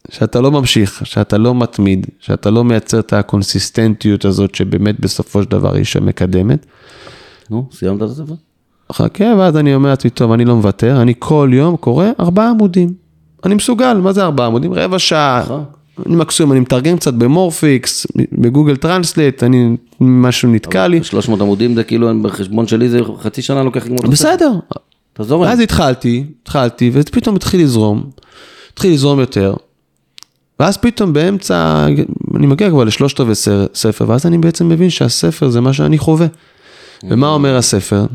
שאתה 0.09 0.41
לא 0.41 0.51
ממשיך, 0.51 1.05
שאתה 1.05 1.37
לא 1.37 1.55
מתמיד, 1.55 2.07
שאתה 2.19 2.49
לא 2.49 2.63
מייצר 2.63 2.99
את 2.99 3.13
הקונסיסטנטיות 3.13 4.25
הזאת 4.25 4.55
שבאמת 4.55 4.99
בסופו 4.99 5.43
של 5.43 5.49
דבר 5.49 5.75
היא 5.75 5.83
שמקדמת. 5.83 6.65
נו, 7.49 7.67
סיימת 7.71 8.03
את 8.03 8.09
הספר? 8.09 8.33
חכה, 8.91 9.25
ואז 9.37 9.57
אני 9.57 9.75
אומר 9.75 9.89
לעצמי, 9.89 10.09
טוב, 10.11 10.31
אני 10.31 10.45
לא 10.45 10.55
מוותר, 10.55 11.01
אני 11.01 11.13
כל 11.19 11.49
יום 11.53 11.77
קורא 11.77 12.05
ארבעה 12.19 12.49
עמודים. 12.49 12.93
אני 13.45 13.55
מסוגל, 13.55 13.93
מה 13.93 14.13
זה 14.13 14.23
ארבעה 14.23 14.47
עמודים? 14.47 14.73
רבע 14.73 14.99
שעה. 14.99 15.63
אני 16.05 16.15
מקסימום, 16.15 16.51
אני 16.51 16.59
מתרגם 16.59 16.97
קצת 16.97 17.13
במורפיקס, 17.13 18.07
ב 18.31 18.38
Google 18.38 18.75
Translate, 18.75 19.43
אני, 19.43 19.75
משהו 19.99 20.51
נתקע 20.51 20.87
לי. 20.87 21.03
300 21.03 21.41
עמודים 21.41 21.75
זה 21.75 21.83
כאילו, 21.83 22.21
בחשבון 22.21 22.67
שלי 22.67 22.89
זה 22.89 22.99
חצי 23.21 23.41
שנה 23.41 23.63
לוקח 23.63 23.85
לגמור 23.85 23.99
את 23.99 24.03
הספר. 24.03 24.29
בסדר, 24.29 24.51
תעזור 25.13 25.45
לי. 25.45 25.63
התחלתי, 25.63 26.23
התחלתי, 26.43 26.91
ופתאום 26.93 27.35
התחיל 27.35 27.61
לזרום, 27.61 28.03
התחיל 28.73 28.93
לזרום 28.93 29.19
יותר. 29.19 29.53
ואז 30.59 30.77
פתאום 30.77 31.13
באמצע, 31.13 31.85
אני 32.35 32.47
מגיע 32.47 32.69
כבר 32.69 32.83
לשלושת 32.83 33.19
רבעי 33.19 33.35
ספר, 33.73 34.09
ואז 34.09 34.25
אני 34.25 34.37
בעצם 34.37 34.69
מבין 34.69 34.89
שהספר 34.89 35.49
זה 35.49 35.61
מה 35.61 35.73
שאני 35.73 35.97
חווה. 35.97 36.27
ומה 37.03 37.27
אומר 37.27 37.57
הספר? 37.57 38.05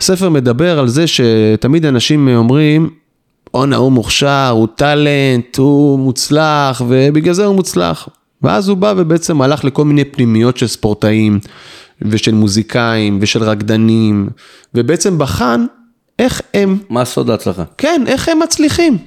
הספר 0.00 0.28
מדבר 0.28 0.78
על 0.78 0.88
זה 0.88 1.04
שתמיד 1.06 1.86
אנשים 1.86 2.28
אומרים, 2.28 2.90
אונה 3.54 3.76
הוא 3.76 3.92
מוכשר, 3.92 4.48
הוא 4.52 4.68
טאלנט, 4.74 5.56
הוא 5.56 5.98
מוצלח, 5.98 6.82
ובגלל 6.88 7.34
זה 7.34 7.44
הוא 7.44 7.56
מוצלח. 7.56 8.08
ואז 8.42 8.68
הוא 8.68 8.76
בא 8.76 8.94
ובעצם 8.96 9.42
הלך 9.42 9.64
לכל 9.64 9.84
מיני 9.84 10.04
פנימיות 10.04 10.56
של 10.56 10.66
ספורטאים, 10.66 11.40
ושל 12.02 12.34
מוזיקאים, 12.34 13.18
ושל 13.20 13.42
רקדנים, 13.42 14.28
ובעצם 14.74 15.18
בחן 15.18 15.66
איך 16.18 16.42
הם, 16.54 16.78
מה 16.88 17.04
סוד 17.04 17.30
ההצלחה? 17.30 17.64
כן, 17.78 18.02
איך 18.06 18.28
הם 18.28 18.38
מצליחים. 18.38 18.98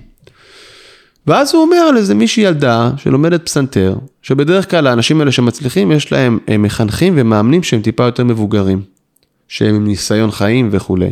ואז 1.28 1.54
הוא 1.54 1.62
אומר 1.62 1.78
על 1.78 1.98
איזה 1.98 2.16
מישהי 2.16 2.44
ילדה 2.44 2.92
שלומדת 2.98 3.46
פסנתר, 3.46 3.96
שבדרך 4.22 4.72
כלל 4.72 4.88
האנשים 4.88 5.20
האלה 5.20 5.32
שמצליחים, 5.32 5.92
יש 5.92 6.12
להם 6.12 6.40
אה, 6.50 6.58
מחנכים 6.58 7.14
ומאמנים 7.18 7.64
שהם 7.64 7.82
טיפה 7.82 8.04
יותר 8.04 8.24
מבוגרים, 8.24 8.82
שהם 9.48 9.76
עם 9.76 9.88
ניסיון 9.88 10.32
חיים 10.32 10.70
וכולי. 10.72 11.12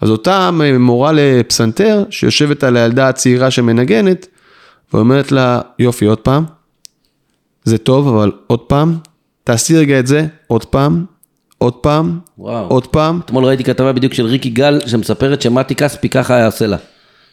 אז 0.00 0.10
אותה 0.10 0.50
מורה 0.78 1.12
לפסנתר, 1.12 2.04
שיושבת 2.10 2.64
על 2.64 2.76
הילדה 2.76 3.08
הצעירה 3.08 3.50
שמנגנת, 3.50 4.26
ואומרת 4.92 5.32
לה, 5.32 5.60
יופי, 5.78 6.04
עוד 6.04 6.18
פעם, 6.18 6.44
זה 7.64 7.78
טוב, 7.78 8.08
אבל 8.08 8.32
עוד 8.46 8.60
פעם, 8.60 8.98
תעשי 9.44 9.76
רגע 9.76 9.98
את 9.98 10.06
זה, 10.06 10.26
עוד 10.46 10.64
פעם, 10.64 11.04
עוד 11.58 11.74
פעם, 11.74 12.18
וואו. 12.38 12.66
עוד 12.68 12.86
פעם. 12.86 13.20
אתמול 13.24 13.44
ראיתי 13.44 13.64
כתבה 13.64 13.92
בדיוק 13.92 14.14
של 14.14 14.26
ריקי 14.26 14.50
גל, 14.50 14.80
שמספרת 14.86 15.42
שמתי 15.42 15.74
כספי 15.74 16.08
ככה 16.08 16.34
היה 16.34 16.46
עושה 16.46 16.66
לה. 16.66 16.76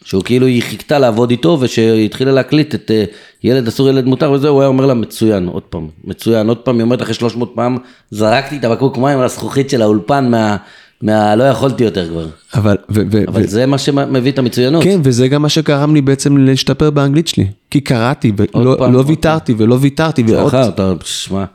שהוא 0.04 0.24
כאילו, 0.24 0.48
היא 0.48 0.64
חיכתה 0.64 1.00
לעבוד 1.00 1.32
איתו, 1.32 1.58
ושהיא 1.62 2.06
התחילה 2.06 2.32
להקליט 2.32 2.76
את 2.76 2.92
אה, 2.92 3.06
ילד 3.44 3.68
אסור, 3.68 3.90
ילד 3.90 4.06
מותר 4.06 4.32
וזה, 4.32 4.48
הוא 4.48 4.62
היה 4.62 4.68
אומר 4.68 4.86
לה, 4.86 4.94
מצוין, 4.94 5.48
עוד 5.48 5.64
פעם, 5.64 5.88
מצוין, 6.04 6.50
עוד 6.50 6.58
פעם, 6.58 6.76
היא 6.76 6.84
אומרת 6.84 7.02
אחרי 7.02 7.14
300 7.14 7.52
פעם, 7.56 7.78
זרקתי 8.12 8.58
את 8.58 8.64
הבקבוק 8.64 8.98
מים 8.98 9.20
על 9.20 9.26
הזכוכית 9.26 9.70
של 9.70 9.82
האולפן, 9.82 10.32
מה, 10.32 10.58
מה, 11.02 11.36
לא 11.36 11.44
יכולתי 11.44 11.84
יותר 11.84 12.10
כבר. 12.10 12.28
אבל, 12.56 12.78
ו, 12.90 13.02
ו, 13.12 13.24
אבל 13.28 13.42
ו, 13.44 13.48
זה 13.48 13.66
מה 13.66 13.78
שמביא 13.78 14.32
את 14.32 14.40
המצוינות. 14.40 14.84
כן, 14.84 15.00
וזה 15.04 15.28
גם 15.28 15.42
מה 15.42 15.50
שגרם 15.50 15.96
לי 15.96 16.02
בעצם 16.02 16.38
להשתפר 16.38 16.90
באנגלית 16.90 17.28
שלי. 17.28 17.48
כי 17.72 17.82
קראתי, 17.82 18.32
ולא 18.38 18.76
פעם, 18.78 18.94
לא 18.94 19.04
ויתרתי 19.08 19.56
ולא 19.58 19.78
ויתרתי. 19.82 20.24
ועוד... 20.28 20.48
אחר, 20.48 20.70
אתה, 20.70 20.94
שמע, 21.04 21.46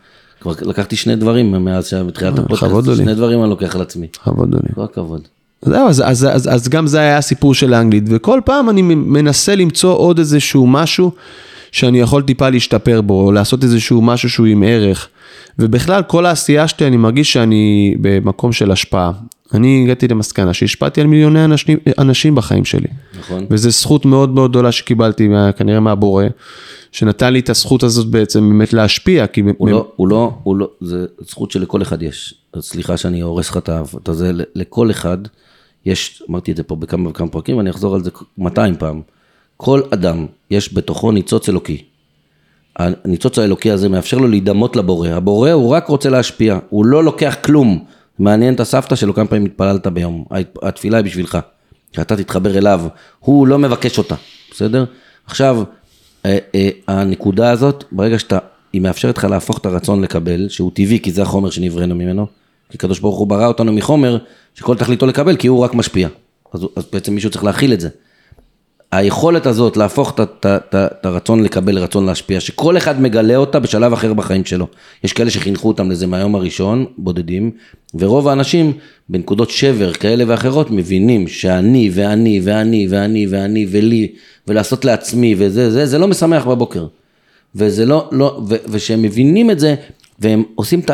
כבר 0.40 0.52
לקחתי 0.62 0.96
שני 0.96 1.16
דברים 1.16 1.64
מאז 1.64 1.86
שמתחילת 1.86 2.38
לכבוד 2.38 2.70
הפודקאסט. 2.70 3.02
שני 3.02 3.14
דברים 3.14 3.40
אני 3.42 3.50
לוקח 3.50 3.74
על 3.74 3.82
עצמי. 3.82 4.06
כבוד 4.24 4.54
לי. 4.54 4.74
כל 4.74 4.84
הכבוד. 4.84 5.20
זהו, 5.62 5.88
אז, 5.88 6.02
אז, 6.06 6.26
אז, 6.32 6.54
אז 6.54 6.68
גם 6.68 6.86
זה 6.86 7.00
היה 7.00 7.18
הסיפור 7.18 7.54
של 7.54 7.74
האנגלית, 7.74 8.04
וכל 8.08 8.40
פעם 8.44 8.70
אני 8.70 8.82
מנסה 8.82 9.54
למצוא 9.54 9.94
עוד 9.94 10.18
איזשהו 10.18 10.66
משהו 10.66 11.12
שאני 11.72 12.00
יכול 12.00 12.22
טיפה 12.22 12.48
להשתפר 12.48 13.00
בו, 13.00 13.26
או 13.26 13.32
לעשות 13.32 13.64
איזשהו 13.64 14.02
משהו 14.02 14.30
שהוא 14.30 14.46
עם 14.46 14.62
ערך. 14.66 15.08
ובכלל, 15.58 16.02
כל 16.02 16.26
העשייה 16.26 16.68
שלי, 16.68 16.86
אני 16.86 16.96
מרגיש 16.96 17.32
שאני 17.32 17.94
במקום 18.00 18.52
של 18.52 18.70
השפעה. 18.70 19.12
אני 19.54 19.80
הגעתי 19.84 20.08
למסקנה 20.08 20.54
שהשפעתי 20.54 21.00
על 21.00 21.06
מיליוני 21.06 21.44
אנשים, 21.44 21.78
אנשים 21.98 22.34
בחיים 22.34 22.64
שלי. 22.64 22.86
נכון. 23.18 23.46
וזו 23.50 23.70
זכות 23.70 24.04
מאוד 24.04 24.34
מאוד 24.34 24.50
גדולה 24.50 24.72
שקיבלתי, 24.72 25.28
מה- 25.28 25.52
כנראה 25.52 25.80
מהבורא, 25.80 26.24
שנתן 26.92 27.32
לי 27.32 27.38
את 27.38 27.50
הזכות 27.50 27.82
הזאת 27.82 28.06
בעצם 28.06 28.48
באמת 28.48 28.72
להשפיע, 28.72 29.26
כי... 29.26 29.42
הוא 29.58 29.68
לא, 29.68 29.88
הוא 29.96 30.08
לא, 30.08 30.32
הוא 30.42 30.56
לא, 30.56 30.68
זה 30.80 31.06
זכות 31.28 31.50
שלכל 31.50 31.82
אחד 31.82 32.02
יש. 32.02 32.34
סליחה 32.60 32.96
שאני 32.96 33.20
הורס 33.20 33.50
לך 33.50 33.56
את 33.56 33.68
ה... 33.68 33.82
את 34.02 34.08
הזה, 34.08 34.32
ל- 34.32 34.42
לכל 34.54 34.90
אחד 34.90 35.18
יש, 35.86 36.22
אמרתי 36.30 36.52
את 36.52 36.56
זה 36.56 36.62
פה 36.62 36.76
בכמה 36.76 37.08
וכמה 37.08 37.28
פרקים, 37.28 37.56
ואני 37.56 37.70
אחזור 37.70 37.94
על 37.94 38.04
זה 38.04 38.10
200 38.38 38.74
פעם. 38.76 39.00
כל 39.56 39.80
אדם, 39.90 40.26
יש 40.50 40.74
בתוכו 40.74 41.12
ניצוץ 41.12 41.48
אלוקי. 41.48 41.82
הניצוץ 42.76 43.38
האלוקי 43.38 43.70
הזה 43.70 43.88
מאפשר 43.88 44.18
לו 44.18 44.28
להידמות 44.28 44.76
לבורא. 44.76 45.08
הבורא 45.08 45.50
הוא 45.50 45.70
רק 45.70 45.86
רוצה 45.86 46.10
להשפיע, 46.10 46.58
הוא 46.68 46.84
לא 46.84 47.04
לוקח 47.04 47.36
כלום. 47.44 47.84
מעניין 48.18 48.54
את 48.54 48.60
הסבתא 48.60 48.96
שלו 48.96 49.14
כמה 49.14 49.26
פעמים 49.26 49.44
התפללת 49.44 49.86
ביום. 49.86 50.24
התפילה 50.62 50.96
היא 50.96 51.04
בשבילך, 51.04 51.38
שאתה 51.92 52.16
תתחבר 52.16 52.58
אליו, 52.58 52.80
הוא 53.18 53.46
לא 53.46 53.58
מבקש 53.58 53.98
אותה, 53.98 54.14
בסדר? 54.50 54.84
עכשיו, 55.26 55.62
אה, 56.26 56.38
אה, 56.54 56.68
הנקודה 56.88 57.50
הזאת, 57.50 57.84
ברגע 57.92 58.18
שאתה, 58.18 58.38
היא 58.72 58.80
מאפשרת 58.80 59.18
לך 59.18 59.24
להפוך 59.24 59.58
את 59.58 59.66
הרצון 59.66 60.02
לקבל, 60.02 60.48
שהוא 60.48 60.70
טבעי, 60.74 61.00
כי 61.00 61.12
זה 61.12 61.22
החומר 61.22 61.50
שנבראנו 61.50 61.94
ממנו, 61.94 62.26
כי 62.70 62.76
הקדוש 62.76 62.98
ברוך 62.98 63.18
הוא 63.18 63.26
ברא 63.26 63.46
אותנו 63.46 63.72
מחומר 63.72 64.18
שכל 64.54 64.76
תכליתו 64.76 65.06
לקבל, 65.06 65.36
כי 65.36 65.46
הוא 65.46 65.60
רק 65.60 65.74
משפיע. 65.74 66.08
אז, 66.52 66.66
אז 66.76 66.84
בעצם 66.92 67.14
מישהו 67.14 67.30
צריך 67.30 67.44
להכיל 67.44 67.72
את 67.72 67.80
זה. 67.80 67.88
היכולת 68.92 69.46
הזאת 69.46 69.76
להפוך 69.76 70.14
את 70.46 71.06
הרצון 71.06 71.42
לקבל 71.42 71.74
לרצון 71.74 72.06
להשפיע, 72.06 72.40
שכל 72.40 72.76
אחד 72.76 73.00
מגלה 73.00 73.36
אותה 73.36 73.58
בשלב 73.58 73.92
אחר 73.92 74.14
בחיים 74.14 74.44
שלו. 74.44 74.66
יש 75.04 75.12
כאלה 75.12 75.30
שחינכו 75.30 75.68
אותם 75.68 75.90
לזה 75.90 76.06
מהיום 76.06 76.34
הראשון, 76.34 76.86
בודדים, 76.98 77.50
ורוב 77.94 78.28
האנשים 78.28 78.72
בנקודות 79.08 79.50
שבר 79.50 79.92
כאלה 79.92 80.24
ואחרות 80.26 80.70
מבינים 80.70 81.28
שאני 81.28 81.90
ואני 81.92 82.40
ואני 82.44 82.86
ואני 82.90 83.26
ואני 83.30 83.66
ולי, 83.70 84.12
ולעשות 84.48 84.84
לעצמי 84.84 85.34
וזה, 85.38 85.70
זה, 85.70 85.86
זה 85.86 85.98
לא 85.98 86.08
משמח 86.08 86.46
בבוקר. 86.46 86.86
וזה 87.54 87.86
לא, 87.86 88.08
לא, 88.12 88.40
ו, 88.48 88.54
ושהם 88.68 89.02
מבינים 89.02 89.50
את 89.50 89.60
זה, 89.60 89.74
והם 90.18 90.42
עושים 90.54 90.80
את. 90.80 90.90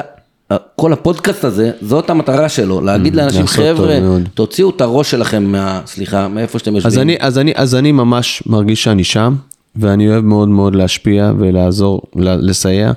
כל 0.76 0.92
הפודקאסט 0.92 1.44
הזה, 1.44 1.70
זאת 1.82 2.11
המטרה 2.11 2.49
שלו, 2.49 2.80
להגיד 2.80 3.14
לאנשים, 3.16 3.40
לעשות 3.40 3.57
טוב 3.57 3.76
חבר'ה, 3.76 4.01
מאוד." 4.01 4.22
תוציאו 4.34 4.70
את 4.70 4.80
הראש 4.80 5.11
שלכם 5.11 5.44
מה... 5.44 5.80
סליחה, 5.86 6.28
מאיפה 6.28 6.59
שאתם 6.59 6.74
יושבים. 6.74 6.92
אז 6.92 6.99
אני, 6.99 7.16
אז, 7.20 7.38
אני, 7.38 7.53
אז 7.57 7.74
אני 7.74 7.92
ממש 7.92 8.42
מרגיש 8.47 8.84
שאני 8.84 9.05
שם, 9.05 9.34
ואני 9.76 10.09
אוהב 10.09 10.24
מאוד 10.24 10.49
מאוד 10.49 10.74
להשפיע 10.74 11.32
ולעזור, 11.38 12.03
לסייע, 12.16 12.92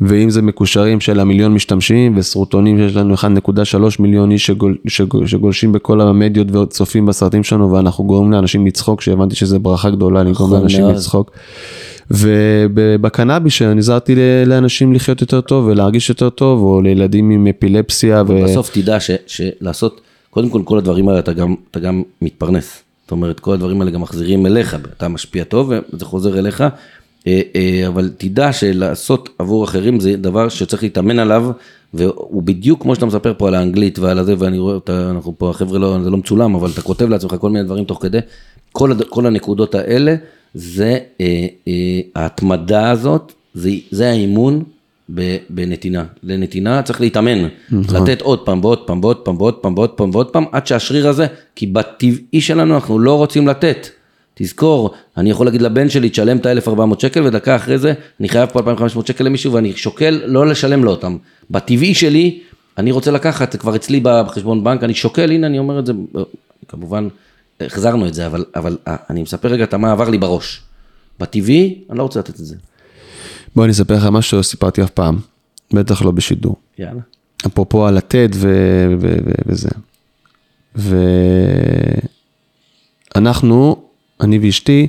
ואם 0.00 0.30
זה 0.30 0.42
מקושרים 0.42 1.00
של 1.00 1.20
המיליון 1.20 1.54
משתמשים 1.54 2.14
וסרוטונים 2.16 2.78
שיש 2.78 2.96
לנו 2.96 3.14
1.3 3.14 3.26
מיליון 3.98 4.30
איש 4.30 4.46
שגול, 4.46 4.76
שגול, 4.88 5.26
שגולשים 5.26 5.72
בכל 5.72 6.00
המדיות 6.00 6.56
וצופים 6.56 7.06
בסרטים 7.06 7.44
שלנו, 7.44 7.72
ואנחנו 7.72 8.04
גורמים 8.04 8.32
לאנשים 8.32 8.66
לצחוק, 8.66 9.00
שהבנתי 9.00 9.36
שזה 9.36 9.58
ברכה 9.58 9.90
גדולה 9.90 10.22
לגרום 10.22 10.34
נכון 10.34 10.60
לאנשים. 10.60 10.88
לצחוק. 10.88 11.30
ובקנאביס 12.10 13.62
עזרתי 13.62 14.14
לאנשים 14.46 14.92
לחיות 14.92 15.20
יותר 15.20 15.40
טוב 15.40 15.66
ולהרגיש 15.66 16.08
יותר 16.08 16.30
טוב, 16.30 16.62
או 16.62 16.80
לילדים 16.80 17.30
עם 17.30 17.46
אפילפסיה. 17.46 18.22
ו... 18.28 18.44
בסוף 18.44 18.70
תדע 18.70 18.98
שלעשות, 19.26 20.00
קודם 20.30 20.50
כל 20.50 20.62
כל 20.64 20.78
הדברים 20.78 21.08
האלה 21.08 21.18
אתה 21.18 21.32
גם, 21.32 21.54
אתה 21.70 21.80
גם 21.80 22.02
מתפרנס. 22.22 22.82
זאת 23.02 23.12
אומרת, 23.12 23.40
כל 23.40 23.52
הדברים 23.52 23.80
האלה 23.80 23.90
גם 23.90 24.00
מחזירים 24.00 24.46
אליך, 24.46 24.76
אתה 24.96 25.08
משפיע 25.08 25.44
טוב 25.44 25.72
וזה 25.92 26.04
חוזר 26.04 26.38
אליך, 26.38 26.64
אה, 27.26 27.40
אה, 27.56 27.88
אבל 27.88 28.10
תדע 28.18 28.52
שלעשות 28.52 29.28
עבור 29.38 29.64
אחרים 29.64 30.00
זה 30.00 30.16
דבר 30.16 30.48
שצריך 30.48 30.82
להתאמן 30.82 31.18
עליו, 31.18 31.50
והוא 31.94 32.42
בדיוק 32.42 32.82
כמו 32.82 32.94
שאתה 32.94 33.06
מספר 33.06 33.34
פה 33.38 33.48
על 33.48 33.54
האנגלית 33.54 33.98
ועל 33.98 34.18
הזה, 34.18 34.34
ואני 34.38 34.58
רואה 34.58 34.74
אותה, 34.74 35.10
אנחנו 35.10 35.34
פה, 35.38 35.50
החבר'ה 35.50 35.78
לא, 35.78 35.98
זה 36.04 36.10
לא 36.10 36.16
מצולם, 36.16 36.54
אבל 36.54 36.70
אתה 36.70 36.82
כותב 36.82 37.08
לעצמך 37.08 37.34
כל 37.40 37.50
מיני 37.50 37.64
דברים 37.64 37.84
תוך 37.84 38.02
כדי, 38.02 38.18
כל, 38.72 38.92
כל 39.08 39.26
הנקודות 39.26 39.74
האלה, 39.74 40.14
זה 40.54 40.98
אה, 41.20 41.46
אה, 41.68 42.00
ההתמדה 42.14 42.90
הזאת, 42.90 43.32
זה, 43.54 43.70
זה 43.90 44.10
האימון 44.10 44.64
בנתינה. 45.50 46.04
לנתינה 46.22 46.82
צריך 46.82 47.00
להתאמן, 47.00 47.48
לתת 47.72 48.20
עוד 48.20 48.38
פעם 48.38 48.64
ועוד 48.64 48.78
פעם 48.86 49.00
ועוד 49.04 49.16
פעם 49.16 49.36
ועוד 49.38 49.54
פעם 49.54 49.74
ועוד 49.74 49.90
פעם 49.90 50.10
ועוד 50.12 50.30
פעם, 50.30 50.44
עד 50.52 50.66
שהשריר 50.66 51.08
הזה, 51.08 51.26
כי 51.56 51.66
בטבעי 51.66 52.40
שלנו 52.40 52.74
אנחנו 52.74 52.98
לא 52.98 53.16
רוצים 53.16 53.48
לתת. 53.48 53.88
תזכור, 54.34 54.90
אני 55.16 55.30
יכול 55.30 55.46
להגיד 55.46 55.62
לבן 55.62 55.88
שלי, 55.88 56.08
תשלם 56.08 56.36
את 56.36 56.46
ה-1400 56.46 57.00
שקל, 57.00 57.22
ודקה 57.22 57.56
אחרי 57.56 57.78
זה, 57.78 57.92
אני 58.20 58.28
חייב 58.28 58.48
פה 58.52 58.58
2500 58.58 59.06
שקל 59.06 59.24
למישהו, 59.24 59.52
ואני 59.52 59.72
שוקל 59.76 60.20
לא 60.24 60.46
לשלם 60.46 60.84
לו 60.84 60.90
אותם. 60.90 61.16
בטבעי 61.50 61.94
שלי, 61.94 62.38
אני 62.78 62.90
רוצה 62.90 63.10
לקחת, 63.10 63.52
זה 63.52 63.58
כבר 63.58 63.76
אצלי 63.76 64.00
בחשבון 64.02 64.64
בנק, 64.64 64.84
אני 64.84 64.94
שוקל, 64.94 65.30
הנה 65.30 65.46
אני 65.46 65.58
אומר 65.58 65.78
את 65.78 65.86
זה, 65.86 65.92
כמובן, 66.68 67.08
החזרנו 67.66 68.06
את 68.06 68.14
זה, 68.14 68.26
אבל, 68.26 68.44
אבל 68.56 68.78
אה, 68.88 68.96
אני 69.10 69.22
מספר 69.22 69.48
רגע 69.48 69.64
את 69.64 69.74
מה 69.74 69.92
עבר 69.92 70.08
לי 70.08 70.18
בראש. 70.18 70.62
בטבעי, 71.20 71.84
אני 71.90 71.98
לא 71.98 72.02
רוצה 72.02 72.18
לתת 72.18 72.40
את 72.40 72.44
זה. 72.46 72.56
בוא 73.56 73.64
אני 73.64 73.72
אספר 73.72 73.94
לך 73.94 74.04
משהו 74.04 74.30
שלא 74.30 74.42
סיפרתי 74.42 74.82
אף 74.82 74.90
פעם, 74.90 75.18
בטח 75.72 76.02
לא 76.02 76.10
בשידור. 76.10 76.56
יאללה. 76.78 77.00
אפרופו 77.46 77.86
הלתת 77.86 78.30
ו- 78.34 78.94
ו- 79.00 79.16
ו- 79.26 79.42
וזה. 79.46 79.68
ואנחנו, 83.14 83.82
אני 84.20 84.38
ואשתי, 84.38 84.86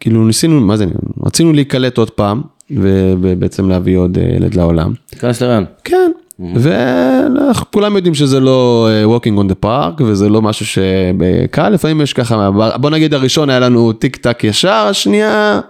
כאילו 0.00 0.26
ניסינו, 0.26 0.60
מה 0.60 0.76
זה, 0.76 0.84
רצינו 1.26 1.52
להיקלט 1.52 1.98
עוד 1.98 2.10
פעם, 2.10 2.42
ובעצם 2.70 3.68
להביא 3.68 3.98
עוד 3.98 4.18
אה, 4.18 4.24
ילד 4.24 4.54
לעולם. 4.54 4.94
תיכנס 5.06 5.42
לרעיון. 5.42 5.64
כן, 5.84 6.12
וכולם 6.40 7.96
יודעים 7.96 8.14
שזה 8.14 8.40
לא 8.40 8.88
אה, 8.90 9.16
walking 9.16 9.38
on 9.38 9.50
the 9.50 9.64
park, 9.64 10.02
וזה 10.02 10.28
לא 10.28 10.42
משהו 10.42 10.66
שקל, 10.66 11.68
לפעמים 11.68 12.00
יש 12.00 12.12
ככה, 12.12 12.50
בוא 12.76 12.90
נגיד 12.90 13.14
הראשון 13.14 13.50
היה 13.50 13.60
לנו 13.60 13.92
טיק 13.92 14.16
טק 14.16 14.44
ישר, 14.44 14.86
השנייה, 14.90 15.60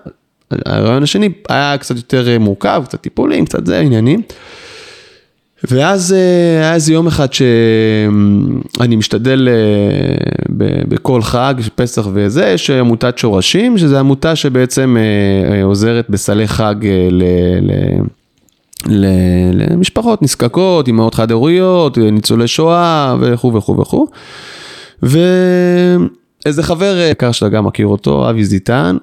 הרעיון 0.51 1.03
השני 1.03 1.29
היה 1.49 1.79
קצת 1.79 1.97
יותר 1.97 2.39
מורכב, 2.41 2.83
קצת 2.85 3.01
טיפולים, 3.01 3.45
קצת 3.45 3.67
זה, 3.67 3.81
עניינים. 3.81 4.23
ואז 5.71 6.13
אה, 6.13 6.61
היה 6.61 6.75
איזה 6.75 6.93
יום 6.93 7.07
אחד 7.07 7.33
שאני 7.33 8.97
משתדל 8.97 9.49
אה, 9.49 10.55
בכל 10.89 11.23
חג, 11.23 11.55
פסח 11.75 12.07
וזה, 12.13 12.47
יש 12.47 12.71
עמותת 12.71 13.19
שורשים, 13.19 13.79
שזו 13.79 13.99
עמותה 13.99 14.37
שבעצם 14.37 14.97
עוזרת 15.63 16.11
בסלי 16.11 16.49
חג 16.49 16.75
ל... 17.11 17.23
למשפחות 19.53 20.23
נזקקות, 20.23 20.87
אימהות 20.87 21.15
חד-הוריות, 21.15 21.99
ניצולי 21.99 22.49
שואה 22.49 23.17
וכו' 23.21 23.55
וכו' 23.55 23.77
וכו'. 23.79 24.07
ואיזה 25.03 26.63
חבר 26.63 26.99
יקר 27.11 27.33
שאתה 27.33 27.49
גם 27.49 27.65
מכיר 27.65 27.87
אותו, 27.87 28.31
אבי 28.31 28.45
זיטן, 28.45 28.97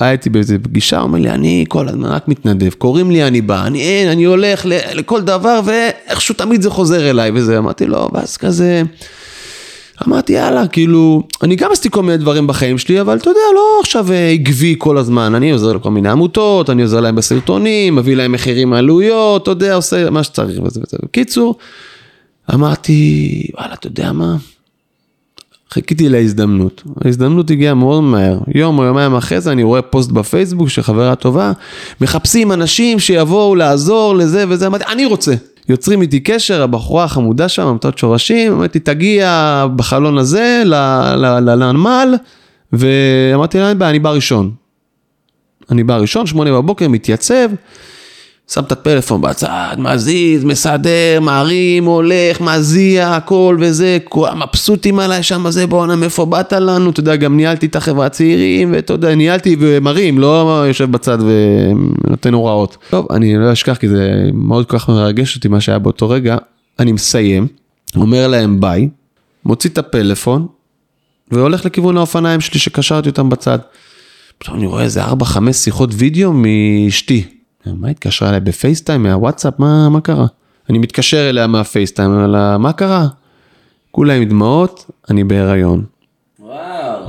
היה 0.00 0.12
איתי 0.12 0.30
באיזה 0.30 0.58
פגישה, 0.58 0.98
הוא 0.98 1.06
אומר 1.06 1.18
לי, 1.18 1.30
אני 1.30 1.64
כל 1.68 1.88
הזמן 1.88 2.08
רק 2.08 2.28
מתנדב, 2.28 2.70
קוראים 2.70 3.10
לי, 3.10 3.26
אני 3.26 3.40
בא, 3.40 3.66
אני 3.66 3.82
אין, 3.82 4.08
אני 4.08 4.24
הולך 4.24 4.66
לכל 4.94 5.22
דבר, 5.22 5.60
ואיכשהו 5.64 6.34
תמיד 6.34 6.62
זה 6.62 6.70
חוזר 6.70 7.10
אליי 7.10 7.30
וזה, 7.34 7.58
אמרתי 7.58 7.86
לו, 7.86 8.08
ואז 8.12 8.36
כזה, 8.36 8.82
אמרתי, 10.06 10.32
יאללה, 10.32 10.68
כאילו, 10.68 11.22
אני 11.42 11.56
גם 11.56 11.72
עשיתי 11.72 11.90
כל 11.90 12.02
מיני 12.02 12.16
דברים 12.16 12.46
בחיים 12.46 12.78
שלי, 12.78 13.00
אבל 13.00 13.16
אתה 13.16 13.30
יודע, 13.30 13.40
לא 13.54 13.80
עכשיו 13.80 14.12
אה, 14.12 14.30
עקבי 14.30 14.74
כל 14.78 14.98
הזמן, 14.98 15.34
אני 15.34 15.50
עוזר 15.52 15.72
לכל 15.72 15.90
מיני 15.90 16.08
עמותות, 16.08 16.70
אני 16.70 16.82
עוזר 16.82 17.00
להם 17.00 17.14
בסרטונים, 17.14 17.96
מביא 17.96 18.16
להם 18.16 18.32
מחירים 18.32 18.72
עלויות, 18.72 19.42
אתה 19.42 19.50
יודע, 19.50 19.74
עושה 19.74 20.10
מה 20.10 20.22
שצריך 20.22 20.62
וזה 20.62 20.80
וזה. 20.80 20.96
בקיצור, 21.02 21.54
אמרתי, 22.54 23.46
וואלה, 23.54 23.74
אתה 23.74 23.86
יודע 23.86 24.12
מה? 24.12 24.36
חיכיתי 25.70 26.08
להזדמנות. 26.08 26.82
ההזדמנות 27.04 27.50
הגיעה 27.50 27.74
מאוד 27.74 28.02
מהר. 28.02 28.38
יום 28.54 28.78
או 28.78 28.84
יומיים 28.84 29.14
אחרי 29.14 29.40
זה 29.40 29.52
אני 29.52 29.62
רואה 29.62 29.82
פוסט 29.82 30.10
בפייסבוק 30.10 30.68
של 30.68 30.82
חברה 30.82 31.14
טובה, 31.14 31.52
מחפשים 32.00 32.52
אנשים 32.52 32.98
שיבואו 32.98 33.54
לעזור 33.54 34.16
לזה 34.16 34.44
וזה, 34.48 34.66
אמרתי, 34.66 34.84
אני 34.92 35.06
רוצה. 35.06 35.34
יוצרים 35.70 36.02
איתי 36.02 36.20
קשר, 36.20 36.62
הבחורה 36.62 37.04
החמודה 37.04 37.48
שם, 37.48 37.66
עמותות 37.66 37.98
שורשים, 37.98 38.52
אמרתי, 38.52 38.78
תגיע 38.78 39.66
בחלון 39.76 40.18
הזה 40.18 40.62
לנמל, 41.56 42.14
ואמרתי 42.72 43.58
לה, 43.58 43.68
אין 43.68 43.78
בעיה, 43.78 43.90
אני 43.90 43.98
בא 43.98 44.10
ראשון. 44.10 44.50
אני 45.70 45.84
בא 45.84 45.96
ראשון, 45.96 46.26
שמונה 46.26 46.52
בבוקר, 46.52 46.88
מתייצב, 46.88 47.48
שם 48.54 48.64
את 48.64 48.72
הפלאפון 48.72 49.20
בצד, 49.20 49.76
מזיז, 49.78 50.44
מסדר, 50.44 51.20
מערים, 51.20 51.84
הולך, 51.84 52.40
מזיע, 52.40 53.16
הכל 53.16 53.56
וזה, 53.60 53.98
כולם 54.04 54.42
מבסוטים 54.42 54.98
עליי 54.98 55.22
שם, 55.22 55.50
זה 55.50 55.66
בואנה, 55.66 55.96
מאיפה 55.96 56.24
באת 56.24 56.52
לנו, 56.52 56.90
אתה 56.90 57.00
יודע, 57.00 57.16
גם 57.16 57.36
ניהלתי 57.36 57.66
את 57.66 57.76
החברה 57.76 58.06
הצעירים, 58.06 58.72
ואתה 58.72 58.92
יודע, 58.92 59.14
ניהלתי 59.14 59.56
ומרים, 59.60 60.18
לא 60.18 60.64
יושב 60.68 60.90
בצד 60.90 61.18
ונותן 61.20 62.34
הוראות. 62.34 62.76
טוב, 62.90 63.06
אני 63.12 63.36
לא 63.38 63.52
אשכח, 63.52 63.76
כי 63.76 63.88
זה 63.88 64.30
מאוד 64.34 64.66
כל 64.66 64.78
כך 64.78 64.88
מרגש 64.88 65.36
אותי 65.36 65.48
מה 65.48 65.60
שהיה 65.60 65.78
באותו 65.78 66.08
רגע, 66.08 66.36
אני 66.78 66.92
מסיים, 66.92 67.46
אומר 67.96 68.28
להם 68.28 68.60
ביי, 68.60 68.88
מוציא 69.44 69.70
את 69.70 69.78
הפלאפון, 69.78 70.46
והולך 71.30 71.64
לכיוון 71.64 71.96
האופניים 71.96 72.40
שלי 72.40 72.60
שקשרתי 72.60 73.08
אותם 73.08 73.30
בצד. 73.30 73.58
פתאום 74.38 74.56
אני 74.56 74.66
רואה 74.66 74.82
איזה 74.82 75.04
4-5 75.04 75.52
שיחות 75.52 75.90
וידאו 75.94 76.32
מאשתי. 76.32 77.39
מה 77.66 77.88
התקשרה 77.88 78.28
אליי 78.28 78.40
בפייסטיים, 78.40 79.02
מהוואטסאפ, 79.02 79.54
מה, 79.58 79.88
מה 79.88 80.00
קרה? 80.00 80.26
אני 80.70 80.78
מתקשר 80.78 81.28
אליה 81.28 81.46
מהפייסטיים, 81.46 82.10
אומר 82.10 82.26
לה, 82.26 82.58
מה 82.58 82.72
קרה? 82.72 83.06
כולה 83.90 84.14
עם 84.14 84.24
דמעות, 84.24 84.90
אני 85.10 85.24
בהיריון. 85.24 85.84
וואו. 86.40 87.04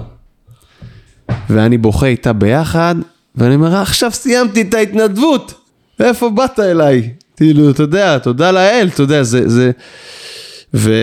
ואני 1.50 1.78
בוכה 1.78 2.06
איתה 2.06 2.34
ביחד, 2.34 2.96
ואני 3.36 3.56
אומר, 3.56 3.74
"אה, 3.76 3.82
עכשיו 3.82 4.12
סיימתי 4.12 4.62
את 4.62 4.74
ההתנדבות, 4.74 5.54
איפה 6.00 6.30
באת 6.30 6.60
אליי? 6.60 7.14
כאילו, 7.38 7.70
אתה 7.70 7.84
יודע, 7.84 8.18
תודה 8.18 8.52
לאל, 8.52 8.90
אתה 8.94 9.02
יודע, 9.02 9.24
זה, 9.24 9.50
זה, 9.50 9.72
ו, 10.74 10.94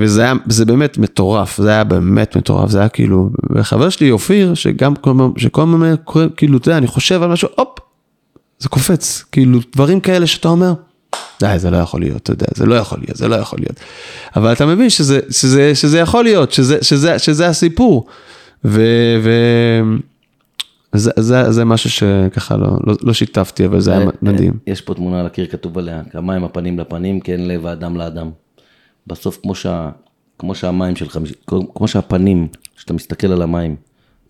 וזה 0.00 0.22
היה, 0.22 0.34
זה 0.46 0.64
באמת 0.64 0.98
מטורף, 0.98 1.58
זה 1.58 1.70
היה 1.70 1.84
באמת 1.84 2.36
מטורף, 2.36 2.70
זה 2.70 2.78
היה 2.78 2.88
כאילו, 2.88 3.30
וחבר 3.50 3.88
שלי 3.88 4.10
אופיר, 4.10 4.54
שגם 4.54 4.96
כל 4.96 5.10
הזמן, 5.10 5.28
שכל 5.36 5.62
הזמן 5.62 5.94
כאילו, 6.36 6.58
אתה 6.58 6.68
יודע, 6.68 6.78
אני 6.78 6.86
חושב 6.86 7.22
על 7.22 7.30
משהו, 7.30 7.48
הופ, 7.56 7.78
זה 8.58 8.68
קופץ, 8.68 9.24
כאילו, 9.32 9.58
דברים 9.72 10.00
כאלה 10.00 10.26
שאתה 10.26 10.48
אומר, 10.48 10.72
די, 11.40 11.54
זה 11.56 11.70
לא 11.70 11.76
יכול 11.76 12.00
להיות, 12.00 12.22
אתה 12.22 12.32
יודע, 12.32 12.46
זה 12.54 12.66
לא 12.66 12.74
יכול 12.74 12.98
להיות, 13.00 13.16
זה 13.16 13.28
לא 13.28 13.36
יכול 13.36 13.58
להיות. 13.58 13.76
אבל 14.36 14.52
אתה 14.52 14.66
מבין 14.66 14.90
שזה, 14.90 15.20
שזה, 15.30 15.74
שזה 15.74 15.98
יכול 15.98 16.24
להיות, 16.24 16.52
שזה, 16.52 16.78
שזה, 16.82 17.18
שזה 17.18 17.48
הסיפור. 17.48 18.06
ו... 18.64 18.82
ו... 19.22 19.30
זה, 20.92 21.10
זה, 21.18 21.52
זה 21.52 21.64
משהו 21.64 21.90
שככה 21.90 22.56
לא, 22.56 22.68
לא, 22.86 22.94
לא 23.02 23.12
שיתפתי, 23.12 23.66
אבל 23.66 23.80
זה 23.80 23.96
היה 23.96 24.06
מדהים. 24.22 24.52
יש 24.66 24.80
פה 24.80 24.94
תמונה 24.94 25.20
על 25.20 25.26
הקיר, 25.26 25.46
כתוב 25.46 25.78
עליה, 25.78 26.02
כמים 26.10 26.44
הפנים 26.44 26.78
לפנים, 26.78 27.20
כן 27.20 27.40
לב 27.40 27.66
האדם 27.66 27.96
לאדם. 27.96 28.30
בסוף, 29.06 29.38
כמו, 29.42 29.54
שה, 29.54 29.90
כמו 30.38 30.54
שהמים 30.54 30.96
שלך, 30.96 31.18
כמו 31.74 31.88
שהפנים, 31.88 32.48
כשאתה 32.76 32.92
מסתכל 32.92 33.32
על 33.32 33.42
המים, 33.42 33.76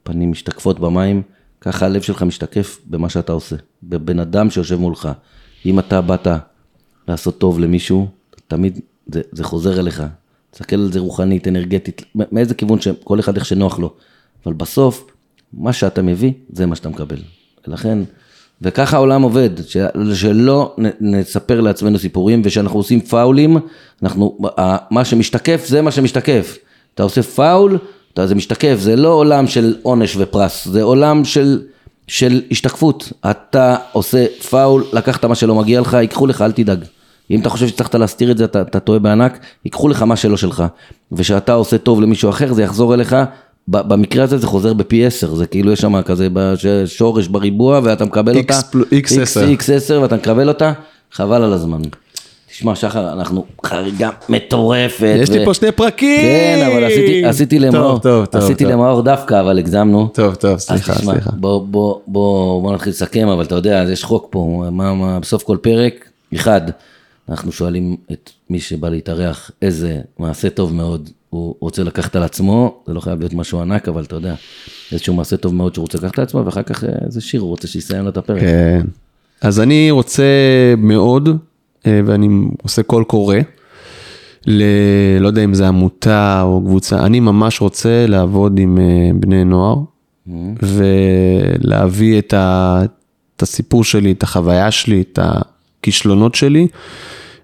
פנים 0.03 0.31
משתקפות 0.31 0.81
במים, 0.81 1.23
ככה 1.61 1.87
הלב 1.87 2.03
שלך 2.03 2.23
משתקף 2.23 2.79
במה 2.87 3.09
שאתה 3.09 3.33
עושה, 3.33 3.57
בבן 3.83 4.21
אדם 4.21 4.51
שיושב 4.51 4.77
מולך. 4.77 5.09
אם 5.67 5.79
אתה 5.79 6.01
באת 6.01 6.27
לעשות 7.09 7.39
טוב 7.39 7.61
למישהו, 7.61 8.09
תמיד 8.49 8.81
זה, 9.07 9.21
זה 9.33 9.45
חוזר 9.45 9.81
אליך. 9.81 10.03
תסתכל 10.51 10.77
על 10.77 10.93
זה 10.93 11.01
רוחנית, 11.01 11.49
אנרגטית, 11.49 12.03
מאיזה 12.15 12.55
כיוון 12.55 12.81
שכל 12.81 13.21
אחד 13.21 13.37
איך 13.37 13.45
שנוח 13.45 13.79
לו. 13.79 13.95
אבל 14.47 14.55
בסוף, 14.55 15.07
מה 15.53 15.73
שאתה 15.73 16.03
מביא, 16.03 16.33
זה 16.53 16.67
מה 16.67 16.77
שאתה 16.77 16.89
מקבל. 16.89 17.19
ולכן, 17.69 17.99
וככה 18.63 18.97
העולם 18.97 19.23
עובד, 19.23 19.51
שלא 20.15 20.77
נספר 21.01 21.61
לעצמנו 21.61 21.99
סיפורים, 21.99 22.43
ושאנחנו 22.45 22.79
עושים 22.79 23.01
פאולים, 23.01 23.57
אנחנו, 24.03 24.39
מה 24.91 25.05
שמשתקף 25.05 25.65
זה 25.67 25.83
מה 25.83 25.91
שמשתקף. 25.91 26.59
אתה 26.95 27.03
עושה 27.03 27.23
פאול, 27.23 27.79
אתה, 28.19 28.27
זה 28.27 28.35
משתקף, 28.35 28.77
זה 28.81 28.97
לא 28.97 29.09
עולם 29.09 29.47
של 29.47 29.75
עונש 29.83 30.17
ופרס, 30.19 30.69
זה 30.69 30.83
עולם 30.83 31.25
של, 31.25 31.61
של 32.07 32.41
השתקפות. 32.51 33.13
אתה 33.31 33.77
עושה 33.93 34.27
פאול, 34.51 34.85
לקחת 34.93 35.25
מה 35.25 35.35
שלא 35.35 35.55
מגיע 35.55 35.81
לך, 35.81 35.93
ייקחו 35.93 36.27
לך, 36.27 36.43
אל 36.43 36.53
תדאג. 36.53 36.85
אם 37.31 37.41
אתה 37.41 37.49
חושב 37.51 37.69
שצריכת 37.69 37.95
להסתיר 37.95 38.31
את 38.31 38.39
זה, 38.39 38.45
אתה, 38.45 38.61
אתה 38.61 38.81
טועה 38.81 38.99
בענק, 38.99 39.39
ייקחו 39.65 39.89
לך 39.89 40.03
מה 40.03 40.17
שלא 40.17 40.37
שלך. 40.37 40.65
וכשאתה 41.13 41.53
עושה 41.53 41.79
טוב 41.79 42.01
למישהו 42.01 42.31
אחר, 42.31 42.53
זה 42.53 42.63
יחזור 42.63 42.95
אליך 42.95 43.17
במקרה 43.69 44.25
הזה 44.25 44.39
זה 44.39 44.47
חוזר 44.47 44.73
בפי 44.73 45.07
10, 45.07 45.35
זה 45.35 45.47
כאילו 45.47 45.73
יש 45.73 45.81
שם 45.81 46.03
כזה 46.03 46.29
שורש 46.87 47.29
בריבוע 47.29 47.81
ואתה 47.83 48.05
מקבל 48.05 48.35
X 48.35 48.39
אותה, 48.39 48.61
פל- 48.73 48.83
X10. 48.83 49.61
X10 49.61 49.93
ואתה 50.03 50.17
מקבל 50.17 50.49
אותה, 50.49 50.73
חבל 51.13 51.43
על 51.43 51.53
הזמן. 51.53 51.81
תשמע 52.59 52.75
שחר, 52.75 53.13
אנחנו 53.13 53.45
חריגה 53.67 54.11
מטורפת. 54.29 55.17
יש 55.19 55.31
לי 55.31 55.43
ו- 55.43 55.45
פה 55.45 55.55
שני 55.55 55.73
פרקים! 55.73 56.21
כן, 56.21 56.69
אבל 56.73 56.85
עשיתי, 56.85 57.25
עשיתי 57.25 57.59
למאור, 57.59 57.99
טוב, 57.99 58.25
טוב. 58.25 58.43
עשיתי 58.43 58.65
טוב. 58.65 58.73
למאור 58.73 59.03
דווקא, 59.03 59.41
אבל 59.41 59.59
הגזמנו. 59.59 60.09
טוב, 60.15 60.35
טוב, 60.35 60.59
סליחה, 60.59 60.93
אז 60.93 60.99
תשמע, 60.99 61.13
סליחה. 61.13 61.31
בוא, 61.31 61.67
בוא, 61.67 62.01
בוא, 62.07 62.63
בוא 62.63 62.75
נתחיל 62.75 62.91
לסכם, 62.91 63.29
אבל 63.29 63.45
אתה 63.45 63.55
יודע, 63.55 63.85
יש 63.93 64.05
חוק 64.05 64.27
פה, 64.31 64.65
מה, 64.71 64.95
מה, 64.95 65.21
בסוף 65.21 65.43
כל 65.43 65.57
פרק, 65.63 66.09
אחד, 66.35 66.61
אנחנו 67.29 67.53
שואלים 67.53 67.97
את 68.13 68.31
מי 68.51 68.61
שבא 68.61 68.89
להתארח 68.89 69.51
איזה 69.63 70.01
מעשה 70.19 70.51
טוב 70.51 70.75
מאוד 70.75 71.11
הוא 71.31 71.55
רוצה 71.61 71.83
לקחת 71.85 72.17
על 72.17 72.23
עצמו, 72.23 72.83
זה 72.87 72.95
לא 72.95 73.01
חייב 73.01 73.19
להיות 73.19 73.35
משהו 73.35 73.61
ענק, 73.61 73.89
אבל 73.89 74.03
אתה 74.03 74.17
יודע, 74.17 74.35
איזשהו 74.93 75.15
מעשה 75.15 75.37
טוב 75.37 75.55
מאוד 75.55 75.75
שהוא 75.75 75.83
רוצה 75.83 75.99
לקחת 75.99 76.19
על 76.19 76.25
עצמו, 76.25 76.45
ואחר 76.47 76.63
כך 76.63 76.85
אה, 76.85 76.89
איזה 77.07 77.21
שיר 77.21 77.41
הוא 77.41 77.49
רוצה 77.49 77.69
שיסיים 77.69 78.05
לו 78.05 78.11
את 78.11 78.17
הפרק. 78.17 78.41
כן. 78.41 78.81
אז 79.41 79.61
אני 79.61 79.91
רוצה 79.91 80.25
מאוד, 80.79 81.29
ואני 81.87 82.29
עושה 82.63 82.83
קול 82.83 83.05
קורא, 83.05 83.37
ל... 84.47 84.63
לא 85.21 85.27
יודע 85.27 85.45
אם 85.45 85.55
זה 85.55 85.69
עמותה 85.69 86.43
או 86.43 86.63
קבוצה, 86.67 87.07
אני 87.07 87.21
ממש 87.21 87.61
רוצה 87.61 88.07
לעבוד 88.07 88.59
עם 88.59 88.79
אה, 88.79 89.11
בני 89.15 89.45
נוער, 89.45 89.77
ולהביא 90.63 92.19
את, 92.19 92.33
ה... 92.33 92.81
את 93.37 93.43
הסיפור 93.43 93.85
שלי, 93.85 94.13
את 94.13 94.23
החוויה 94.23 94.71
שלי, 94.71 95.01
את 95.01 95.19
הכישלונות 95.23 96.35
שלי, 96.35 96.67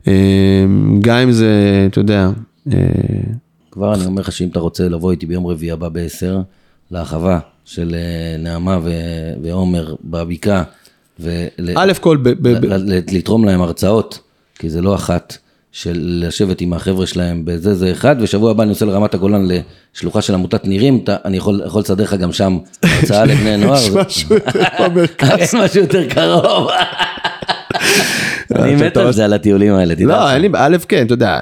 אה, 0.09 0.64
גם 1.01 1.16
אם 1.16 1.32
זה, 1.32 1.85
אתה 1.91 2.01
יודע, 2.01 2.30
אה, 2.72 2.78
כבר 3.70 3.95
אני 3.95 4.07
אומר 4.07 4.20
לך 4.20 4.32
שאם 4.32 4.49
אתה 4.49 4.61
רוצה 4.61 4.89
לבוא 4.89 5.11
איתי 5.11 5.26
ביום 5.26 5.47
רביעי 5.47 5.72
הבא 5.72 5.89
ב-10, 5.89 6.43
להרחבה 6.91 7.39
של 7.64 7.95
אה, 7.95 8.37
נעמה 8.39 8.78
ו- 8.82 9.32
ועומר 9.43 9.95
בבקעה, 10.05 10.62
א' 11.77 11.93
כל, 12.01 12.19
ולתרום 12.23 13.45
להם 13.45 13.62
הרצאות, 13.62 14.19
כי 14.59 14.71
זה 14.71 14.83
לא 14.83 14.95
אחת, 14.95 15.39
של 15.75 16.23
לשבת 16.27 16.61
עם 16.61 16.73
החבר'ה 16.73 17.07
שלהם 17.07 17.45
בזה 17.45 17.75
זה 17.75 17.93
אחד, 17.93 18.17
ושבוע 18.21 18.51
הבא 18.51 18.62
אני 18.62 18.69
נוסע 18.69 18.87
לרמת 18.87 19.15
הגולן 19.15 19.49
לשלוחה 19.95 20.23
של 20.23 20.35
עמותת 20.35 20.67
נירים, 20.67 21.05
אני 21.25 21.37
יכול, 21.37 21.62
יכול 21.67 21.81
לסדר 21.81 22.05
לך 22.05 22.15
גם 22.15 22.33
שם 22.33 22.59
הרצאה 22.83 23.25
לבני 23.25 23.57
נוער. 23.57 23.79
יש 23.79 23.91
משהו 23.91 24.35
יותר 24.35 24.89
במרכז. 24.89 25.39
יש 25.43 25.55
משהו 25.55 25.81
יותר 25.81 26.09
קרוב. 26.09 26.69
אני 28.55 28.75
מת 28.77 28.97
על 28.97 29.12
זה, 29.12 29.25
על 29.25 29.33
הטיולים 29.33 29.75
האלה, 29.75 29.95
תדע. 29.95 30.07
לא, 30.07 30.33
אין 30.33 30.43
לי, 30.43 30.49
א', 30.55 30.77
כן, 30.89 31.07
אתה 31.07 31.15
יודע, 31.15 31.41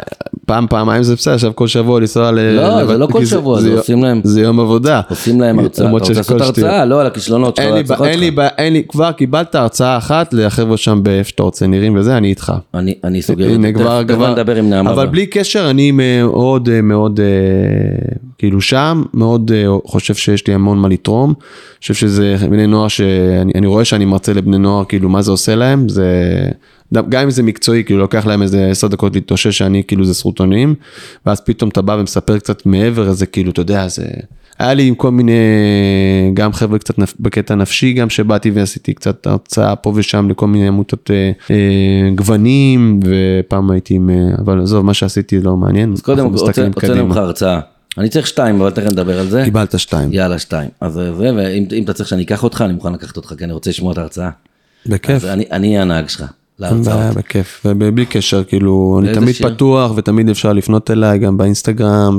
פעם, 0.52 0.66
פעמיים 0.66 1.02
זה 1.02 1.14
בסדר, 1.14 1.34
עכשיו 1.34 1.52
כל 1.54 1.66
שבוע 1.66 2.00
לנסוע 2.00 2.30
ל... 2.30 2.40
לא, 2.40 2.86
זה 2.86 2.98
לא 2.98 3.06
כל 3.06 3.24
שבוע, 3.24 3.60
זה 3.60 3.72
עושים 3.78 4.02
להם- 4.04 4.20
זה 4.24 4.40
יום 4.40 4.60
עבודה. 4.60 5.00
עושים 5.10 5.40
להם 5.40 5.58
הרצאה, 5.58 5.86
אתה 5.86 5.92
רוצה 5.92 6.12
לעשות. 6.12 6.40
הרצאה, 6.40 6.84
לא 6.84 7.00
על 7.00 7.06
הכישלונות 7.06 7.56
שלך, 7.56 7.64
אין 7.64 7.72
על 7.72 7.74
לי, 7.74 7.80
ההצלחות 7.80 8.06
שלך. 8.06 8.42
אין 8.58 8.72
לי, 8.72 8.82
כבר 8.88 9.12
קיבלת 9.12 9.54
הרצאה 9.54 9.96
אחת 9.98 10.34
לחבר'ה 10.34 10.76
שם 10.76 11.00
באיפה 11.02 11.28
שאתה 11.28 11.42
רוצה 11.42 11.66
נראים 11.66 11.96
וזה, 11.96 12.16
אני 12.16 12.28
איתך. 12.28 12.52
אני 12.74 12.94
אני 13.04 13.22
סוגר 13.22 13.54
את 13.54 13.60
זה, 13.62 13.72
תכף 13.74 14.14
כבר, 14.14 14.32
נדבר 14.32 14.56
עם 14.56 14.70
נעמה. 14.70 14.90
אבל 14.90 15.06
בלי 15.06 15.26
קשר, 15.26 15.70
אני 15.70 15.90
מאוד, 15.90 16.68
אה, 16.68 16.82
מאוד, 16.82 17.20
אה, 17.20 17.26
כאילו 18.38 18.60
שם, 18.60 19.02
מאוד 19.14 19.52
אה, 19.54 19.64
חושב 19.86 20.14
שיש 20.14 20.46
לי 20.46 20.54
המון 20.54 20.78
מה 20.78 20.88
לתרום. 20.88 21.30
אני 21.30 21.36
חושב 21.80 21.94
שזה 21.94 22.36
בני 22.50 22.66
נוער 22.66 22.88
שאני 22.88 23.52
אני 23.54 23.66
רואה 23.66 23.84
שאני 23.84 24.04
מרצה 24.04 24.32
לבני 24.32 24.58
נוער, 24.58 24.84
כאילו 24.84 25.08
מה 25.08 25.22
זה 25.22 25.30
עושה 25.30 25.54
להם, 25.54 25.88
זה, 25.88 26.06
גם 26.92 27.22
אם 27.22 27.30
זה 27.30 27.42
מקצועי, 27.42 27.84
כאילו 27.84 28.00
לוקח 28.00 28.26
להם 28.26 28.42
איזה 28.42 28.68
עשר 28.70 28.86
דקות 28.86 29.14
להתאושש 29.14 29.58
שאני 29.58 29.82
כאילו 29.86 30.04
זה 30.04 30.14
סרוטונים, 30.14 30.74
ואז 31.26 31.40
פתאום 31.40 31.70
אתה 31.70 31.82
בא 31.82 31.92
ומספר 31.92 32.38
קצת 32.38 32.66
מעבר 32.66 33.08
לזה, 33.08 33.26
כאילו, 33.26 33.50
אתה 33.50 33.60
יודע, 33.60 33.88
זה... 33.88 34.04
היה 34.58 34.74
לי 34.74 34.86
עם 34.86 34.94
כל 34.94 35.10
מיני, 35.10 35.32
גם 36.34 36.52
חבר'ה 36.52 36.78
קצת 36.78 36.98
נפ, 36.98 37.14
בקטע 37.20 37.54
נפשי, 37.54 37.92
גם 37.92 38.10
שבאתי 38.10 38.50
ועשיתי 38.50 38.94
קצת 38.94 39.26
הרצאה 39.26 39.76
פה 39.76 39.92
ושם 39.94 40.28
לכל 40.30 40.46
מיני 40.46 40.68
עמותות 40.68 41.10
אה, 41.10 41.30
אה, 41.50 42.10
גוונים, 42.14 43.00
ופעם 43.04 43.70
הייתי 43.70 43.94
עם, 43.94 44.10
אה, 44.10 44.16
אבל 44.38 44.62
עזוב, 44.62 44.84
מה 44.84 44.94
שעשיתי 44.94 45.40
לא 45.40 45.56
מעניין, 45.56 45.92
אז 45.92 46.00
קודם 46.00 46.26
רוצה 46.26 46.52
קדימה. 46.52 47.02
ממך 47.02 47.16
הרצאה. 47.16 47.60
אני 47.98 48.08
צריך 48.08 48.26
שתיים, 48.26 48.60
אבל 48.60 48.70
תכף 48.70 48.86
נדבר 48.86 49.20
על 49.20 49.28
זה. 49.28 49.42
קיבלת 49.44 49.78
שתיים, 49.78 50.12
יאללה, 50.12 50.38
שתיים. 50.38 50.70
אז 50.80 50.92
זה, 50.92 51.12
ואם 51.16 51.64
אם 51.72 51.84
אתה 51.84 51.92
צריך 51.92 52.08
שאני 52.08 52.22
אקח 52.22 52.44
אותך, 52.44 52.62
אני 52.64 52.72
מוכן 52.72 52.92
לקחת 52.92 53.16
אותך, 53.16 53.34
כי 53.38 53.44
אני 53.44 53.52
רוצה 53.52 53.70
לשמוע 53.70 53.92
את 53.92 53.98
ההרצאה. 53.98 54.30
בכיף. 54.86 55.16
אז 55.16 55.24
אני 55.24 55.44
אני 55.50 55.68
אהיה 55.68 55.82
הנהג 55.82 56.08
שלך, 56.08 56.24
אין. 56.62 56.82
בעיה, 56.82 57.12
בכיף, 57.12 57.62
ובלי 57.64 58.06
קשר, 58.06 58.44
כאילו, 58.44 59.00
אני 59.02 59.14
תמיד 59.14 59.34
שיר? 59.34 59.48
פתוח 59.54 59.92
ותמיד 59.96 60.28
אפשר 60.28 60.52
לפנות 60.52 60.90
אליי, 60.90 61.18
גם 61.18 61.36
באינסטגרם, 61.36 62.18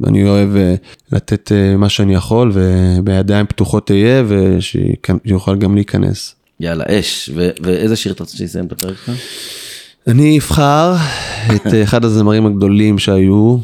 ואני 0.00 0.28
אוהב 0.28 0.56
אה, 0.56 0.74
לתת 1.12 1.52
אה, 1.52 1.76
מה 1.76 1.88
שאני 1.88 2.14
יכול, 2.14 2.52
ובידיים 2.54 3.46
פתוחות 3.46 3.90
אהיה, 3.90 4.24
ושיוכל 4.28 5.56
גם 5.56 5.74
להיכנס. 5.74 6.34
יאללה, 6.60 6.84
אש. 6.88 7.30
ו- 7.34 7.50
ואיזה 7.62 7.96
שיר 7.96 8.12
אתה 8.12 8.22
רוצה 8.22 8.36
שיסיים 8.36 8.66
את 8.66 8.72
הפרק 8.72 8.96
שלך? 9.04 9.16
אני 10.06 10.38
אבחר 10.38 10.94
את 11.54 11.66
אה, 11.74 11.82
אחד 11.82 12.04
הזמרים 12.04 12.46
הגדולים 12.46 12.98
שהיו, 12.98 13.58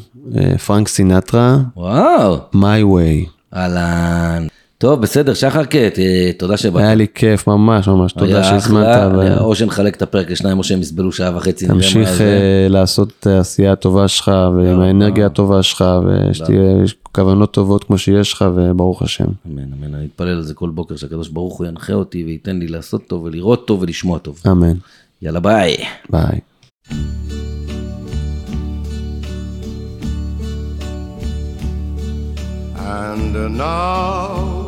פרנק 0.66 0.88
סינטרה, 0.88 1.58
וואו, 1.76 2.36
My 2.54 2.82
Way. 2.84 3.28
אהלן. 3.56 4.46
טוב, 4.78 5.00
בסדר, 5.00 5.34
שחר 5.34 5.64
קט, 5.64 5.98
אה, 5.98 6.30
תודה 6.38 6.56
שבאת. 6.56 6.82
היה 6.82 6.94
לי 6.94 7.06
כיף 7.14 7.46
ממש 7.46 7.88
ממש, 7.88 8.12
תודה 8.12 8.34
היה 8.34 8.44
שהזמנת, 8.44 8.86
אחלה, 8.86 9.18
ו- 9.18 9.40
או 9.40 9.54
שנחלק 9.54 9.96
את 9.96 10.02
הפרק 10.02 10.30
לשניים 10.30 10.58
או 10.58 10.64
שהם 10.64 10.80
יסבלו 10.80 11.12
שעה 11.12 11.36
וחצי. 11.36 11.66
תמשיך. 11.66 12.20
אה, 12.20 12.66
לעשות 12.68 13.12
את 13.20 13.26
העשייה 13.26 13.72
הטובה 13.72 14.08
שלך, 14.08 14.30
ועם 14.56 14.80
האנרגיה 14.80 15.26
הטובה 15.26 15.62
שלך, 15.62 15.84
ושתהיה 16.06 16.84
כוונות 17.12 17.52
טובות 17.52 17.84
כמו 17.84 17.98
שיש 17.98 18.32
לך, 18.32 18.44
וברוך 18.54 19.02
השם. 19.02 19.24
אמן, 19.46 19.62
אמן, 19.62 19.94
אני 19.94 20.06
אתפלל 20.06 20.28
על 20.28 20.42
זה 20.42 20.54
כל 20.54 20.70
בוקר 20.70 20.96
שהקדוש 20.96 21.28
ברוך 21.28 21.58
הוא 21.58 21.66
ינחה 21.66 21.92
אותי 21.92 22.24
וייתן 22.24 22.58
לי 22.58 22.68
לעשות 22.68 23.06
טוב 23.06 23.22
ולראות 23.24 23.66
טוב 23.66 23.82
ולשמוע 23.82 24.18
טוב. 24.18 24.40
אמן. 24.46 24.74
יאללה 25.22 25.40
ביי. 25.40 25.76
ביי. 26.10 26.40
And 32.88 33.58
now 33.58 34.67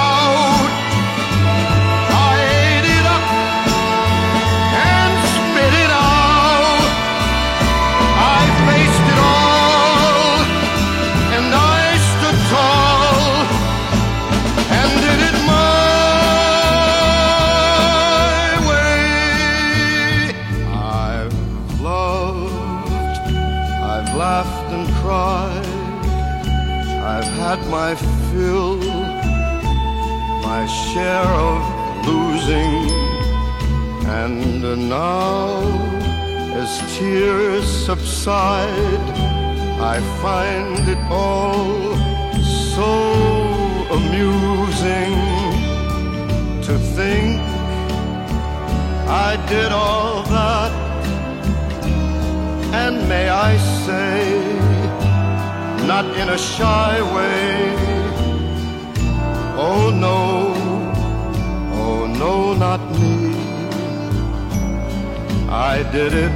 find 40.21 40.87
it 40.87 40.99
all 41.09 41.95
so 42.75 42.91
amusing 43.97 45.13
to 46.61 46.77
think 46.95 47.41
I 49.09 49.31
did 49.49 49.71
all 49.71 50.21
that. 50.37 50.71
And 52.81 53.09
may 53.09 53.29
I 53.29 53.57
say, 53.85 54.21
not 55.87 56.05
in 56.21 56.29
a 56.29 56.37
shy 56.37 57.01
way, 57.15 57.75
oh 59.57 59.89
no, 60.05 60.53
oh 61.81 62.05
no, 62.05 62.53
not 62.53 62.81
me. 62.99 63.33
I 65.49 65.83
did 65.91 66.13
it 66.13 66.31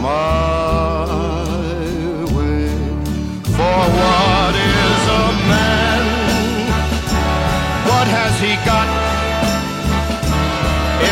my 0.00 0.59
what 4.00 4.54
is 4.54 5.02
a 5.22 5.26
man? 5.52 6.02
What 7.90 8.06
has 8.16 8.34
he 8.44 8.54
got? 8.70 8.88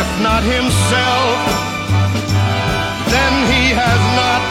If 0.01 0.09
not 0.26 0.43
himself, 0.43 1.39
then 3.12 3.32
he 3.53 3.62
has 3.82 4.01
not 4.20 4.47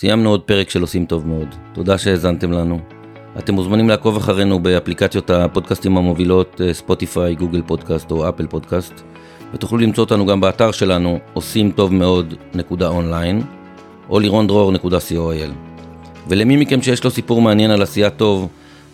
סיימנו 0.00 0.30
עוד 0.30 0.40
פרק 0.40 0.70
של 0.70 0.80
עושים 0.80 1.06
טוב 1.06 1.26
מאוד. 1.26 1.54
תודה 1.72 1.98
שהאזנתם 1.98 2.52
לנו. 2.52 2.78
אתם 3.38 3.54
מוזמנים 3.54 3.88
לעקוב 3.88 4.16
אחרינו 4.16 4.62
באפליקציות 4.62 5.30
הפודקאסטים 5.30 5.96
המובילות 5.96 6.60
אה, 6.60 6.74
ספוטיפיי, 6.74 7.34
גוגל 7.34 7.62
פודקאסט 7.66 8.10
או 8.10 8.28
אפל 8.28 8.46
פודקאסט, 8.46 8.92
ותוכלו 9.54 9.78
למצוא 9.78 10.04
אותנו 10.04 10.26
גם 10.26 10.40
באתר 10.40 10.70
שלנו 10.70 11.18
עושים 11.32 11.70
טוב 11.70 11.94
מאוד 11.94 12.34
נקודה 12.54 12.88
אונליין, 12.88 13.42
או 14.10 14.20
לירונדרור.co.il. 14.20 15.52
ולמי 16.28 16.56
מכם 16.56 16.82
שיש 16.82 17.04
לו 17.04 17.10
סיפור 17.10 17.42
מעניין 17.42 17.70
על 17.70 17.82
עשייה 17.82 18.10
טוב, 18.10 18.48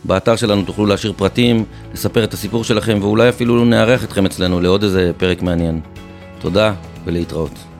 באתר 0.05 0.37
שלנו 0.37 0.63
תוכלו 0.63 0.87
להשאיר 0.87 1.13
פרטים, 1.17 1.65
לספר 1.93 2.25
את 2.25 2.33
הסיפור 2.35 2.65
שלכם, 2.65 2.99
ואולי 3.01 3.29
אפילו 3.29 3.65
נארח 3.65 4.05
אתכם 4.05 4.27
אצלנו 4.27 4.61
לעוד 4.61 4.83
איזה 4.83 5.13
פרק 5.17 5.43
מעניין. 5.43 5.81
תודה 6.41 6.75
ולהתראות. 7.05 7.74